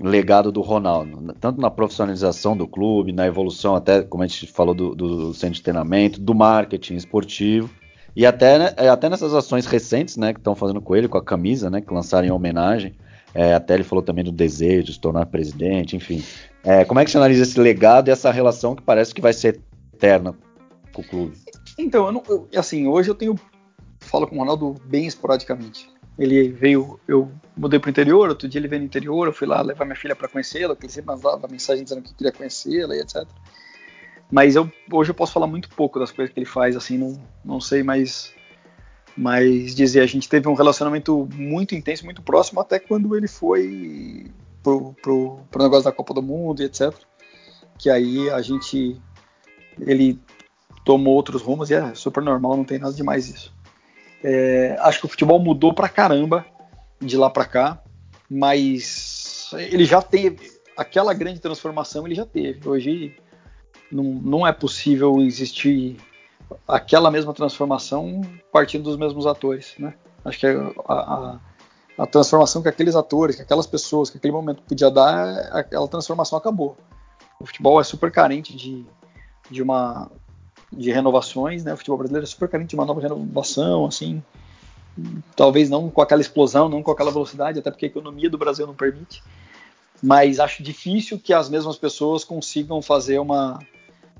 legado 0.00 0.52
do 0.52 0.60
Ronaldo, 0.60 1.34
tanto 1.40 1.60
na 1.60 1.70
profissionalização 1.70 2.56
do 2.56 2.66
clube, 2.66 3.12
na 3.12 3.26
evolução 3.26 3.74
até, 3.74 4.02
como 4.02 4.22
a 4.22 4.26
gente 4.26 4.46
falou, 4.46 4.74
do, 4.74 4.94
do 4.94 5.34
centro 5.34 5.56
de 5.56 5.62
treinamento, 5.62 6.20
do 6.20 6.34
marketing 6.34 6.94
esportivo, 6.94 7.70
e 8.14 8.24
até, 8.24 8.58
né, 8.58 8.74
é, 8.76 8.88
até 8.88 9.08
nessas 9.08 9.34
ações 9.34 9.66
recentes, 9.66 10.16
né, 10.16 10.32
que 10.32 10.40
estão 10.40 10.54
fazendo 10.54 10.80
com 10.80 10.94
ele, 10.94 11.08
com 11.08 11.18
a 11.18 11.24
camisa, 11.24 11.68
né, 11.68 11.80
que 11.80 11.92
lançaram 11.92 12.26
em 12.26 12.30
homenagem, 12.30 12.94
é, 13.34 13.54
até 13.54 13.74
ele 13.74 13.84
falou 13.84 14.02
também 14.02 14.24
do 14.24 14.32
desejo 14.32 14.84
de 14.84 14.92
se 14.94 15.00
tornar 15.00 15.26
presidente, 15.26 15.96
enfim. 15.96 16.22
É, 16.64 16.84
como 16.84 17.00
é 17.00 17.04
que 17.04 17.10
você 17.10 17.18
analisa 17.18 17.42
esse 17.42 17.60
legado 17.60 18.08
e 18.08 18.10
essa 18.10 18.30
relação 18.30 18.74
que 18.74 18.82
parece 18.82 19.14
que 19.14 19.20
vai 19.20 19.32
ser 19.32 19.60
eterna 19.94 20.34
com 20.92 21.02
o 21.02 21.04
clube? 21.04 21.36
Então, 21.78 22.06
eu 22.06 22.12
não, 22.12 22.22
eu, 22.28 22.48
assim, 22.56 22.86
hoje 22.86 23.10
eu 23.10 23.14
tenho 23.14 23.38
falo 24.00 24.26
com 24.26 24.36
o 24.36 24.38
Ronaldo 24.38 24.74
bem 24.84 25.06
esporadicamente. 25.06 25.88
Ele 26.18 26.48
veio, 26.48 26.98
eu 27.06 27.30
mudei 27.56 27.78
para 27.78 27.88
o 27.88 27.90
interior, 27.90 28.28
outro 28.28 28.48
dia 28.48 28.58
ele 28.58 28.66
veio 28.66 28.80
no 28.80 28.86
interior, 28.86 29.28
eu 29.28 29.32
fui 29.32 29.46
lá 29.46 29.60
levar 29.62 29.84
minha 29.84 29.96
filha 29.96 30.16
para 30.16 30.26
conhecê-la, 30.26 30.74
que 30.74 30.86
ele 30.86 30.92
sempre 30.92 31.14
mandava 31.14 31.46
mensagem 31.48 31.84
dizendo 31.84 32.02
que 32.02 32.14
queria 32.14 32.32
conhecê-la 32.32 32.96
e 32.96 33.00
etc. 33.00 33.24
Mas 34.30 34.56
eu, 34.56 34.70
hoje 34.92 35.10
eu 35.10 35.14
posso 35.14 35.32
falar 35.32 35.46
muito 35.46 35.68
pouco 35.70 36.00
das 36.00 36.10
coisas 36.10 36.32
que 36.32 36.40
ele 36.40 36.46
faz, 36.46 36.76
assim, 36.76 36.98
não, 36.98 37.20
não 37.44 37.60
sei 37.60 37.82
mais, 37.82 38.34
mais 39.18 39.74
dizer. 39.74 40.00
A 40.00 40.06
gente 40.06 40.28
teve 40.28 40.48
um 40.48 40.54
relacionamento 40.54 41.28
muito 41.34 41.74
intenso, 41.74 42.04
muito 42.04 42.22
próximo, 42.22 42.60
até 42.60 42.78
quando 42.78 43.16
ele 43.16 43.26
foi 43.26 44.26
pro, 44.62 44.94
pro, 45.02 45.40
pro 45.50 45.62
negócio 45.62 45.84
da 45.84 45.92
Copa 45.92 46.14
do 46.14 46.22
Mundo 46.22 46.62
e 46.62 46.66
etc. 46.66 46.94
Que 47.76 47.90
aí 47.90 48.30
a 48.30 48.40
gente, 48.40 49.00
ele 49.80 50.18
tomou 50.84 51.14
outros 51.14 51.42
rumos 51.42 51.70
e 51.70 51.74
é 51.74 51.94
super 51.94 52.22
normal, 52.22 52.56
não 52.56 52.64
tem 52.64 52.78
nada 52.78 52.94
demais 52.94 53.28
isso. 53.28 53.52
É, 54.22 54.76
acho 54.80 55.00
que 55.00 55.06
o 55.06 55.08
futebol 55.08 55.38
mudou 55.38 55.72
pra 55.72 55.88
caramba 55.88 56.46
de 57.00 57.16
lá 57.16 57.30
para 57.30 57.44
cá, 57.44 57.82
mas 58.28 59.50
ele 59.52 59.84
já 59.84 60.02
teve 60.02 60.58
aquela 60.76 61.12
grande 61.12 61.40
transformação, 61.40 62.06
ele 62.06 62.14
já 62.14 62.26
teve. 62.26 62.68
Hoje 62.68 63.16
não, 63.90 64.04
não 64.04 64.46
é 64.46 64.52
possível 64.52 65.20
existir 65.20 65.96
aquela 66.66 67.10
mesma 67.10 67.32
transformação 67.32 68.22
partindo 68.52 68.84
dos 68.84 68.96
mesmos 68.96 69.26
atores, 69.26 69.74
né? 69.78 69.94
Acho 70.24 70.38
que 70.38 70.46
a, 70.46 70.72
a, 70.88 71.38
a, 71.98 72.06
transformação 72.06 72.62
que 72.62 72.68
aqueles 72.68 72.94
atores, 72.94 73.36
que 73.36 73.42
aquelas 73.42 73.66
pessoas, 73.66 74.10
que 74.10 74.18
aquele 74.18 74.32
momento 74.32 74.62
podia 74.62 74.90
dar, 74.90 75.38
aquela 75.52 75.88
transformação 75.88 76.38
acabou. 76.38 76.76
O 77.40 77.46
futebol 77.46 77.80
é 77.80 77.84
super 77.84 78.10
carente 78.10 78.56
de, 78.56 78.84
de 79.50 79.62
uma 79.62 80.10
de 80.70 80.90
renovações, 80.90 81.64
né? 81.64 81.72
O 81.72 81.76
futebol 81.76 81.98
brasileiro 81.98 82.24
é 82.24 82.28
super 82.28 82.48
carente 82.48 82.70
de 82.70 82.74
uma 82.74 82.84
nova 82.84 83.00
renovação, 83.00 83.86
assim, 83.86 84.22
talvez 85.34 85.70
não 85.70 85.88
com 85.88 86.02
aquela 86.02 86.20
explosão, 86.20 86.68
não 86.68 86.82
com 86.82 86.90
aquela 86.90 87.10
velocidade, 87.10 87.58
até 87.58 87.70
porque 87.70 87.86
a 87.86 87.88
economia 87.88 88.28
do 88.28 88.38
Brasil 88.38 88.66
não 88.66 88.74
permite. 88.74 89.22
Mas 90.02 90.38
acho 90.38 90.62
difícil 90.62 91.18
que 91.18 91.32
as 91.32 91.48
mesmas 91.48 91.76
pessoas 91.76 92.22
consigam 92.22 92.80
fazer 92.82 93.18
uma, 93.18 93.58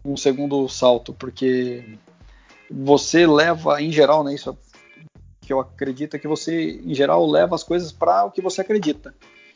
um 0.04 0.16
segundo 0.16 0.68
salto, 0.68 1.12
porque 1.12 1.98
você 2.70 3.26
leva, 3.26 3.80
em 3.82 3.90
geral, 3.90 4.22
né, 4.22 4.34
isso 4.34 4.56
que 5.40 5.52
eu 5.52 5.60
acredito 5.60 6.14
é 6.14 6.18
que 6.18 6.28
você, 6.28 6.80
em 6.84 6.94
geral, 6.94 7.26
leva 7.26 7.54
as 7.54 7.62
coisas 7.62 7.90
para 7.90 8.24
o 8.24 8.30
que 8.30 8.42
você 8.42 8.60
acredita. 8.60 9.14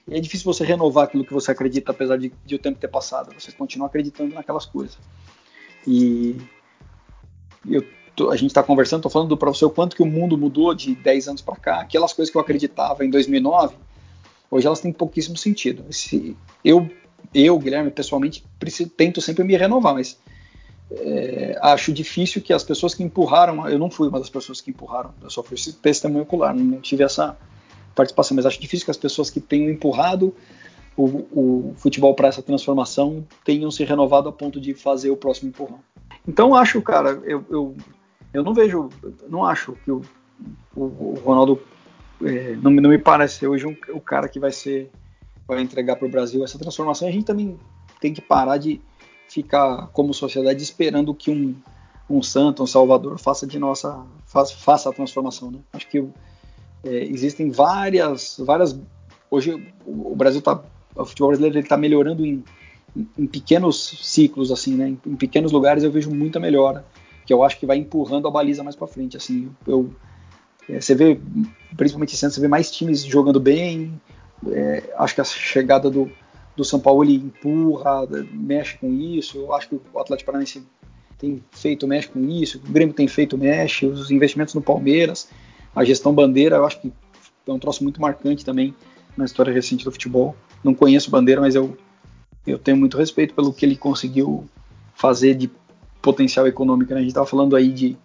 E 0.08 0.16
é 0.16 0.20
difícil 0.20 0.52
você 0.52 0.64
renovar 0.64 1.04
aquilo 1.04 1.24
que 1.24 1.32
você 1.32 1.50
acredita, 1.50 1.92
apesar 1.92 2.16
de, 2.16 2.32
de 2.44 2.54
o 2.54 2.58
tempo 2.58 2.78
ter 2.78 2.88
passado. 2.88 3.32
Você 3.38 3.52
continua 3.52 3.86
acreditando 3.86 4.34
naquelas 4.34 4.64
coisas. 4.64 4.98
E 5.86 6.38
eu, 7.68 7.84
a 8.30 8.36
gente 8.36 8.50
está 8.50 8.62
conversando, 8.62 9.00
estou 9.00 9.10
falando 9.10 9.36
para 9.36 9.50
você 9.50 9.64
o 9.64 9.70
quanto 9.70 9.94
que 9.94 10.02
o 10.02 10.06
mundo 10.06 10.36
mudou 10.36 10.74
de 10.74 10.94
10 10.94 11.28
anos 11.28 11.42
para 11.42 11.56
cá. 11.56 11.80
Aquelas 11.80 12.12
coisas 12.12 12.30
que 12.30 12.36
eu 12.36 12.42
acreditava 12.42 13.04
em 13.04 13.10
2009, 13.10 13.76
hoje 14.50 14.66
elas 14.66 14.80
têm 14.80 14.92
pouquíssimo 14.92 15.36
sentido. 15.36 15.84
Se, 15.92 16.36
eu, 16.64 16.90
eu, 17.34 17.58
Guilherme, 17.58 17.90
pessoalmente, 17.90 18.44
preciso, 18.58 18.90
tento 18.90 19.20
sempre 19.20 19.44
me 19.44 19.56
renovar, 19.56 19.94
mas 19.94 20.18
é, 20.98 21.58
acho 21.62 21.92
difícil 21.92 22.42
que 22.42 22.52
as 22.52 22.62
pessoas 22.62 22.94
que 22.94 23.02
empurraram, 23.02 23.68
eu 23.68 23.78
não 23.78 23.90
fui 23.90 24.08
uma 24.08 24.18
das 24.18 24.30
pessoas 24.30 24.60
que 24.60 24.70
empurraram, 24.70 25.12
eu 25.22 25.30
só 25.30 25.42
fui 25.42 25.56
testemunho 25.80 26.22
ocular, 26.22 26.54
não 26.54 26.80
tive 26.80 27.04
essa 27.04 27.36
participação, 27.94 28.34
mas 28.36 28.46
acho 28.46 28.60
difícil 28.60 28.84
que 28.84 28.90
as 28.90 28.96
pessoas 28.96 29.30
que 29.30 29.40
tenham 29.40 29.70
empurrado 29.70 30.34
o, 30.96 31.04
o 31.32 31.74
futebol 31.76 32.14
para 32.14 32.28
essa 32.28 32.42
transformação 32.42 33.26
tenham 33.44 33.70
se 33.70 33.84
renovado 33.84 34.28
a 34.28 34.32
ponto 34.32 34.60
de 34.60 34.74
fazer 34.74 35.10
o 35.10 35.16
próximo 35.16 35.48
empurrão. 35.48 35.80
Então 36.26 36.54
acho, 36.54 36.80
cara, 36.82 37.20
eu, 37.24 37.44
eu, 37.50 37.76
eu 38.32 38.42
não 38.42 38.54
vejo, 38.54 38.88
não 39.28 39.44
acho 39.44 39.72
que 39.84 39.90
o, 39.90 40.02
o, 40.76 40.82
o 40.82 41.22
Ronaldo 41.24 41.60
é, 42.22 42.56
não, 42.56 42.70
não, 42.70 42.90
me 42.90 42.98
parece 42.98 43.46
hoje 43.46 43.66
um, 43.66 43.76
o 43.94 44.00
cara 44.00 44.28
que 44.28 44.38
vai 44.38 44.52
ser 44.52 44.90
vai 45.46 45.60
entregar 45.60 45.96
para 45.96 46.06
o 46.06 46.10
Brasil 46.10 46.44
essa 46.44 46.58
transformação. 46.58 47.08
A 47.08 47.10
gente 47.10 47.24
também 47.24 47.58
tem 48.00 48.12
que 48.12 48.20
parar 48.20 48.58
de 48.58 48.80
ficar 49.28 49.88
como 49.88 50.12
sociedade 50.12 50.62
esperando 50.62 51.14
que 51.14 51.30
um, 51.30 51.54
um 52.08 52.22
santo, 52.22 52.62
um 52.62 52.66
salvador 52.66 53.18
faça 53.18 53.46
de 53.46 53.58
nossa 53.58 54.04
faça, 54.26 54.54
faça 54.54 54.90
a 54.90 54.92
transformação, 54.92 55.50
né? 55.50 55.58
Acho 55.72 55.88
que 55.88 55.98
é, 56.84 57.04
existem 57.04 57.50
várias 57.50 58.36
várias 58.38 58.78
hoje 59.30 59.72
o 59.86 60.14
Brasil 60.14 60.40
está 60.40 60.62
o 60.94 61.04
futebol 61.04 61.28
brasileiro 61.28 61.58
está 61.58 61.76
melhorando 61.76 62.24
em, 62.24 62.44
em, 63.18 63.26
pequenos 63.26 63.98
ciclos, 64.02 64.52
assim, 64.52 64.74
né? 64.74 64.88
Em, 64.88 65.00
em, 65.06 65.16
pequenos 65.16 65.52
lugares 65.52 65.82
eu 65.82 65.90
vejo 65.90 66.10
muita 66.10 66.38
melhora, 66.38 66.84
que 67.24 67.32
eu 67.32 67.42
acho 67.42 67.58
que 67.58 67.66
vai 67.66 67.78
empurrando 67.78 68.28
a 68.28 68.30
baliza 68.30 68.62
mais 68.62 68.76
para 68.76 68.86
frente, 68.86 69.16
assim. 69.16 69.50
Eu, 69.66 69.90
é, 70.68 70.80
você 70.80 70.94
vê, 70.94 71.18
principalmente 71.76 72.14
esse 72.14 72.30
você 72.30 72.40
vê 72.40 72.48
mais 72.48 72.70
times 72.70 73.04
jogando 73.04 73.40
bem. 73.40 74.00
É, 74.48 74.92
acho 74.98 75.14
que 75.14 75.20
a 75.20 75.24
chegada 75.24 75.88
do, 75.90 76.10
do 76.56 76.64
São 76.64 76.78
Paulo 76.78 77.02
ele 77.04 77.14
empurra, 77.14 78.06
mexe 78.32 78.76
com 78.78 78.92
isso. 78.92 79.38
Eu 79.38 79.54
acho 79.54 79.68
que 79.68 79.80
o 79.92 79.98
Atlético 79.98 80.26
Paranaense 80.26 80.66
tem 81.18 81.42
feito, 81.50 81.86
mexe 81.86 82.08
com 82.08 82.20
isso. 82.28 82.58
O 82.58 82.72
Grêmio 82.72 82.94
tem 82.94 83.08
feito, 83.08 83.38
mexe. 83.38 83.86
Os 83.86 84.10
investimentos 84.10 84.54
no 84.54 84.60
Palmeiras, 84.60 85.28
a 85.74 85.84
gestão 85.84 86.12
bandeira, 86.12 86.56
eu 86.56 86.66
acho 86.66 86.80
que 86.80 86.92
é 87.46 87.52
um 87.52 87.58
troço 87.58 87.82
muito 87.82 88.00
marcante 88.00 88.44
também 88.44 88.74
na 89.16 89.24
história 89.24 89.52
recente 89.52 89.84
do 89.84 89.92
futebol. 89.92 90.36
Não 90.62 90.74
conheço 90.74 91.10
Bandeira, 91.10 91.40
mas 91.40 91.54
eu, 91.54 91.76
eu 92.46 92.58
tenho 92.58 92.76
muito 92.76 92.96
respeito 92.96 93.34
pelo 93.34 93.52
que 93.52 93.64
ele 93.66 93.76
conseguiu 93.76 94.46
fazer 94.94 95.34
de 95.34 95.50
potencial 96.00 96.46
econômico. 96.46 96.92
Né? 96.92 96.98
A 96.98 97.00
gente 97.00 97.10
estava 97.10 97.26
falando 97.26 97.56
aí 97.56 97.68
de, 97.68 97.96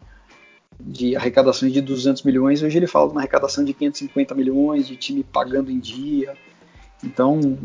de 0.80 1.16
arrecadações 1.16 1.72
de 1.72 1.82
200 1.82 2.24
milhões, 2.24 2.64
hoje 2.64 2.78
ele 2.78 2.88
fala 2.88 3.08
de 3.08 3.14
uma 3.14 3.22
arrecadação 3.22 3.64
de 3.64 3.74
550 3.74 4.34
milhões, 4.36 4.88
de 4.88 4.96
time 4.96 5.24
pagando 5.24 5.72
em 5.72 5.80
dia. 5.80 6.36
Então, 7.04 7.58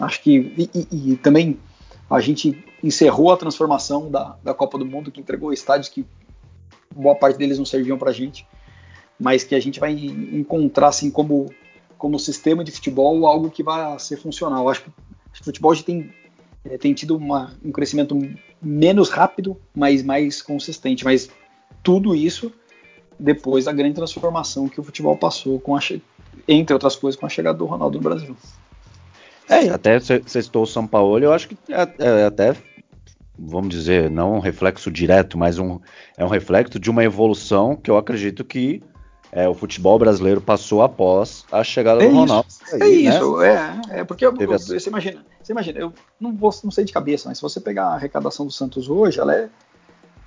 acho 0.00 0.22
que. 0.22 0.52
E, 0.56 0.70
e, 0.74 1.12
e 1.12 1.16
também 1.16 1.58
a 2.08 2.20
gente 2.20 2.64
encerrou 2.82 3.30
a 3.30 3.36
transformação 3.36 4.10
da, 4.10 4.36
da 4.42 4.54
Copa 4.54 4.78
do 4.78 4.86
Mundo, 4.86 5.12
que 5.12 5.20
entregou 5.20 5.52
estádios 5.52 5.88
que 5.88 6.04
boa 6.94 7.14
parte 7.14 7.38
deles 7.38 7.58
não 7.58 7.64
serviam 7.64 7.96
para 7.96 8.10
a 8.10 8.12
gente, 8.12 8.46
mas 9.18 9.44
que 9.44 9.54
a 9.54 9.60
gente 9.60 9.78
vai 9.78 9.92
encontrar 9.92 10.88
assim 10.88 11.10
como 11.10 11.50
como 12.00 12.18
sistema 12.18 12.64
de 12.64 12.72
futebol 12.72 13.26
algo 13.26 13.50
que 13.50 13.62
vai 13.62 13.98
ser 13.98 14.16
funcional. 14.16 14.66
Acho 14.70 14.84
que, 14.84 14.90
acho 15.30 15.34
que 15.34 15.42
o 15.42 15.44
futebol 15.44 15.74
já 15.74 15.82
tem, 15.82 16.10
é, 16.64 16.78
tem 16.78 16.94
tido 16.94 17.14
uma, 17.14 17.54
um 17.62 17.70
crescimento 17.70 18.18
menos 18.60 19.10
rápido, 19.10 19.54
mas 19.76 20.02
mais 20.02 20.40
consistente. 20.40 21.04
Mas 21.04 21.28
tudo 21.82 22.14
isso 22.14 22.50
depois 23.18 23.66
da 23.66 23.72
grande 23.72 23.96
transformação 23.96 24.66
que 24.66 24.80
o 24.80 24.82
futebol 24.82 25.14
passou, 25.14 25.60
com 25.60 25.76
a, 25.76 25.80
entre 26.48 26.72
outras 26.72 26.96
coisas, 26.96 27.20
com 27.20 27.26
a 27.26 27.28
chegada 27.28 27.58
do 27.58 27.66
Ronaldo 27.66 27.98
no 27.98 28.02
Brasil. 28.02 28.34
É, 29.50 29.68
até 29.68 29.98
você 29.98 30.22
citou 30.42 30.62
o 30.62 30.66
São 30.66 30.86
Paulo, 30.86 31.18
eu 31.18 31.32
acho 31.32 31.48
que 31.48 31.56
é, 31.68 31.88
é, 31.98 32.24
até, 32.24 32.54
vamos 33.36 33.68
dizer, 33.70 34.08
não 34.08 34.36
um 34.36 34.38
reflexo 34.38 34.92
direto, 34.92 35.36
mas 35.36 35.58
um, 35.58 35.80
é 36.16 36.24
um 36.24 36.28
reflexo 36.28 36.78
de 36.78 36.88
uma 36.88 37.02
evolução 37.02 37.74
que 37.74 37.90
eu 37.90 37.96
acredito 37.96 38.44
que 38.44 38.80
é, 39.32 39.48
o 39.48 39.54
futebol 39.54 39.98
brasileiro 39.98 40.40
passou 40.40 40.82
após 40.82 41.44
a 41.50 41.64
chegada 41.64 42.04
é 42.04 42.08
do 42.08 42.14
Ronaldo. 42.14 42.46
Aí, 42.74 42.80
é 42.80 42.88
isso, 43.10 43.38
né? 43.38 43.80
é, 43.90 44.00
é 44.00 44.04
porque 44.04 44.24
eu, 44.24 44.32
eu, 44.38 44.48
você 44.48 44.88
imagina, 44.88 45.24
você 45.42 45.52
imagina, 45.52 45.80
eu 45.80 45.92
não, 46.20 46.32
vou, 46.36 46.54
não 46.62 46.70
sei 46.70 46.84
de 46.84 46.92
cabeça, 46.92 47.28
mas 47.28 47.38
se 47.38 47.42
você 47.42 47.60
pegar 47.60 47.86
a 47.86 47.94
arrecadação 47.94 48.46
do 48.46 48.52
Santos 48.52 48.88
hoje, 48.88 49.18
ela 49.18 49.34
é, 49.34 49.48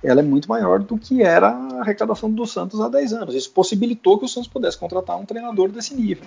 ela 0.02 0.20
é 0.20 0.22
muito 0.22 0.50
maior 0.50 0.80
do 0.80 0.98
que 0.98 1.22
era 1.22 1.48
a 1.48 1.80
arrecadação 1.80 2.30
do 2.30 2.46
Santos 2.46 2.78
há 2.78 2.90
10 2.90 3.14
anos. 3.14 3.34
Isso 3.34 3.50
possibilitou 3.50 4.18
que 4.18 4.26
o 4.26 4.28
Santos 4.28 4.48
pudesse 4.48 4.76
contratar 4.76 5.18
um 5.18 5.24
treinador 5.24 5.70
desse 5.70 5.94
nível. 5.94 6.26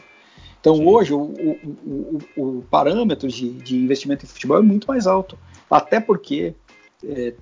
Então 0.68 0.76
Sim. 0.76 0.86
hoje 0.86 1.14
o, 1.14 1.22
o, 1.22 2.20
o, 2.36 2.58
o 2.58 2.62
parâmetro 2.70 3.30
de, 3.30 3.50
de, 3.54 3.78
investimento 3.78 4.26
em 4.26 4.28
futebol 4.28 4.58
é 4.58 4.62
muito 4.62 4.86
mais 4.86 5.08
alto. 5.08 5.38
Até 5.72 6.02
porque 6.02 6.54
é, 7.06 7.34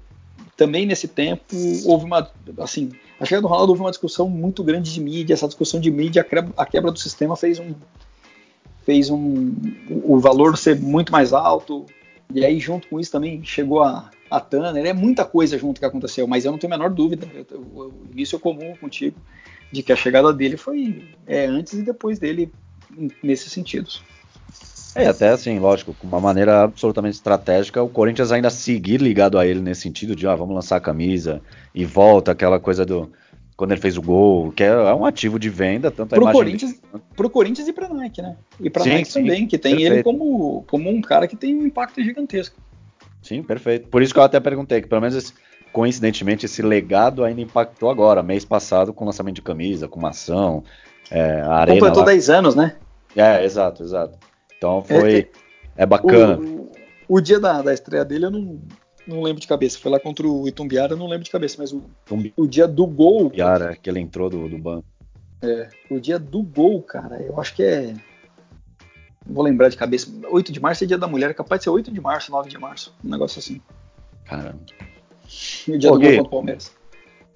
também 0.55 0.85
nesse 0.85 1.07
tempo 1.07 1.43
houve 1.85 2.05
uma 2.05 2.29
assim 2.59 2.91
a 3.19 3.25
chegada 3.25 3.41
do 3.41 3.47
Ronaldo 3.47 3.71
houve 3.71 3.81
uma 3.81 3.89
discussão 3.89 4.29
muito 4.29 4.63
grande 4.63 4.93
de 4.93 5.01
mídia 5.01 5.33
essa 5.33 5.47
discussão 5.47 5.79
de 5.79 5.89
mídia 5.89 6.21
a 6.21 6.25
quebra, 6.25 6.53
a 6.55 6.65
quebra 6.65 6.91
do 6.91 6.99
sistema 6.99 7.35
fez 7.35 7.59
um 7.59 7.73
fez 8.85 9.09
um 9.09 9.53
o 10.03 10.19
valor 10.19 10.57
ser 10.57 10.79
muito 10.79 11.11
mais 11.11 11.33
alto 11.33 11.85
e 12.33 12.43
aí 12.43 12.59
junto 12.59 12.87
com 12.87 12.99
isso 12.99 13.11
também 13.11 13.43
chegou 13.43 13.81
a 13.81 14.11
a 14.29 14.39
Tanner 14.39 14.85
é 14.85 14.93
muita 14.93 15.23
coisa 15.23 15.57
junto 15.57 15.79
que 15.79 15.85
aconteceu 15.85 16.27
mas 16.27 16.43
eu 16.43 16.51
não 16.51 16.59
tenho 16.59 16.73
a 16.73 16.77
menor 16.77 16.89
dúvida 16.89 17.27
eu, 17.33 17.45
eu, 17.51 17.93
início 18.11 18.39
comum 18.39 18.75
contigo 18.75 19.17
de 19.71 19.81
que 19.81 19.93
a 19.93 19.95
chegada 19.95 20.33
dele 20.33 20.57
foi 20.57 21.09
é, 21.25 21.45
antes 21.45 21.73
e 21.73 21.81
depois 21.81 22.19
dele 22.19 22.51
nesses 23.23 23.51
sentidos 23.51 24.03
é, 24.95 25.07
até 25.07 25.27
assim, 25.27 25.59
lógico, 25.59 25.93
com 25.93 26.07
uma 26.07 26.21
maneira 26.21 26.63
absolutamente 26.63 27.15
estratégica, 27.15 27.83
o 27.83 27.89
Corinthians 27.89 28.31
ainda 28.31 28.49
seguir 28.49 29.01
ligado 29.01 29.37
a 29.37 29.45
ele 29.45 29.59
nesse 29.59 29.81
sentido 29.81 30.15
de, 30.15 30.25
ah, 30.25 30.35
vamos 30.35 30.55
lançar 30.55 30.77
a 30.77 30.79
camisa 30.79 31.41
e 31.73 31.83
volta 31.83 32.31
aquela 32.31 32.61
coisa 32.61 32.85
do 32.85 33.11
quando 33.57 33.71
ele 33.71 33.81
fez 33.81 33.97
o 33.97 34.01
gol, 34.01 34.51
que 34.51 34.63
é, 34.63 34.67
é 34.67 34.93
um 34.93 35.05
ativo 35.05 35.39
de 35.39 35.49
venda, 35.49 35.89
tanto 35.89 36.13
pro 36.13 36.29
Corinthians, 36.31 36.73
de... 36.73 36.79
pro 37.15 37.29
Corinthians 37.29 37.67
e 37.67 37.73
pra 37.73 37.87
Nike, 37.87 38.21
né? 38.21 38.35
E 38.59 38.69
pra 38.69 38.83
sim, 38.83 38.89
Nike 38.89 39.11
sim, 39.11 39.21
também, 39.21 39.47
que 39.47 39.57
tem 39.57 39.75
perfeito. 39.75 39.93
ele 39.93 40.03
como, 40.03 40.65
como 40.67 40.89
um 40.89 41.01
cara 41.01 41.25
que 41.25 41.37
tem 41.37 41.55
um 41.55 41.65
impacto 41.65 42.03
gigantesco. 42.03 42.57
Sim, 43.21 43.41
perfeito. 43.43 43.87
Por 43.87 44.01
isso 44.01 44.13
que 44.13 44.19
eu 44.19 44.23
até 44.23 44.41
perguntei, 44.41 44.81
que 44.81 44.89
pelo 44.89 44.99
menos 44.99 45.15
esse, 45.15 45.33
coincidentemente 45.71 46.45
esse 46.45 46.61
legado 46.61 47.23
ainda 47.23 47.39
impactou 47.39 47.89
agora, 47.89 48.21
mês 48.21 48.43
passado, 48.43 48.93
com 48.93 49.05
o 49.05 49.07
lançamento 49.07 49.35
de 49.35 49.41
camisa, 49.41 49.87
com 49.87 49.99
uma 49.99 50.09
ação, 50.09 50.61
é, 51.09 51.39
a 51.41 51.55
arena 51.55 51.79
Completou 51.79 52.01
lá. 52.01 52.07
10 52.07 52.29
anos, 52.29 52.55
né? 52.55 52.75
É, 53.15 53.43
exato, 53.43 53.83
exato. 53.83 54.17
Então 54.57 54.83
foi. 54.83 55.13
É, 55.13 55.19
é, 55.19 55.29
é 55.77 55.85
bacana. 55.85 56.37
O, 56.37 56.71
o, 57.07 57.21
dia 57.21 57.39
da, 57.39 57.61
da 57.61 57.73
estreia 57.73 58.03
dele 58.03 58.25
eu 58.25 58.31
não, 58.31 58.59
não 59.07 59.21
lembro 59.21 59.41
de 59.41 59.47
cabeça. 59.47 59.79
Foi 59.79 59.91
lá 59.91 59.99
contra 59.99 60.27
o 60.27 60.47
Itumbiara, 60.47 60.93
eu 60.93 60.97
não 60.97 61.07
lembro 61.07 61.23
de 61.23 61.31
cabeça, 61.31 61.55
mas 61.59 61.71
o, 61.71 61.83
o 62.35 62.47
dia 62.47 62.67
do 62.67 62.85
gol. 62.85 63.27
Itumbiara, 63.27 63.75
que 63.75 63.89
ele 63.89 63.99
entrou 63.99 64.29
do, 64.29 64.49
do 64.49 64.57
banco. 64.57 64.85
É, 65.41 65.69
o 65.89 65.99
dia 65.99 66.17
do 66.17 66.41
gol, 66.41 66.81
cara, 66.81 67.21
eu 67.21 67.39
acho 67.39 67.55
que 67.55 67.63
é. 67.63 67.93
Vou 69.25 69.43
lembrar 69.43 69.69
de 69.69 69.77
cabeça. 69.77 70.07
8 70.29 70.51
de 70.51 70.59
março 70.59 70.83
é 70.83 70.87
dia 70.87 70.97
da 70.97 71.07
mulher, 71.07 71.31
é 71.31 71.33
capaz 71.33 71.59
de 71.59 71.63
ser 71.63 71.69
8 71.71 71.91
de 71.91 71.99
março, 71.99 72.31
9 72.31 72.49
de 72.49 72.57
março. 72.59 72.93
Um 73.03 73.09
negócio 73.09 73.39
assim. 73.39 73.59
Caramba. 74.23 74.59
E 75.67 75.71
o 75.71 75.79
dia 75.79 75.91
Ô, 75.91 75.97
do 75.97 76.01
gol 76.01 76.09
contra 76.09 76.23
o 76.23 76.29
Palmeiras. 76.29 76.71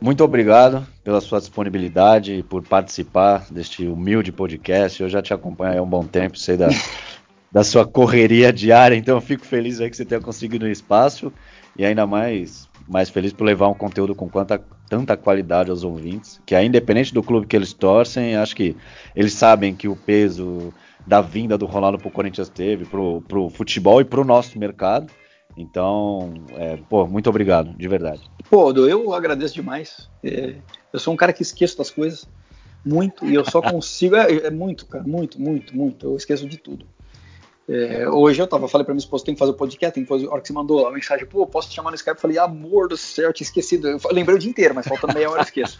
Muito 0.02 0.24
obrigado 0.24 0.88
pela 1.04 1.20
sua 1.20 1.40
disponibilidade 1.40 2.34
e 2.34 2.44
por 2.44 2.64
participar 2.64 3.46
deste 3.52 3.86
humilde 3.86 4.32
podcast. 4.32 5.04
Eu 5.04 5.10
já 5.10 5.22
te 5.22 5.34
acompanho 5.34 5.80
há 5.80 5.84
um 5.84 5.90
bom 5.90 6.06
tempo, 6.06 6.38
sei 6.38 6.56
da, 6.56 6.70
da 7.52 7.66
sua 7.66 7.86
correria 7.86 8.54
diária, 8.54 8.96
então 8.96 9.18
eu 9.18 9.22
fico 9.22 9.46
feliz 9.46 9.82
aí 9.82 9.90
que 9.90 9.98
você 9.98 10.06
tenha 10.06 10.22
conseguido 10.22 10.66
o 10.66 10.70
espaço 10.70 11.34
e 11.78 11.86
ainda 11.86 12.08
mais, 12.08 12.70
mais 12.88 13.10
feliz 13.10 13.34
por 13.34 13.44
levar 13.44 13.68
um 13.68 13.74
conteúdo 13.74 14.16
com 14.16 14.30
quanta, 14.30 14.62
tanta 14.90 15.18
qualidade 15.18 15.70
aos 15.70 15.84
ouvintes, 15.84 16.40
que 16.46 16.56
é 16.56 16.64
independente 16.64 17.14
do 17.14 17.22
clube 17.22 17.46
que 17.46 17.56
eles 17.56 17.74
torcem, 17.74 18.38
acho 18.38 18.56
que 18.56 18.78
eles 19.14 19.34
sabem 19.34 19.76
que 19.76 19.90
o 19.90 19.98
peso 19.98 20.74
da 21.06 21.20
vinda 21.20 21.58
do 21.58 21.66
Ronaldo 21.66 21.98
pro 21.98 22.10
Corinthians 22.10 22.48
teve, 22.48 22.86
pro, 22.86 23.22
pro 23.28 23.50
futebol 23.50 24.00
e 24.00 24.06
pro 24.06 24.24
nosso 24.24 24.58
mercado. 24.58 25.12
Então, 25.60 26.34
é, 26.56 26.78
pô, 26.90 27.06
muito 27.06 27.30
obrigado, 27.30 27.76
de 27.76 27.88
verdade. 27.90 28.22
Pô, 28.50 28.72
eu 28.72 29.14
agradeço 29.14 29.54
demais. 29.54 30.10
É, 30.24 30.56
eu 30.94 31.00
sou 31.00 31.14
um 31.14 31.18
cara 31.18 31.34
que 31.34 31.42
esqueço 31.42 31.78
das 31.78 31.92
coisas 31.92 32.26
muito 32.84 33.26
e 33.26 33.36
eu 33.36 33.44
só 33.44 33.62
consigo. 33.62 34.16
É, 34.16 34.48
é, 34.48 34.50
muito, 34.50 34.86
cara, 34.86 35.04
muito, 35.04 35.40
muito, 35.40 35.76
muito. 35.76 36.06
Eu 36.06 36.16
esqueço 36.16 36.48
de 36.48 36.58
tudo. 36.58 36.86
É, 37.68 38.08
hoje 38.08 38.42
eu 38.42 38.48
tava, 38.48 38.70
falei 38.70 38.86
pra 38.86 38.94
minha 38.94 39.04
esposa, 39.04 39.26
tem 39.26 39.36
que 39.36 39.40
fazer 39.40 39.52
o 39.52 39.56
podcast, 39.56 39.94
tem 39.94 40.04
que 40.04 40.10
fazer. 40.10 40.28
A 40.28 40.32
hora 40.32 40.42
que 40.42 40.48
você 40.48 40.54
mandou 40.54 40.88
a 40.88 40.92
mensagem, 40.92 41.26
pô, 41.26 41.46
posso 41.46 41.70
te 41.70 41.76
chamar 41.76 41.92
no 41.92 41.96
Skype? 41.98 42.16
Eu 42.16 42.22
falei, 42.22 42.38
amor 42.38 42.88
do 42.88 42.96
céu, 42.96 43.26
eu 43.26 43.34
tinha 43.34 43.46
esquecido. 43.46 43.90
Eu 43.90 44.00
lembrei 44.12 44.38
o 44.38 44.40
dia 44.40 44.50
inteiro, 44.50 44.74
mas 44.74 44.88
faltando 44.88 45.14
meia 45.14 45.30
hora 45.30 45.42
eu 45.42 45.44
esqueço. 45.44 45.78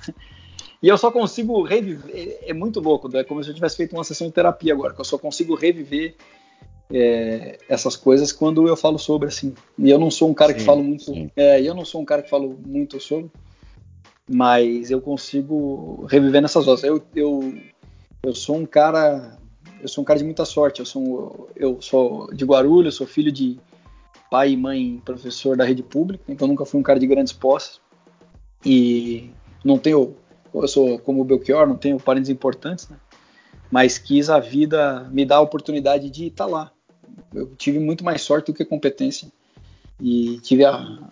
E 0.84 0.88
eu 0.88 0.98
só 0.98 1.10
consigo 1.10 1.64
reviver. 1.64 2.12
É, 2.14 2.52
é 2.52 2.54
muito 2.54 2.82
louco, 2.82 3.10
é 3.16 3.24
como 3.24 3.42
se 3.42 3.50
eu 3.50 3.56
tivesse 3.56 3.78
feito 3.78 3.94
uma 3.94 4.04
sessão 4.04 4.28
de 4.28 4.34
terapia 4.34 4.74
agora, 4.74 4.94
que 4.94 5.00
eu 5.00 5.06
só 5.06 5.18
consigo 5.18 5.56
reviver 5.56 6.16
é, 6.92 7.58
essas 7.70 7.96
coisas 7.96 8.32
quando 8.32 8.68
eu 8.68 8.76
falo 8.76 8.98
sobre, 8.98 9.28
assim. 9.28 9.54
E 9.78 9.90
eu 9.90 10.00
não 10.00 10.10
sou 10.10 10.30
um 10.30 10.34
cara 10.34 10.52
sim, 10.52 10.60
que 10.60 10.64
falo 10.66 10.84
muito. 10.84 11.32
É, 11.36 11.62
eu 11.62 11.74
não 11.74 11.86
sou 11.86 12.02
um 12.02 12.06
cara 12.06 12.22
que 12.22 12.30
falo 12.30 12.58
muito 12.66 13.00
sobre, 13.00 13.30
mas 14.30 14.90
eu 14.90 15.00
consigo 15.00 16.06
reviver 16.10 16.42
nessas 16.42 16.68
horas. 16.68 16.84
Eu, 16.84 17.02
eu, 17.16 17.54
eu 18.24 18.34
sou 18.34 18.58
um 18.58 18.66
cara. 18.66 19.38
Eu 19.82 19.88
sou 19.88 20.02
um 20.02 20.06
cara 20.06 20.20
de 20.20 20.26
muita 20.26 20.46
sorte. 20.46 20.80
Eu 20.80 20.86
sou, 20.86 21.50
eu 21.56 21.82
sou 21.82 22.34
de 22.34 22.44
Guarulhos, 22.44 22.96
sou 22.96 23.08
filho 23.08 23.32
de 23.32 23.60
pai 24.30 24.52
e 24.52 24.58
mãe 24.58 25.02
professor 25.04 25.58
da 25.58 25.64
rede 25.64 25.82
pública, 25.82 26.24
então 26.28 26.48
nunca 26.48 26.66
fui 26.66 26.80
um 26.80 26.84
cara 26.84 27.00
de 27.00 27.08
grandes 27.08 27.34
posses. 27.34 27.80
E 28.66 29.30
não 29.64 29.78
tenho. 29.78 30.16
Eu 30.54 30.68
sou 30.68 30.98
como 31.00 31.22
o 31.22 31.26
Belchior, 31.26 31.68
não 31.68 31.78
tenho 31.78 32.00
parentes 32.00 32.30
importantes, 32.30 32.90
né? 32.90 32.98
Mas 33.72 34.00
quis 34.00 34.30
a 34.30 34.40
vida 34.40 35.08
me 35.12 35.24
dar 35.24 35.38
a 35.38 35.42
oportunidade 35.42 36.10
de 36.10 36.26
estar 36.28 36.48
lá, 36.48 36.72
eu 37.34 37.48
tive 37.56 37.80
muito 37.80 38.04
mais 38.04 38.22
sorte 38.22 38.48
do 38.48 38.54
que 38.54 38.66
competência. 38.66 39.32
E 40.00 40.40
tive 40.42 40.66
a 40.66 41.10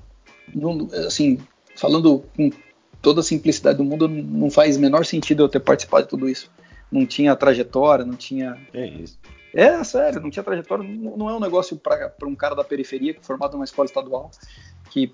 assim 1.05 1.39
falando 1.75 2.23
com 2.35 2.49
toda 3.01 3.19
a 3.19 3.23
simplicidade 3.23 3.77
do 3.77 3.83
mundo 3.83 4.07
não 4.07 4.49
faz 4.49 4.77
menor 4.77 5.05
sentido 5.05 5.43
eu 5.43 5.49
ter 5.49 5.59
participado 5.59 6.03
de 6.03 6.09
tudo 6.09 6.29
isso. 6.29 6.51
Não 6.91 7.05
tinha 7.05 7.35
trajetória 7.35 8.05
não 8.05 8.15
tinha 8.15 8.57
é 8.73 8.87
isso. 8.87 9.19
É 9.53 9.83
sério 9.83 10.21
não 10.21 10.29
tinha 10.29 10.43
trajetória 10.43 10.83
não, 10.83 11.29
é 11.29 11.33
um 11.33 11.39
negócio 11.39 11.77
para 11.77 12.13
um 12.23 12.35
cara 12.35 12.55
da 12.55 12.63
periferia 12.63 13.15
formado 13.21 13.53
numa 13.53 13.65
escola 13.65 13.85
estadual 13.85 14.31
que 14.89 15.13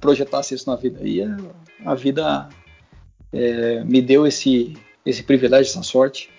projetasse 0.00 0.54
isso 0.54 0.68
na 0.68 0.76
vida. 0.76 1.00
E 1.02 1.22
a, 1.22 1.36
a 1.84 1.94
vida 1.94 2.48
é, 3.32 3.82
me 3.84 4.02
deu 4.02 4.26
esse 4.26 4.76
esse 5.04 5.22
privilégio 5.22 5.70
essa 5.70 5.82
sorte 5.82 6.30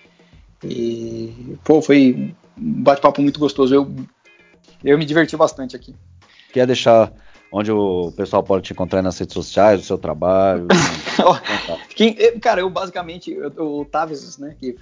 e 0.64 1.56
pô 1.64 1.80
foi 1.80 2.34
um 2.56 2.82
bate-papo 2.82 3.22
muito 3.22 3.38
gostoso. 3.38 3.74
Eu, 3.74 3.94
eu 4.84 4.98
me 4.98 5.04
diverti 5.04 5.36
bastante 5.36 5.76
aqui. 5.76 5.94
Quer 6.52 6.66
deixar 6.66 7.12
onde 7.52 7.72
o 7.72 8.12
pessoal 8.12 8.42
pode 8.42 8.64
te 8.64 8.72
encontrar 8.72 9.02
nas 9.02 9.18
redes 9.18 9.34
sociais, 9.34 9.80
o 9.80 9.84
seu 9.84 9.98
trabalho? 9.98 10.66
Quem, 11.94 12.14
cara, 12.40 12.60
eu 12.60 12.70
basicamente, 12.70 13.32
eu, 13.32 13.80
o 13.80 13.84
Tavis, 13.84 14.38
né, 14.38 14.54
que 14.58 14.76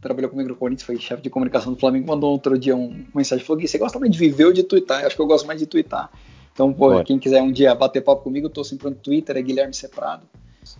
trabalhou 0.00 0.30
comigo 0.30 0.48
no 0.48 0.56
Corinthians, 0.56 0.86
foi 0.86 0.98
chefe 0.98 1.22
de 1.22 1.30
comunicação 1.30 1.72
do 1.72 1.78
Flamengo, 1.78 2.06
mandou 2.06 2.30
outro 2.30 2.58
dia 2.58 2.76
um, 2.76 2.88
uma 2.88 3.06
mensagem, 3.16 3.44
falou 3.44 3.60
que 3.60 3.66
você 3.66 3.78
gosta 3.78 3.98
mais 3.98 4.12
de 4.12 4.18
viver 4.18 4.44
ou 4.44 4.52
de 4.52 4.62
twittar? 4.62 5.00
Eu 5.00 5.06
acho 5.06 5.16
que 5.16 5.22
eu 5.22 5.26
gosto 5.26 5.46
mais 5.46 5.58
de 5.58 5.66
twittar. 5.66 6.10
Então, 6.52 6.72
pô, 6.72 7.02
quem 7.02 7.18
quiser 7.18 7.42
um 7.42 7.50
dia 7.50 7.74
bater 7.74 8.02
papo 8.02 8.22
comigo, 8.22 8.46
eu 8.46 8.50
tô 8.50 8.62
sempre 8.62 8.90
no 8.90 8.94
Twitter, 8.94 9.36
é 9.36 9.42
Guilherme 9.42 9.72
Seprado. 9.72 10.26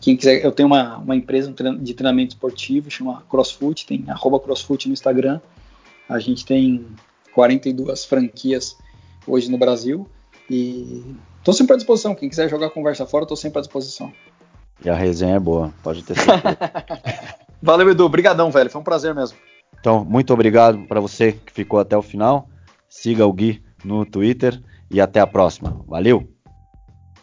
Quem 0.01 0.17
quiser, 0.17 0.45
eu 0.45 0.53
tenho 0.53 0.67
uma, 0.67 0.99
uma 0.99 1.17
empresa 1.17 1.53
de 1.81 1.95
treinamento 1.95 2.35
esportivo, 2.35 2.91
chama 2.91 3.23
CrossFoot, 3.29 3.87
tem 3.87 4.05
arroba 4.09 4.41
CrossFoot 4.41 4.89
no 4.89 4.93
Instagram. 4.93 5.41
A 6.09 6.19
gente 6.19 6.45
tem 6.45 6.87
42 7.33 8.05
franquias 8.05 8.77
hoje 9.27 9.51
no 9.51 9.59
Brasil 9.59 10.09
e 10.51 11.05
estou 11.39 11.55
sempre 11.55 11.75
à 11.75 11.77
disposição. 11.77 12.15
Quem 12.15 12.29
quiser 12.29 12.49
jogar 12.49 12.71
conversa 12.71 13.07
fora, 13.07 13.25
estou 13.25 13.37
sempre 13.37 13.59
à 13.59 13.63
disposição. 13.63 14.13
E 14.85 14.91
a 14.91 14.95
resenha 14.95 15.37
é 15.37 15.41
boa, 15.41 15.73
pode 15.83 16.03
ter 16.03 16.17
certeza. 16.17 16.59
Valeu, 17.63 17.91
Edu. 17.91 18.05
Obrigadão, 18.05 18.51
velho. 18.51 18.69
Foi 18.69 18.81
um 18.81 18.85
prazer 18.85 19.15
mesmo. 19.15 19.39
Então, 19.79 20.05
muito 20.05 20.33
obrigado 20.33 20.79
para 20.87 21.01
você 21.01 21.33
que 21.33 21.53
ficou 21.53 21.79
até 21.79 21.97
o 21.97 22.03
final. 22.03 22.49
Siga 22.89 23.27
o 23.27 23.33
Gui 23.33 23.63
no 23.85 24.05
Twitter 24.05 24.61
e 24.91 25.01
até 25.01 25.21
a 25.21 25.27
próxima. 25.27 25.81
Valeu! 25.87 26.29